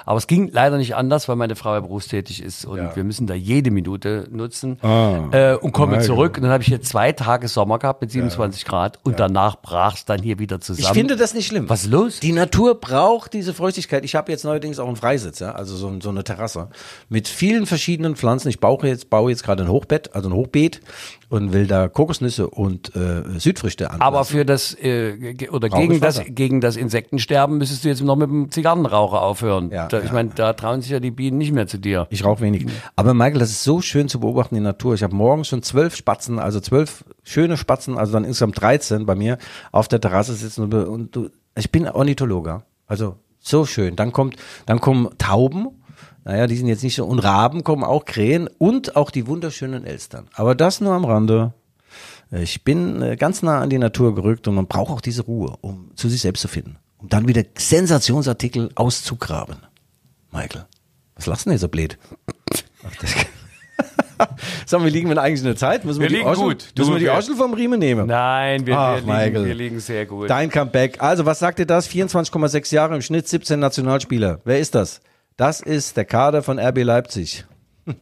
aber 0.06 0.18
es 0.18 0.28
ging 0.28 0.50
leider 0.52 0.76
nicht 0.76 0.94
anders, 0.94 1.28
weil 1.28 1.34
meine 1.34 1.56
Frau 1.56 1.74
ja 1.74 1.80
berufstätig 1.80 2.40
ist 2.40 2.64
und 2.64 2.78
Ja. 2.78 2.94
wir 2.94 3.02
müssen 3.02 3.26
da 3.26 3.34
jede 3.34 3.72
Minute 3.72 4.28
nutzen 4.30 4.78
Ah. 4.82 5.18
äh, 5.32 5.54
und 5.56 5.72
kommen 5.72 5.92
Mein 5.96 6.02
zurück. 6.02 6.36
Und 6.36 6.44
dann 6.44 6.52
habe 6.52 6.62
ich 6.62 6.68
hier 6.68 6.80
zwei 6.80 7.10
Tage 7.10 7.48
Sommer 7.48 7.80
gehabt 7.80 8.02
mit 8.02 8.12
27 8.12 8.64
Grad 8.64 9.00
und 9.02 9.18
danach 9.18 9.56
brach 9.56 9.96
es 9.96 10.04
dann 10.04 10.22
hier 10.22 10.38
wieder 10.38 10.60
zusammen. 10.60 10.86
Ich 10.86 10.92
finde 10.92 11.16
das 11.16 11.34
nicht 11.34 11.48
schlimm. 11.48 11.68
Was 11.68 11.82
ist 11.82 11.90
los? 11.90 12.20
Die 12.20 12.30
Natur 12.30 12.76
braucht 12.80 13.32
diese 13.32 13.52
Feuchtigkeit. 13.52 14.04
Ich 14.04 14.14
habe 14.14 14.30
jetzt 14.30 14.44
neuerdings 14.44 14.78
auch 14.78 14.86
einen 14.86 14.94
Freisitz, 14.96 15.40
ja? 15.40 15.50
also 15.50 15.74
so, 15.74 15.92
so 16.00 16.10
eine 16.10 16.22
Terrasse 16.22 16.68
mit 17.08 17.28
vielen 17.28 17.66
verschiedenen 17.66 18.16
Pflanzen. 18.16 18.48
Ich 18.48 18.60
baue 18.60 18.86
jetzt, 18.86 19.10
baue 19.10 19.30
jetzt 19.30 19.44
gerade 19.44 19.64
ein 19.64 19.68
Hochbett, 19.68 20.14
also 20.14 20.28
ein 20.28 20.34
Hochbeet 20.34 20.80
und 21.28 21.52
will 21.52 21.66
da 21.66 21.88
Kokosnüsse 21.88 22.48
und 22.48 22.94
äh, 22.94 23.38
Südfrüchte 23.38 23.90
an. 23.90 24.00
Aber 24.00 24.24
für 24.24 24.44
das 24.44 24.74
äh, 24.80 25.34
ge- 25.34 25.48
oder 25.48 25.68
gegen 25.68 26.00
das 26.00 26.22
gegen 26.26 26.60
das 26.60 26.76
Insektensterben 26.76 27.58
müsstest 27.58 27.84
du 27.84 27.88
jetzt 27.88 28.02
noch 28.02 28.16
mit 28.16 28.28
dem 28.28 28.50
Zigarrenraucher 28.50 29.22
aufhören. 29.22 29.70
Ja, 29.70 29.88
da, 29.88 29.98
ich 29.98 30.06
ja. 30.06 30.12
meine, 30.12 30.30
da 30.34 30.52
trauen 30.52 30.80
sich 30.80 30.90
ja 30.90 31.00
die 31.00 31.10
Bienen 31.10 31.38
nicht 31.38 31.52
mehr 31.52 31.66
zu 31.66 31.78
dir. 31.78 32.06
Ich 32.10 32.24
rauche 32.24 32.40
wenig. 32.40 32.66
Aber 32.96 33.14
Michael, 33.14 33.40
das 33.40 33.50
ist 33.50 33.64
so 33.64 33.80
schön 33.80 34.08
zu 34.08 34.20
beobachten, 34.20 34.54
die 34.54 34.60
Natur. 34.60 34.94
Ich 34.94 35.02
habe 35.02 35.14
morgens 35.14 35.48
schon 35.48 35.62
zwölf 35.62 35.96
Spatzen, 35.96 36.38
also 36.38 36.60
zwölf 36.60 37.04
schöne 37.22 37.56
Spatzen, 37.56 37.98
also 37.98 38.12
dann 38.12 38.24
insgesamt 38.24 38.60
13 38.60 39.06
bei 39.06 39.14
mir 39.14 39.38
auf 39.72 39.88
der 39.88 40.00
Terrasse 40.00 40.34
sitzen 40.34 40.62
und, 40.62 40.74
und 40.74 41.16
du, 41.16 41.30
ich 41.56 41.70
bin 41.70 41.88
Ornithologe. 41.88 42.62
Also 42.86 43.16
so 43.38 43.66
schön. 43.66 43.96
Dann 43.96 44.12
kommt, 44.12 44.36
dann 44.66 44.80
kommen 44.80 45.10
Tauben. 45.18 45.68
Naja, 46.24 46.46
die 46.46 46.56
sind 46.56 46.68
jetzt 46.68 46.82
nicht 46.82 46.94
so, 46.94 47.04
und 47.04 47.18
Raben 47.18 47.64
kommen 47.64 47.84
auch 47.84 48.04
Krähen 48.06 48.48
und 48.58 48.96
auch 48.96 49.10
die 49.10 49.26
wunderschönen 49.26 49.84
Elstern. 49.84 50.28
Aber 50.34 50.54
das 50.54 50.80
nur 50.80 50.94
am 50.94 51.04
Rande. 51.04 51.52
Ich 52.30 52.64
bin 52.64 53.02
äh, 53.02 53.16
ganz 53.16 53.42
nah 53.42 53.60
an 53.60 53.68
die 53.70 53.78
Natur 53.78 54.14
gerückt 54.14 54.48
und 54.48 54.54
man 54.54 54.66
braucht 54.66 54.90
auch 54.90 55.00
diese 55.02 55.22
Ruhe, 55.22 55.54
um 55.60 55.90
zu 55.94 56.08
sich 56.08 56.22
selbst 56.22 56.40
zu 56.40 56.48
finden. 56.48 56.76
Um 56.98 57.08
dann 57.10 57.28
wieder 57.28 57.42
Sensationsartikel 57.56 58.70
auszugraben. 58.74 59.56
Michael, 60.32 60.64
was 61.14 61.26
lachst 61.26 61.44
du 61.44 61.50
denn 61.50 61.54
jetzt 61.54 61.60
so 61.60 61.68
blöd? 61.68 61.98
Ach, 62.86 62.96
das 63.00 63.14
Sag 64.66 64.80
mal, 64.80 64.86
wie 64.86 64.90
liegen 64.90 65.08
wir 65.10 65.20
eigentlich 65.20 65.40
in 65.40 65.46
der 65.46 65.56
Zeit? 65.56 65.84
Müssen 65.84 65.98
wir, 66.00 66.04
Wir 66.04 66.08
die 66.08 66.14
liegen 66.16 66.28
Orschel- 66.28 66.44
gut. 66.44 66.68
Du, 66.74 66.82
Müssen 66.82 66.92
wir 66.94 66.98
die 67.00 67.04
wir- 67.06 67.12
Orschel 67.12 67.36
vom 67.36 67.52
Riemen 67.52 67.78
nehmen? 67.78 68.06
Nein, 68.06 68.64
wir, 68.66 68.78
Ach, 68.78 68.92
wir, 68.94 69.00
liegen, 69.00 69.06
Michael. 69.12 69.44
wir 69.46 69.54
liegen 69.54 69.80
sehr 69.80 70.06
gut. 70.06 70.30
Dein 70.30 70.50
Comeback. 70.50 71.02
Also, 71.02 71.26
was 71.26 71.38
sagt 71.40 71.58
dir 71.58 71.66
das? 71.66 71.88
24,6 71.88 72.72
Jahre 72.74 72.94
im 72.94 73.02
Schnitt, 73.02 73.28
17 73.28 73.58
Nationalspieler. 73.60 74.40
Wer 74.44 74.60
ist 74.60 74.74
das? 74.74 75.00
Das 75.36 75.60
ist 75.60 75.96
der 75.96 76.04
Kader 76.04 76.42
von 76.42 76.58
RB 76.58 76.84
Leipzig. 76.84 77.44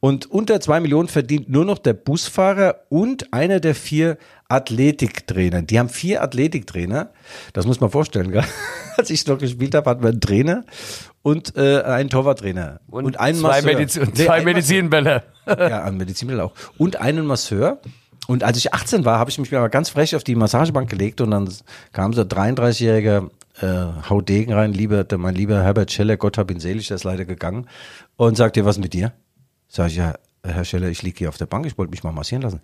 Und 0.00 0.30
unter 0.30 0.60
zwei 0.60 0.80
Millionen 0.80 1.08
verdient 1.08 1.48
nur 1.48 1.64
noch 1.64 1.78
der 1.78 1.94
Busfahrer 1.94 2.80
und 2.90 3.32
einer 3.32 3.58
der 3.58 3.74
vier 3.74 4.18
Athletiktrainer. 4.50 5.62
Die 5.62 5.78
haben 5.78 5.88
vier 5.88 6.22
Athletiktrainer. 6.22 7.10
Das 7.54 7.64
muss 7.64 7.80
man 7.80 7.88
vorstellen, 7.88 8.30
gell? 8.30 8.44
Als 8.98 9.08
ich 9.08 9.26
noch 9.26 9.38
gespielt 9.38 9.74
habe, 9.74 9.88
hatten 9.88 10.02
wir 10.02 10.10
einen 10.10 10.20
Trainer 10.20 10.64
und 11.22 11.56
äh, 11.56 11.80
einen 11.80 12.10
Torwarttrainer. 12.10 12.80
Und, 12.90 13.18
einen 13.18 13.38
zwei, 13.38 13.48
Masseur. 13.48 13.72
Mediz 13.72 13.96
und 13.96 14.14
zwei 14.14 14.34
einen. 14.34 14.44
Medizinbälle. 14.44 15.22
Ja, 15.46 15.84
an 15.84 15.96
Medizinmittel 15.96 16.42
auch. 16.42 16.52
Und 16.76 16.96
einen 16.96 17.24
Masseur. 17.24 17.80
Und 18.26 18.44
als 18.44 18.58
ich 18.58 18.74
18 18.74 19.06
war, 19.06 19.18
habe 19.18 19.30
ich 19.30 19.38
mich 19.38 19.50
mal 19.52 19.68
ganz 19.68 19.88
frech 19.88 20.14
auf 20.16 20.24
die 20.24 20.34
Massagebank 20.34 20.90
gelegt 20.90 21.22
und 21.22 21.30
dann 21.30 21.48
kam 21.92 22.12
so 22.12 22.20
ein 22.20 22.28
33-jähriger 22.28 23.30
äh, 23.60 23.86
Haudegen 24.08 24.52
rein, 24.52 24.72
lieber, 24.72 25.06
mein 25.16 25.34
lieber 25.34 25.62
Herbert 25.62 25.92
Scheller, 25.92 26.16
Gott 26.16 26.38
hab 26.38 26.50
ihn 26.50 26.60
selig, 26.60 26.88
der 26.88 26.96
ist 26.96 27.04
leider 27.04 27.24
gegangen, 27.24 27.66
und 28.16 28.36
sagt 28.36 28.56
dir, 28.56 28.64
was 28.64 28.78
mit 28.78 28.92
dir? 28.92 29.12
Sag 29.68 29.88
ich, 29.88 29.96
ja, 29.96 30.14
Herr 30.42 30.64
Scheller, 30.64 30.88
ich 30.88 31.02
liege 31.02 31.18
hier 31.18 31.28
auf 31.28 31.38
der 31.38 31.46
Bank, 31.46 31.66
ich 31.66 31.78
wollte 31.78 31.90
mich 31.90 32.04
mal 32.04 32.12
massieren 32.12 32.42
lassen. 32.42 32.60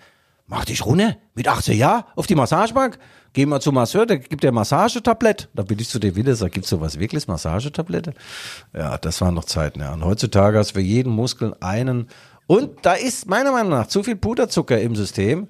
Mach 0.46 0.64
dich 0.64 0.85
runter, 0.85 1.16
mit 1.35 1.46
18 1.46 1.79
Jahren, 1.79 2.03
auf 2.16 2.26
die 2.26 2.35
Massagebank. 2.35 2.98
Geh 3.33 3.46
mal 3.46 3.61
zum 3.61 3.76
Masseur, 3.76 4.05
der 4.05 4.18
gibt 4.18 4.42
dir 4.42 4.50
Massagetablett. 4.50 5.48
Da 5.55 5.62
bin 5.62 5.79
ich 5.79 5.88
zu 5.88 6.00
dir 6.00 6.16
wieder, 6.16 6.35
sag, 6.35 6.50
gibt's 6.50 6.70
sowas 6.70 6.98
wirklich, 6.98 7.29
Massagetablette? 7.29 8.14
Ja, 8.74 8.98
das 8.98 9.20
waren 9.20 9.35
noch 9.35 9.44
Zeiten, 9.44 9.79
ja. 9.79 9.92
Und 9.92 10.05
heutzutage 10.05 10.59
hast 10.59 10.70
du 10.70 10.74
für 10.74 10.81
jeden 10.81 11.12
Muskel 11.12 11.55
einen. 11.61 12.09
Und 12.48 12.85
da 12.85 12.94
ist 12.94 13.29
meiner 13.29 13.53
Meinung 13.53 13.70
nach 13.70 13.87
zu 13.87 14.03
viel 14.03 14.16
Puderzucker 14.16 14.81
im 14.81 14.96
System. 14.96 15.46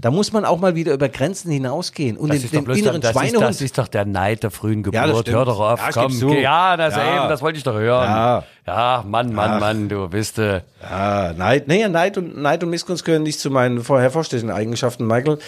Da 0.00 0.10
muss 0.10 0.32
man 0.32 0.44
auch 0.46 0.58
mal 0.58 0.74
wieder 0.74 0.94
über 0.94 1.08
Grenzen 1.10 1.50
hinausgehen 1.50 2.16
und 2.16 2.30
Das 2.30 2.38
den, 2.38 2.44
ist, 2.46 2.54
den 2.54 2.64
bloß 2.64 2.78
inneren 2.78 3.00
das, 3.02 3.10
ist, 3.10 3.16
Schweinehund. 3.18 3.42
das 3.44 3.60
ist 3.60 3.76
doch 3.76 3.86
der 3.88 4.04
Neid 4.06 4.42
der 4.42 4.50
frühen 4.50 4.82
Ja, 4.84 5.02
das 5.02 5.06
Geburt. 5.10 5.20
stimmt. 5.26 5.36
Hör 5.36 5.44
doch 5.44 5.60
auf. 5.60 5.78
Ja, 5.80 5.90
komm, 5.92 6.12
zu. 6.12 6.28
geh- 6.28 6.42
ja, 6.42 6.76
das, 6.76 6.96
Ja. 6.96 7.16
Eben, 7.20 7.28
das 7.28 7.42
wollte 7.42 7.58
ich 7.58 7.64
doch 7.64 7.74
hören. 7.74 8.08
Ja. 8.08 8.44
Ja, 8.66 9.04
Mann, 9.06 9.32
Mann, 9.34 9.50
Ach. 9.54 9.60
Mann, 9.60 9.88
du 9.88 10.08
bist 10.08 10.38
äh, 10.38 10.62
Ja, 10.82 11.32
Neid, 11.36 11.68
nee, 11.68 11.86
Neid 11.88 12.16
und, 12.16 12.36
Neid 12.40 12.62
und 12.64 12.70
Missgunst 12.70 13.04
gehören 13.04 13.24
nicht 13.24 13.40
zu 13.40 13.50
meinen 13.50 13.82
vorher 13.84 14.10
vorstellenden 14.10 14.56
Eigenschaften, 14.56 15.06
Michael. 15.06 15.38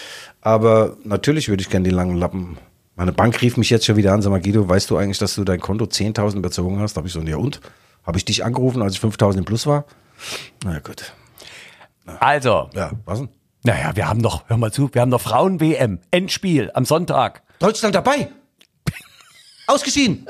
Aber 0.41 0.97
natürlich 1.03 1.49
würde 1.49 1.61
ich 1.61 1.69
gerne 1.69 1.85
die 1.89 1.95
langen 1.95 2.17
Lappen. 2.17 2.57
Meine 2.95 3.11
Bank 3.11 3.41
rief 3.41 3.57
mich 3.57 3.69
jetzt 3.71 3.85
schon 3.85 3.95
wieder 3.95 4.13
an, 4.13 4.21
sag 4.21 4.29
mal, 4.29 4.39
Guido, 4.41 4.69
weißt 4.69 4.87
du 4.89 4.97
eigentlich, 4.97 5.17
dass 5.17 5.33
du 5.35 5.43
dein 5.43 5.59
Konto 5.61 5.85
10.000 5.85 6.35
überzogen 6.37 6.79
hast? 6.79 6.93
Da 6.93 6.99
habe 6.99 7.07
ich 7.07 7.13
so, 7.13 7.21
ja 7.21 7.37
und? 7.37 7.59
Habe 8.05 8.17
ich 8.19 8.25
dich 8.25 8.45
angerufen, 8.45 8.81
als 8.83 8.93
ich 8.93 8.99
5.000 8.99 9.37
im 9.39 9.45
Plus 9.45 9.65
war? 9.65 9.85
Na 10.63 10.77
gut. 10.79 11.11
Also, 12.19 12.69
Ja, 12.75 12.91
was 13.05 13.19
denn? 13.19 13.29
Naja, 13.63 13.95
wir 13.95 14.07
haben 14.07 14.21
doch, 14.21 14.43
hör 14.47 14.57
mal 14.57 14.71
zu, 14.71 14.93
wir 14.93 15.01
haben 15.01 15.11
doch 15.11 15.21
Frauen-WM, 15.21 15.99
Endspiel 16.11 16.71
am 16.73 16.85
Sonntag. 16.85 17.43
Deutschland 17.59 17.95
dabei! 17.95 18.29
Ausgeschieden! 19.67 20.27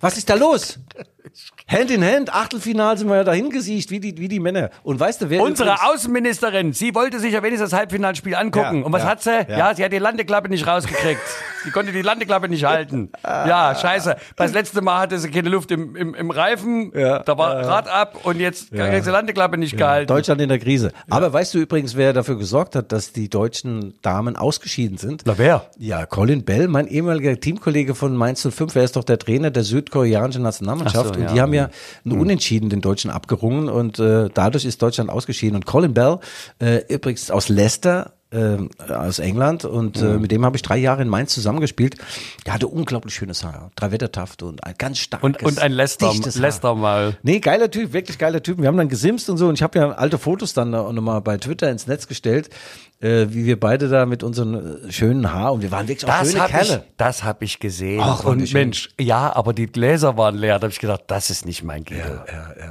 Was 0.00 0.16
ist 0.16 0.30
da 0.30 0.34
los? 0.34 0.78
Hand 1.70 1.90
in 1.90 2.04
Hand, 2.04 2.34
Achtelfinal 2.34 2.98
sind 2.98 3.08
wir 3.08 3.16
ja 3.16 3.24
dahin 3.24 3.50
gesiegt, 3.50 3.90
wie 3.90 4.00
die, 4.00 4.18
wie 4.18 4.28
die 4.28 4.40
Männer. 4.40 4.70
Und 4.82 4.98
weißt 4.98 5.22
du, 5.22 5.30
wer 5.30 5.42
Unsere 5.42 5.70
übrigens- 5.70 5.88
Außenministerin, 5.88 6.72
sie 6.72 6.94
wollte 6.94 7.20
sich 7.20 7.32
ja 7.32 7.42
wenigstens 7.42 7.70
das 7.70 7.78
Halbfinalspiel 7.78 8.34
angucken. 8.34 8.80
Ja, 8.80 8.84
Und 8.86 8.92
was 8.92 9.02
ja, 9.04 9.08
hat 9.08 9.22
sie? 9.22 9.30
Ja. 9.48 9.58
ja. 9.58 9.74
sie 9.74 9.84
hat 9.84 9.92
die 9.92 9.98
Landeklappe 9.98 10.48
nicht 10.48 10.66
rausgekriegt. 10.66 11.20
sie 11.64 11.70
konnte 11.70 11.92
die 11.92 12.02
Landeklappe 12.02 12.48
nicht 12.48 12.64
halten. 12.64 13.10
Ja, 13.24 13.74
scheiße. 13.74 14.16
Das 14.36 14.52
letzte 14.52 14.80
Mal 14.82 15.00
hatte 15.00 15.18
sie 15.18 15.30
keine 15.30 15.48
Luft 15.48 15.70
im, 15.70 15.94
im, 15.94 16.14
im 16.14 16.30
Reifen. 16.30 16.92
Ja, 16.94 17.20
da 17.20 17.38
war 17.38 17.64
Rad 17.66 17.88
ab 17.88 18.18
und 18.24 18.40
jetzt 18.40 18.72
hat 18.76 18.92
sie 18.92 19.00
die 19.02 19.10
Landeklappe 19.10 19.56
nicht 19.56 19.76
gehalten. 19.76 20.08
Deutschland 20.08 20.40
in 20.40 20.48
der 20.48 20.58
Krise. 20.58 20.90
Aber 21.08 21.32
weißt 21.32 21.54
du 21.54 21.58
übrigens, 21.58 21.96
wer 21.96 22.12
dafür 22.12 22.36
gesorgt 22.36 22.74
hat, 22.74 22.90
dass 22.92 23.12
die 23.12 23.28
deutschen 23.28 23.94
Damen 24.02 24.34
ausgeschieden 24.36 24.98
sind? 24.98 25.22
Na 25.24 25.38
wer? 25.38 25.66
Ja, 25.78 26.04
Colin 26.06 26.44
Bell, 26.44 26.66
mein 26.68 26.86
ehemaliger 26.88 27.38
Teamkollege 27.38 27.94
von 27.94 28.16
Mainz 28.16 28.46
05, 28.50 28.74
er 28.74 28.84
ist 28.84 28.96
doch 28.96 29.04
der 29.04 29.18
Trainer 29.18 29.50
der 29.50 29.62
südkoreanischen 29.62 30.42
Nationalmannschaft. 30.42 31.14
So, 31.14 31.20
Und 31.20 31.22
Ja. 31.26 31.32
die 31.32 31.40
haben 31.40 31.54
ja 31.54 31.59
einen 32.04 32.20
Unentschieden 32.20 32.70
den 32.70 32.80
Deutschen 32.80 33.10
abgerungen 33.10 33.68
und 33.68 33.98
äh, 33.98 34.28
dadurch 34.32 34.64
ist 34.64 34.80
Deutschland 34.80 35.10
ausgeschieden. 35.10 35.56
Und 35.56 35.66
Colin 35.66 35.94
Bell, 35.94 36.18
äh, 36.60 36.82
übrigens 36.88 37.30
aus 37.30 37.48
Leicester, 37.48 38.12
äh, 38.32 38.58
aus 38.92 39.18
England 39.18 39.64
und 39.64 40.00
äh, 40.00 40.18
mit 40.18 40.30
dem 40.30 40.44
habe 40.44 40.56
ich 40.56 40.62
drei 40.62 40.76
Jahre 40.76 41.02
in 41.02 41.08
Mainz 41.08 41.34
zusammengespielt. 41.34 41.96
Der 42.46 42.54
hatte 42.54 42.68
unglaublich 42.68 43.14
schönes 43.14 43.42
Haar, 43.42 43.70
drei 43.74 43.90
Wettertaft 43.90 44.42
und 44.42 44.62
ein 44.64 44.74
ganz 44.78 44.98
starkes, 44.98 45.24
Und, 45.24 45.42
und 45.42 45.58
ein 45.58 45.72
Lester. 45.72 46.12
Lester 46.36 46.74
mal. 46.76 47.16
Nee, 47.22 47.40
geiler 47.40 47.70
Typ, 47.70 47.92
wirklich 47.92 48.18
geiler 48.18 48.42
Typ. 48.42 48.58
Wir 48.60 48.68
haben 48.68 48.76
dann 48.76 48.88
gesimst 48.88 49.28
und 49.30 49.36
so 49.36 49.48
und 49.48 49.54
ich 49.54 49.62
habe 49.62 49.78
ja 49.78 49.90
alte 49.90 50.18
Fotos 50.18 50.54
dann 50.54 50.70
noch 50.70 50.92
mal 50.92 51.20
bei 51.20 51.38
Twitter 51.38 51.70
ins 51.70 51.86
Netz 51.88 52.06
gestellt, 52.06 52.50
äh, 53.00 53.26
wie 53.30 53.46
wir 53.46 53.58
beide 53.58 53.88
da 53.88 54.04
mit 54.04 54.22
unseren 54.22 54.86
äh, 54.88 54.92
schönen 54.92 55.32
Haar 55.32 55.54
und 55.54 55.62
wir 55.62 55.70
waren 55.70 55.88
wirklich 55.88 56.04
auch 56.10 56.18
Das 56.18 56.30
schöne 56.32 56.42
habe 56.42 56.52
ich, 56.62 56.68
Kerle. 56.68 56.84
das 56.98 57.24
hab 57.24 57.42
ich 57.42 57.58
gesehen. 57.58 58.00
Ach, 58.02 58.24
und. 58.24 58.52
Mensch, 58.52 58.90
ja, 59.00 59.34
aber 59.34 59.52
die 59.54 59.66
Gläser 59.66 60.16
waren 60.16 60.36
leer. 60.36 60.58
Da 60.58 60.64
habe 60.64 60.72
ich 60.72 60.80
gedacht, 60.80 61.04
das 61.06 61.30
ist 61.30 61.46
nicht 61.46 61.62
mein 61.64 61.84
Guido. 61.84 62.02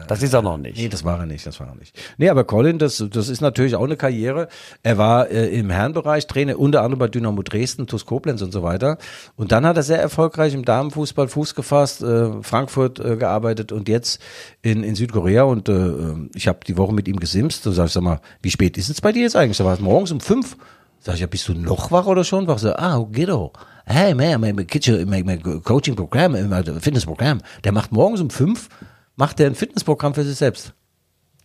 das 0.08 0.22
ist 0.22 0.34
er 0.34 0.42
noch 0.42 0.58
nicht. 0.58 0.78
Nee, 0.78 0.88
das 0.90 1.04
war 1.04 1.20
er 1.20 1.26
nicht, 1.26 1.46
das 1.48 1.60
war 1.60 1.68
er 1.68 1.76
nicht. 1.76 1.98
Nee, 2.18 2.30
aber 2.30 2.44
Colin, 2.44 2.78
das, 2.78 3.04
das 3.10 3.28
ist 3.28 3.42
natürlich 3.42 3.76
auch 3.76 3.84
eine 3.86 3.98
Karriere. 3.98 4.48
Er 4.84 4.98
war 4.98 5.30
äh, 5.30 5.48
im 5.48 5.70
Herrenbereich 5.70 6.28
Trainer, 6.28 6.60
unter 6.60 6.82
anderem 6.82 7.00
bei 7.00 7.08
Dynamo 7.08 7.42
Dresden, 7.42 7.88
TuS 7.88 8.06
Koblenz 8.06 8.42
und 8.42 8.52
so 8.52 8.62
weiter. 8.62 8.98
Und 9.36 9.52
dann 9.52 9.66
hat 9.66 9.78
er 9.78 9.84
sehr 9.84 10.00
erfolgreich 10.00 10.54
im 10.54 10.64
Damenfußball 10.64 11.28
Fuß 11.28 11.56
gefasst, 11.56 12.04
äh, 12.04 12.44
Frankfurt 12.44 13.00
äh, 13.00 13.18
gearbeitet 13.18 13.72
und 13.72 13.90
jetzt 13.90 14.22
in, 14.62 14.84
in 14.84 14.94
Südkorea. 14.96 15.44
Und 15.44 15.70
äh, 15.70 15.92
ich 16.36 16.48
habe 16.48 16.60
die 16.68 16.78
Woche 16.78 16.94
mit 16.94 17.08
ihm 17.08 17.20
gesimst. 17.20 17.66
Da 17.66 17.72
sag 17.72 17.88
ich, 17.88 17.94
sag 17.94 18.04
mal, 18.04 18.20
wie 18.42 18.52
spät 18.52 18.78
ist 18.78 18.90
es 18.90 19.02
bei 19.02 19.12
dir 19.12 19.24
jetzt 19.24 19.36
eigentlich? 19.36 19.58
Da 19.58 19.66
war 19.66 19.74
es 19.74 19.80
morgens 19.80 20.12
um 20.12 20.19
fünf. 20.20 20.58
Sag 21.00 21.16
ich, 21.16 21.22
ja, 21.22 21.28
bist 21.28 21.48
du 21.48 21.54
noch 21.54 21.92
wach 21.92 22.06
oder 22.06 22.24
schon 22.24 22.48
wach? 22.48 22.60
So, 22.60 22.74
ah, 22.74 22.98
Guido. 23.12 23.54
Hey, 23.86 24.14
man, 24.14 24.42
mein, 24.42 24.68
Kitchen, 24.68 25.10
mein, 25.10 25.26
mein 25.26 25.42
Coaching-Programm, 25.42 26.50
mein 26.50 26.82
Fitnessprogramm. 26.82 27.42
Der 27.64 27.72
macht 27.72 27.92
morgens 27.92 28.22
um 28.22 28.30
fünf, 28.30 28.70
macht 29.16 29.40
der 29.40 29.48
ein 29.48 29.56
Fitnessprogramm 29.56 30.14
für 30.14 30.24
sich 30.24 30.36
selbst. 30.36 30.74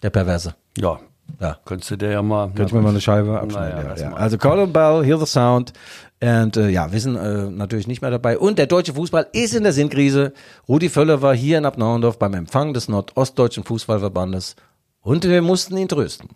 Der 0.02 0.10
Perverse. 0.10 0.54
Ja. 0.76 0.98
Ja. 1.40 1.56
Könntest 1.64 1.90
du 1.90 1.96
dir 1.96 2.10
ja 2.10 2.22
mal. 2.22 2.48
Könnte 2.48 2.64
ich 2.64 2.72
mir 2.72 2.82
mal 2.82 2.90
eine 2.90 3.00
Scheibe 3.00 3.40
abschneiden. 3.40 3.82
Naja, 3.82 3.96
ja, 3.96 4.10
ja. 4.10 4.12
Also 4.12 4.36
Colin 4.36 4.72
Bell, 4.72 5.04
Hear 5.04 5.18
the 5.18 5.26
Sound. 5.26 5.72
Und 6.20 6.56
äh, 6.56 6.68
ja, 6.68 6.92
wir 6.92 7.00
sind 7.00 7.16
äh, 7.16 7.50
natürlich 7.50 7.86
nicht 7.86 8.02
mehr 8.02 8.10
dabei. 8.10 8.38
Und 8.38 8.58
der 8.58 8.66
deutsche 8.66 8.94
Fußball 8.94 9.28
ist 9.32 9.54
in 9.54 9.62
der 9.62 9.72
Sinnkrise. 9.72 10.32
Rudi 10.68 10.88
Völler 10.88 11.22
war 11.22 11.34
hier 11.34 11.58
in 11.58 11.64
Abnauendorf 11.64 12.18
beim 12.18 12.34
Empfang 12.34 12.72
des 12.74 12.88
Nordostdeutschen 12.88 13.64
Fußballverbandes 13.64 14.56
und 15.02 15.24
wir 15.24 15.42
mussten 15.42 15.76
ihn 15.76 15.88
trösten. 15.88 16.30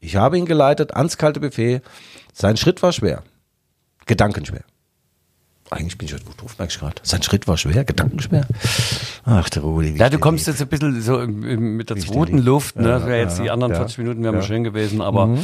Ich 0.00 0.16
habe 0.16 0.38
ihn 0.38 0.46
geleitet 0.46 0.94
ans 0.96 1.18
kalte 1.18 1.40
Buffet. 1.40 1.82
Sein 2.32 2.56
Schritt 2.56 2.82
war 2.82 2.92
schwer. 2.92 3.22
Gedankenschwer. 4.06 4.62
Eigentlich 5.70 5.96
bin 5.98 6.08
ich 6.08 6.14
heute 6.14 6.24
gut 6.24 6.40
drauf, 6.40 6.58
merke 6.58 6.72
ich 6.72 6.80
gerade. 6.80 6.96
Sein 7.04 7.22
Schritt 7.22 7.46
war 7.46 7.56
schwer, 7.56 7.84
gedankenschwer. 7.84 8.44
Ach, 9.24 9.48
der 9.50 9.62
Rudi. 9.62 9.96
Ja, 9.96 10.08
du 10.08 10.18
kommst 10.18 10.46
lieb. 10.46 10.54
jetzt 10.54 10.62
ein 10.62 10.68
bisschen 10.68 11.00
so 11.00 11.18
mit 11.28 11.90
der 11.90 11.96
zweiten. 11.98 12.38
Luft, 12.38 12.74
ne? 12.76 12.88
Ja, 12.88 12.98
Das 12.98 13.06
wäre 13.06 13.18
jetzt 13.20 13.38
ja, 13.38 13.44
die 13.44 13.50
anderen 13.52 13.72
ja. 13.74 13.78
40 13.78 13.98
Minuten 13.98 14.24
wären 14.24 14.34
Ja. 14.34 14.40
Mhm. 14.40 14.46
schön 14.46 14.64
gewesen, 14.64 15.00
aber 15.00 15.38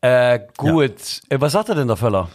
äh, 0.00 0.40
gut. 0.56 1.20
Äh, 1.28 1.40
was 1.40 1.52
sagt 1.52 1.68
er 1.68 1.76
denn 1.76 1.86
der 1.86 1.96
Völler? 1.96 2.30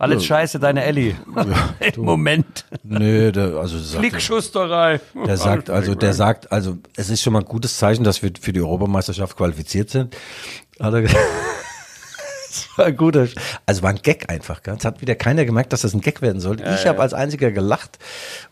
Alles 0.00 0.24
scheiße, 0.24 0.60
deine 0.60 0.84
Elli. 0.84 1.16
Im 1.96 2.02
Moment. 2.04 2.64
Nö, 2.84 3.32
der, 3.32 3.56
also 3.56 3.78
sagt, 3.78 3.98
Flickschusterei. 3.98 5.00
Der 5.26 5.36
sagt, 5.36 5.70
also, 5.70 5.96
der 5.96 6.12
sagt, 6.14 6.52
also, 6.52 6.78
es 6.96 7.10
ist 7.10 7.20
schon 7.20 7.32
mal 7.32 7.40
ein 7.40 7.44
gutes 7.46 7.78
Zeichen, 7.78 8.04
dass 8.04 8.22
wir 8.22 8.30
für 8.40 8.52
die 8.52 8.60
Europameisterschaft 8.60 9.36
qualifiziert 9.36 9.90
sind. 9.90 10.16
Hat 10.80 10.94
er. 10.94 11.04
Das 12.48 12.66
war 12.78 12.86
ein 12.86 12.96
guter, 12.96 13.28
also 13.66 13.82
war 13.82 13.90
ein 13.90 14.00
Gag 14.02 14.30
einfach, 14.30 14.62
gell? 14.62 14.74
Es 14.78 14.84
hat 14.84 15.00
wieder 15.02 15.14
keiner 15.14 15.44
gemerkt, 15.44 15.72
dass 15.72 15.82
das 15.82 15.92
ein 15.92 16.00
Gag 16.00 16.22
werden 16.22 16.40
sollte. 16.40 16.64
ich 16.64 16.86
habe 16.86 17.00
als 17.00 17.12
einziger 17.12 17.50
gelacht 17.52 17.98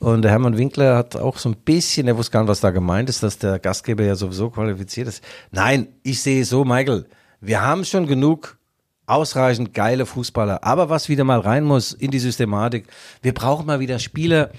und 0.00 0.22
der 0.22 0.30
Hermann 0.30 0.58
Winkler 0.58 0.96
hat 0.96 1.16
auch 1.16 1.38
so 1.38 1.48
ein 1.48 1.56
bisschen, 1.56 2.06
er 2.06 2.16
wusste 2.18 2.32
gar 2.32 2.40
nicht, 2.42 2.50
was 2.50 2.60
da 2.60 2.70
gemeint 2.70 3.08
ist, 3.08 3.22
dass 3.22 3.38
der 3.38 3.58
Gastgeber 3.58 4.04
ja 4.04 4.14
sowieso 4.14 4.50
qualifiziert 4.50 5.08
ist. 5.08 5.24
Nein, 5.50 5.88
ich 6.02 6.20
sehe 6.20 6.44
so, 6.44 6.64
Michael, 6.64 7.06
wir 7.40 7.62
haben 7.62 7.84
schon 7.84 8.06
genug 8.06 8.58
ausreichend 9.06 9.72
geile 9.72 10.04
Fußballer, 10.04 10.62
aber 10.64 10.90
was 10.90 11.08
wieder 11.08 11.24
mal 11.24 11.40
rein 11.40 11.64
muss 11.64 11.92
in 11.92 12.10
die 12.10 12.18
Systematik, 12.18 12.88
wir 13.22 13.32
brauchen 13.32 13.66
mal 13.66 13.80
wieder 13.80 13.98
Spieler, 13.98 14.50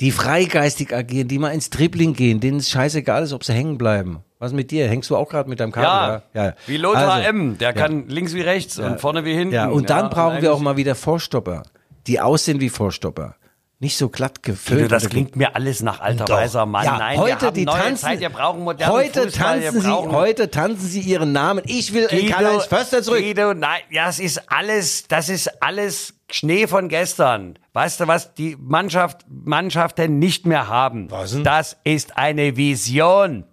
die 0.00 0.10
freigeistig 0.10 0.94
agieren, 0.94 1.28
die 1.28 1.38
mal 1.38 1.50
ins 1.50 1.70
Dribbling 1.70 2.14
gehen, 2.14 2.40
denen 2.40 2.58
es 2.58 2.70
scheißegal 2.70 3.22
ist, 3.22 3.32
ob 3.32 3.44
sie 3.44 3.52
hängen 3.52 3.78
bleiben. 3.78 4.20
Was 4.38 4.52
mit 4.52 4.70
dir? 4.70 4.88
Hängst 4.88 5.08
du 5.10 5.16
auch 5.16 5.28
gerade 5.28 5.48
mit 5.48 5.60
deinem 5.60 5.72
Kabel? 5.72 6.22
Ja, 6.34 6.42
ja, 6.42 6.48
ja. 6.48 6.54
wie 6.66 6.76
Lothar 6.76 7.14
Also, 7.14 7.28
M. 7.28 7.56
Der 7.58 7.72
kann 7.72 8.08
links 8.08 8.34
wie 8.34 8.42
rechts 8.42 8.78
und 8.78 9.00
vorne 9.00 9.24
wie 9.24 9.34
hinten. 9.34 9.54
Ja, 9.54 9.68
und 9.68 9.88
dann 9.90 10.10
brauchen 10.10 10.42
wir 10.42 10.52
auch 10.52 10.60
mal 10.60 10.76
wieder 10.76 10.94
Vorstopper, 10.94 11.62
die 12.06 12.20
aussehen 12.20 12.60
wie 12.60 12.68
Vorstopper. 12.68 13.36
Nicht 13.84 13.98
so 13.98 14.08
glatt 14.08 14.42
gefüllt. 14.42 14.90
Das 14.90 15.10
klingt 15.10 15.36
mir 15.36 15.54
alles 15.54 15.82
nach 15.82 16.00
alter 16.00 16.24
Doch. 16.24 16.36
weiser 16.36 16.64
Mann. 16.64 16.86
Ja, 16.86 16.96
Nein, 16.96 17.18
heute 17.18 17.42
wir 17.42 17.50
die 17.50 17.66
neue 17.66 17.78
tanzen, 17.82 17.96
Zeit, 18.06 18.20
wir 18.20 18.30
brauchen 18.30 18.64
modernen 18.64 18.94
heute 18.94 19.24
Fußball, 19.24 19.60
tanzen 19.60 19.80
sie, 19.82 19.90
heute 19.90 20.50
tanzen 20.50 20.86
sie 20.88 21.00
ihren 21.00 21.32
Namen. 21.32 21.62
Ich 21.66 21.92
will 21.92 22.06
Karl-Heinz 22.06 22.64
Förster 22.64 23.02
zurück. 23.02 23.20
Guido, 23.20 23.52
nein, 23.52 23.82
ja, 23.90 24.08
es 24.08 24.20
ist 24.20 24.50
alles, 24.50 25.06
das 25.08 25.28
ist 25.28 25.62
alles 25.62 26.14
Schnee 26.30 26.66
von 26.66 26.88
gestern. 26.88 27.58
Weißt 27.74 28.00
du, 28.00 28.08
was 28.08 28.32
die 28.32 28.56
Mannschaft, 28.58 29.26
Mannschaften 29.28 30.18
nicht 30.18 30.46
mehr 30.46 30.68
haben? 30.68 31.10
Was 31.10 31.32
denn? 31.32 31.44
Das 31.44 31.76
ist 31.84 32.16
eine 32.16 32.56
Vision. 32.56 33.44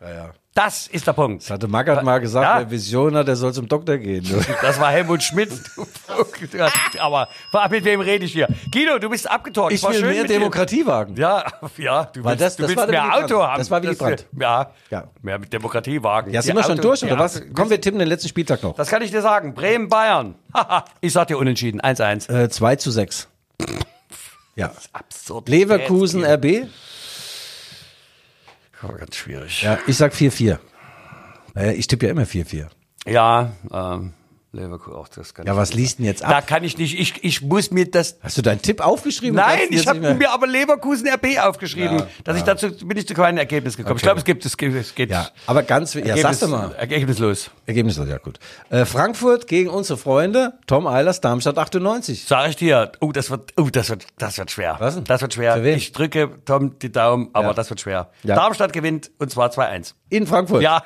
Ja, 0.00 0.14
ja. 0.14 0.30
Das 0.56 0.86
ist 0.86 1.06
der 1.06 1.12
Punkt. 1.12 1.42
Das 1.42 1.50
hatte 1.50 1.68
Magath 1.68 2.02
mal 2.02 2.18
gesagt, 2.18 2.42
Ja. 2.46 2.58
wer 2.60 2.70
Vision 2.70 3.14
hat, 3.14 3.28
der 3.28 3.36
soll 3.36 3.52
zum 3.52 3.68
Doktor 3.68 3.98
gehen. 3.98 4.24
Das 4.62 4.80
war 4.80 4.90
Helmut 4.90 5.22
Schmidt. 5.22 5.50
Aber 6.98 7.28
mit 7.70 7.84
wem 7.84 8.00
rede 8.00 8.24
ich 8.24 8.32
hier? 8.32 8.48
Guido, 8.72 8.98
du 8.98 9.10
bist 9.10 9.30
abgetorkt. 9.30 9.72
Ich 9.74 9.82
War 9.82 9.92
will 9.92 10.00
mehr 10.00 10.22
mit 10.22 10.30
dir. 10.30 10.38
Demokratie 10.38 10.86
wagen. 10.86 11.14
Ja, 11.16 11.44
ja, 11.76 12.04
du 12.06 12.24
willst, 12.24 12.40
das- 12.40 12.56
du 12.56 12.62
das 12.62 12.70
willst 12.70 12.88
mehr 12.90 13.02
Willy 13.04 13.24
Auto 13.24 13.42
haben. 13.42 13.58
Das 13.58 13.70
war 13.70 13.82
Willy 13.82 13.94
Brandt. 13.96 14.26
ja, 14.40 14.70
Ja. 14.90 15.04
mehr 15.20 15.38
mit 15.38 15.52
Demokratie 15.52 16.02
wagen. 16.02 16.32
Ja, 16.32 16.40
sind 16.40 16.56
wir 16.56 16.64
schon 16.64 16.78
durch, 16.80 17.04
oder 17.04 17.18
was? 17.18 17.42
Komm, 17.54 17.68
wir 17.68 17.78
tippen 17.80 17.98
den 17.98 18.08
letzten 18.08 18.28
Spieltag 18.28 18.62
noch. 18.62 18.74
Das 18.76 18.88
kann 18.88 19.02
ich 19.02 19.10
dir 19.10 19.20
sagen. 19.22 19.52
Bremen, 19.54 19.88
Bayern. 19.90 20.36
Ich 21.02 21.12
sag 21.12 21.28
dir 21.28 21.36
unentschieden. 21.36 21.82
1-1. 21.82 22.32
Äh, 22.32 22.48
2 22.48 22.76
zu 22.76 22.90
6. 22.90 23.28
Ja. 24.54 24.72
Absurd. 24.94 25.50
Leverkusen, 25.50 26.24
RB. 26.24 26.66
Oh, 28.88 28.92
ganz 28.96 29.16
schwierig. 29.16 29.62
Ja, 29.62 29.78
ich 29.86 29.96
sag 29.96 30.12
4-4. 30.12 30.58
Äh, 31.56 31.74
ich 31.74 31.86
tippe 31.86 32.06
ja 32.06 32.12
immer 32.12 32.22
4-4. 32.24 32.66
Ja, 33.06 33.52
ähm, 33.72 34.12
Leverkusen, 34.56 34.96
auch 34.96 35.08
das 35.08 35.34
kann 35.34 35.46
Ja, 35.46 35.52
ich 35.52 35.58
was 35.58 35.68
nicht. 35.70 35.78
liest 35.78 35.98
denn 35.98 36.06
jetzt 36.06 36.22
Da 36.22 36.28
ab? 36.38 36.46
kann 36.46 36.64
ich 36.64 36.76
nicht, 36.78 36.98
ich, 36.98 37.22
ich 37.22 37.42
muss 37.42 37.70
mir 37.70 37.90
das, 37.90 38.16
Hast 38.22 38.36
du 38.38 38.42
deinen 38.42 38.62
Tipp 38.62 38.80
aufgeschrieben? 38.84 39.36
nein, 39.36 39.60
ich 39.70 39.86
habe 39.86 40.14
mir 40.14 40.30
aber 40.30 40.46
Leverkusen 40.46 41.06
RB 41.08 41.38
aufgeschrieben, 41.40 41.98
Ja, 42.00 42.06
dass 42.24 42.36
ich 42.36 42.42
dazu, 42.42 42.70
bin 42.86 42.96
ich 42.96 43.06
zu 43.06 43.14
keinem 43.14 43.38
Ergebnis 43.38 43.76
gekommen. 43.76 43.96
Ich 43.96 44.02
Okay. 44.02 44.06
glaube, 44.06 44.18
es 44.18 44.24
gibt, 44.24 44.44
es 44.44 44.56
geht, 44.56 44.74
es 44.74 44.94
geht. 44.94 45.10
Ja, 45.10 45.28
aber 45.46 45.62
ganz, 45.62 45.94
ja, 45.94 46.00
Ergebnis, 46.00 46.22
sagst 46.22 46.42
du 46.42 46.48
mal. 46.48 46.74
Ergebnislos. 46.74 47.50
Ergebnis, 47.66 47.96
ja 47.96 48.18
gut. 48.18 48.38
Äh, 48.70 48.84
Frankfurt 48.84 49.46
gegen 49.46 49.70
unsere 49.70 49.98
Freunde, 49.98 50.54
Tom 50.66 50.86
Eilers, 50.86 51.20
Darmstadt 51.20 51.58
98. 51.58 52.24
Sag 52.26 52.48
ich 52.50 52.56
dir, 52.56 52.92
oh, 53.00 53.12
das 53.12 53.30
wird, 53.30 53.52
oh, 53.56 53.68
das 53.70 53.90
wird, 53.90 54.06
das 54.18 54.38
wird 54.38 54.50
schwer. 54.50 54.76
Was 54.78 54.94
denn? 54.94 55.04
Das 55.04 55.20
wird 55.20 55.34
schwer. 55.34 55.54
Für 55.56 55.64
wen? 55.64 55.76
Ich 55.76 55.92
drücke 55.92 56.30
Tom 56.44 56.78
die 56.78 56.90
Daumen, 56.92 57.28
aber 57.32 57.48
Ja. 57.48 57.54
das 57.54 57.70
wird 57.70 57.80
schwer. 57.80 58.10
Ja. 58.22 58.34
Darmstadt 58.36 58.72
gewinnt 58.72 59.10
und 59.18 59.30
zwar 59.30 59.50
2-1. 59.50 59.94
In 60.08 60.26
Frankfurt. 60.26 60.62
Ja. 60.62 60.82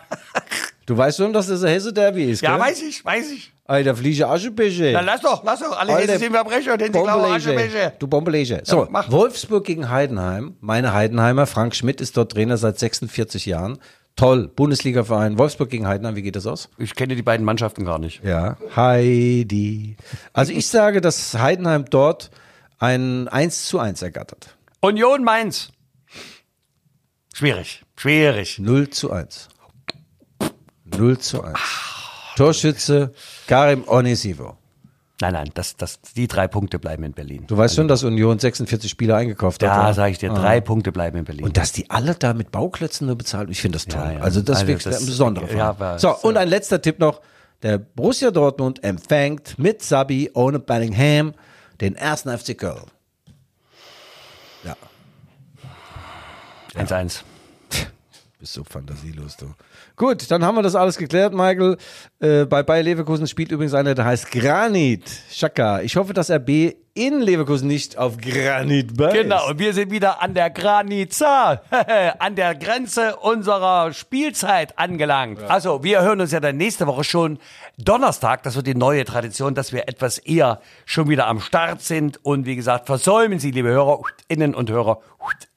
Du 0.86 0.96
weißt 0.96 1.18
schon, 1.18 1.32
dass 1.32 1.46
das 1.46 1.62
ein 1.62 1.68
Hesse-Derby 1.70 2.24
ist, 2.30 2.40
Ja, 2.42 2.56
gell? 2.56 2.60
weiß 2.66 2.82
ich, 2.82 3.04
weiß 3.04 3.30
ich. 3.30 3.52
Alter, 3.70 3.94
Fliege 3.94 4.26
Aschebäche. 4.26 4.90
Na, 4.92 5.00
lass 5.00 5.20
doch, 5.20 5.44
lass 5.44 5.60
doch. 5.60 5.78
Alle 5.78 5.94
Alter, 5.94 6.18
sind 6.18 6.32
Verbrecher, 6.32 6.76
denn 6.76 6.92
sie 6.92 6.98
glauben 6.98 7.22
Bombelege. 7.22 7.36
Aschenbecher. 7.36 7.92
Du 7.98 8.08
Bombelege. 8.08 8.62
So, 8.64 8.88
mach. 8.90 9.12
Wolfsburg 9.12 9.64
gegen 9.64 9.88
Heidenheim. 9.88 10.56
Meine 10.60 10.92
Heidenheimer. 10.92 11.46
Frank 11.46 11.76
Schmidt 11.76 12.00
ist 12.00 12.16
dort 12.16 12.32
Trainer 12.32 12.56
seit 12.56 12.80
46 12.80 13.46
Jahren. 13.46 13.78
Toll. 14.16 14.48
Bundesliga-Verein. 14.48 15.38
Wolfsburg 15.38 15.70
gegen 15.70 15.86
Heidenheim. 15.86 16.16
Wie 16.16 16.22
geht 16.22 16.34
das 16.34 16.48
aus? 16.48 16.68
Ich 16.78 16.96
kenne 16.96 17.14
die 17.14 17.22
beiden 17.22 17.46
Mannschaften 17.46 17.84
gar 17.84 18.00
nicht. 18.00 18.24
Ja. 18.24 18.56
Heidi. 18.74 19.96
Also 20.32 20.52
ich 20.52 20.66
sage, 20.66 21.00
dass 21.00 21.38
Heidenheim 21.38 21.84
dort 21.88 22.32
ein 22.80 23.28
1 23.28 23.68
zu 23.68 23.78
1 23.78 24.02
ergattert. 24.02 24.56
Union 24.80 25.22
Mainz. 25.22 25.70
Schwierig, 27.32 27.82
schwierig. 27.96 28.58
0 28.58 28.90
zu 28.90 29.12
1. 29.12 29.48
0 30.84 31.18
zu 31.18 31.44
1. 31.44 31.56
Torschütze 32.36 33.12
Karim 33.46 33.84
Onisivo. 33.86 34.56
Nein, 35.20 35.34
nein, 35.34 35.50
das, 35.52 35.76
das, 35.76 36.00
die 36.16 36.26
drei 36.28 36.48
Punkte 36.48 36.78
bleiben 36.78 37.04
in 37.04 37.12
Berlin. 37.12 37.44
Du 37.46 37.54
weißt 37.54 37.74
schon, 37.76 37.88
dass 37.88 38.04
Union 38.04 38.38
46 38.38 38.90
Spieler 38.90 39.16
eingekauft 39.16 39.62
hat. 39.62 39.68
Da 39.68 39.88
ja? 39.88 39.92
sage 39.92 40.12
ich 40.12 40.18
dir, 40.18 40.30
drei 40.30 40.62
Punkte 40.62 40.92
bleiben 40.92 41.18
in 41.18 41.24
Berlin. 41.24 41.44
Und 41.44 41.58
dass 41.58 41.72
die 41.72 41.90
alle 41.90 42.14
da 42.14 42.32
mit 42.32 42.50
Bauklötzen 42.50 43.06
nur 43.06 43.16
bezahlt, 43.16 43.50
ich 43.50 43.60
finde 43.60 43.76
das 43.76 43.84
toll. 43.84 44.00
Ja, 44.02 44.12
ja. 44.12 44.20
Also 44.20 44.40
das 44.40 44.58
ist 44.58 44.60
Also 44.62 44.66
wirklich 44.68 44.84
das- 44.84 45.00
ein 45.02 45.06
besonderer 45.06 45.46
Fall. 45.46 45.56
ja, 45.58 45.68
aber- 45.68 45.98
so, 45.98 46.16
und 46.22 46.38
ein 46.38 46.48
letzter 46.48 46.80
Tipp 46.80 46.98
noch. 46.98 47.20
Der 47.62 47.76
Borussia 47.76 48.30
Dortmund 48.30 48.82
empfängt 48.82 49.58
mit 49.58 49.82
Sabi 49.82 50.30
ohne 50.32 50.58
Bellingham 50.58 51.34
den 51.82 51.94
ersten 51.96 52.30
FC 52.30 52.54
Köln. 52.56 52.86
Ja, 54.64 54.74
1-1. 56.74 57.24
Bist 58.40 58.54
so 58.54 58.64
fantasielos, 58.64 59.36
du. 59.36 59.52
Gut, 59.96 60.30
dann 60.30 60.42
haben 60.44 60.54
wir 60.54 60.62
das 60.62 60.74
alles 60.74 60.96
geklärt, 60.96 61.34
Michael. 61.34 61.76
Äh, 62.20 62.46
bei 62.46 62.62
Bayer 62.62 62.82
Leverkusen 62.82 63.26
spielt 63.26 63.52
übrigens 63.52 63.74
einer, 63.74 63.94
der 63.94 64.06
heißt 64.06 64.30
Granit 64.30 65.04
Xhaka. 65.30 65.82
Ich 65.82 65.96
hoffe, 65.96 66.14
dass 66.14 66.30
RB 66.30 66.74
in 66.94 67.20
Leverkusen, 67.20 67.68
nicht 67.68 67.96
auf 67.96 68.18
Granit 68.18 68.96
beißt. 68.96 69.14
Genau, 69.14 69.48
und 69.48 69.58
wir 69.58 69.72
sind 69.72 69.90
wieder 69.90 70.20
an 70.22 70.34
der 70.34 70.50
Granitza, 70.50 71.62
an 72.18 72.34
der 72.34 72.54
Grenze 72.54 73.16
unserer 73.16 73.92
Spielzeit 73.92 74.78
angelangt. 74.78 75.42
Also, 75.48 75.84
wir 75.84 76.02
hören 76.02 76.20
uns 76.20 76.32
ja 76.32 76.40
dann 76.40 76.56
nächste 76.56 76.86
Woche 76.86 77.04
schon 77.04 77.38
Donnerstag. 77.78 78.42
Das 78.42 78.56
wird 78.56 78.66
die 78.66 78.74
neue 78.74 79.04
Tradition, 79.04 79.54
dass 79.54 79.72
wir 79.72 79.88
etwas 79.88 80.18
eher 80.18 80.60
schon 80.84 81.08
wieder 81.08 81.26
am 81.26 81.40
Start 81.40 81.82
sind. 81.82 82.24
Und 82.24 82.46
wie 82.46 82.56
gesagt, 82.56 82.86
versäumen 82.86 83.38
Sie, 83.38 83.50
liebe 83.50 83.68
Hörerinnen 83.68 84.54
und 84.54 84.70
Hörer, 84.70 85.00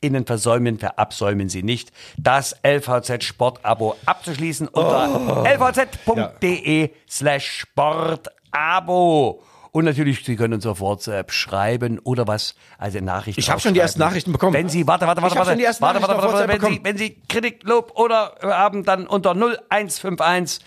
innen 0.01 0.25
versäumen, 0.25 0.77
verabsäumen 0.77 1.49
Sie 1.49 1.63
nicht, 1.63 1.91
das 2.17 2.55
LVZ 2.65 3.23
Sportabo 3.23 3.95
abzuschließen 4.05 4.67
unter 4.67 5.45
lvz.de 5.45 6.91
slash 7.09 7.47
Sportabo. 7.61 9.41
Und 9.74 9.86
natürlich, 9.86 10.24
Sie 10.24 10.36
können 10.36 10.53
uns 10.53 10.67
auf 10.67 10.80
WhatsApp 10.82 11.32
schreiben 11.32 11.97
oder 11.97 12.28
was, 12.28 12.53
also 12.78 12.99
Nachrichten. 12.99 13.39
Ich 13.39 13.49
habe 13.49 13.59
schon 13.59 13.74
die 13.74 13.80
ersten. 13.80 13.99
Nachrichten 13.99 14.32
bekommen. 14.32 14.53
Wenn 14.53 14.69
Sie, 14.69 14.86
warte, 14.86 15.07
warte, 15.07 15.24
warte, 15.24 15.36
warte, 15.36 15.57
warte, 15.57 15.82
warte, 15.82 16.07
warte, 16.09 16.32
WhatsApp 16.32 16.61
wenn 16.61 16.71
Sie, 16.71 16.80
wenn 16.84 16.97
Sie 16.97 17.17
Kritik, 17.28 17.63
Lob 17.63 17.91
oder 17.95 18.36
haben, 18.43 18.84
dann 18.84 19.07
unter 19.07 19.32
0151 19.32 20.63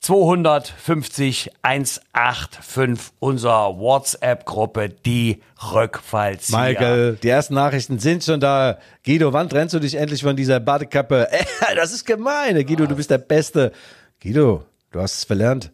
250 0.00 1.50
185 1.60 3.12
unserer 3.18 3.78
WhatsApp-Gruppe, 3.78 4.88
die 4.88 5.42
Rückfallzieher. 5.74 6.58
Michael, 6.58 7.18
die 7.22 7.28
ersten 7.28 7.52
Nachrichten 7.52 7.98
sind 7.98 8.24
schon 8.24 8.40
da. 8.40 8.78
Guido, 9.04 9.34
wann 9.34 9.50
trennst 9.50 9.74
du 9.74 9.78
dich 9.78 9.96
endlich 9.96 10.22
von 10.22 10.36
dieser 10.36 10.58
Badekappe? 10.58 11.28
Das 11.76 11.92
ist 11.92 12.06
gemein. 12.06 12.54
Guido, 12.66 12.86
du 12.86 12.96
bist 12.96 13.10
der 13.10 13.18
Beste. 13.18 13.72
Guido, 14.22 14.64
du 14.90 15.02
hast 15.02 15.18
es 15.18 15.24
verlernt. 15.24 15.70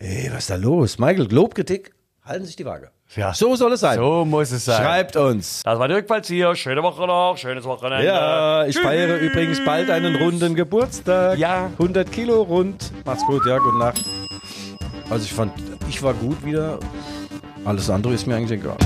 Ey, 0.00 0.28
was 0.32 0.38
ist 0.40 0.50
da 0.50 0.54
los? 0.54 0.98
Michael, 0.98 1.26
Lobkritik, 1.32 1.92
halten 2.24 2.44
sich 2.44 2.54
die 2.54 2.64
Waage. 2.64 2.90
Ja. 3.16 3.34
So 3.34 3.56
soll 3.56 3.72
es 3.72 3.80
sein. 3.80 3.96
So 3.98 4.24
muss 4.24 4.52
es 4.52 4.64
sein. 4.64 4.80
Schreibt 4.80 5.16
uns. 5.16 5.62
Das 5.64 5.78
war 5.78 5.88
die 5.88 5.94
Rückfallzieher. 5.94 6.54
Schöne 6.54 6.82
Woche 6.84 7.04
noch, 7.06 7.36
schönes 7.36 7.64
Wochenende. 7.64 8.06
Ja, 8.06 8.64
ich 8.66 8.76
Tschüss. 8.76 8.84
feiere 8.84 9.16
übrigens 9.16 9.64
bald 9.64 9.90
einen 9.90 10.14
runden 10.16 10.54
Geburtstag. 10.54 11.38
Ja. 11.38 11.66
100 11.78 12.12
Kilo 12.12 12.42
rund. 12.42 12.92
Macht's 13.04 13.26
gut, 13.26 13.44
ja, 13.46 13.58
gute 13.58 13.78
Nacht. 13.78 14.04
Also 15.10 15.24
ich 15.24 15.32
fand, 15.32 15.52
ich 15.88 16.00
war 16.02 16.14
gut 16.14 16.44
wieder. 16.44 16.78
Alles 17.64 17.90
andere 17.90 18.14
ist 18.14 18.26
mir 18.26 18.36
eigentlich 18.36 18.60
egal. 18.60 18.76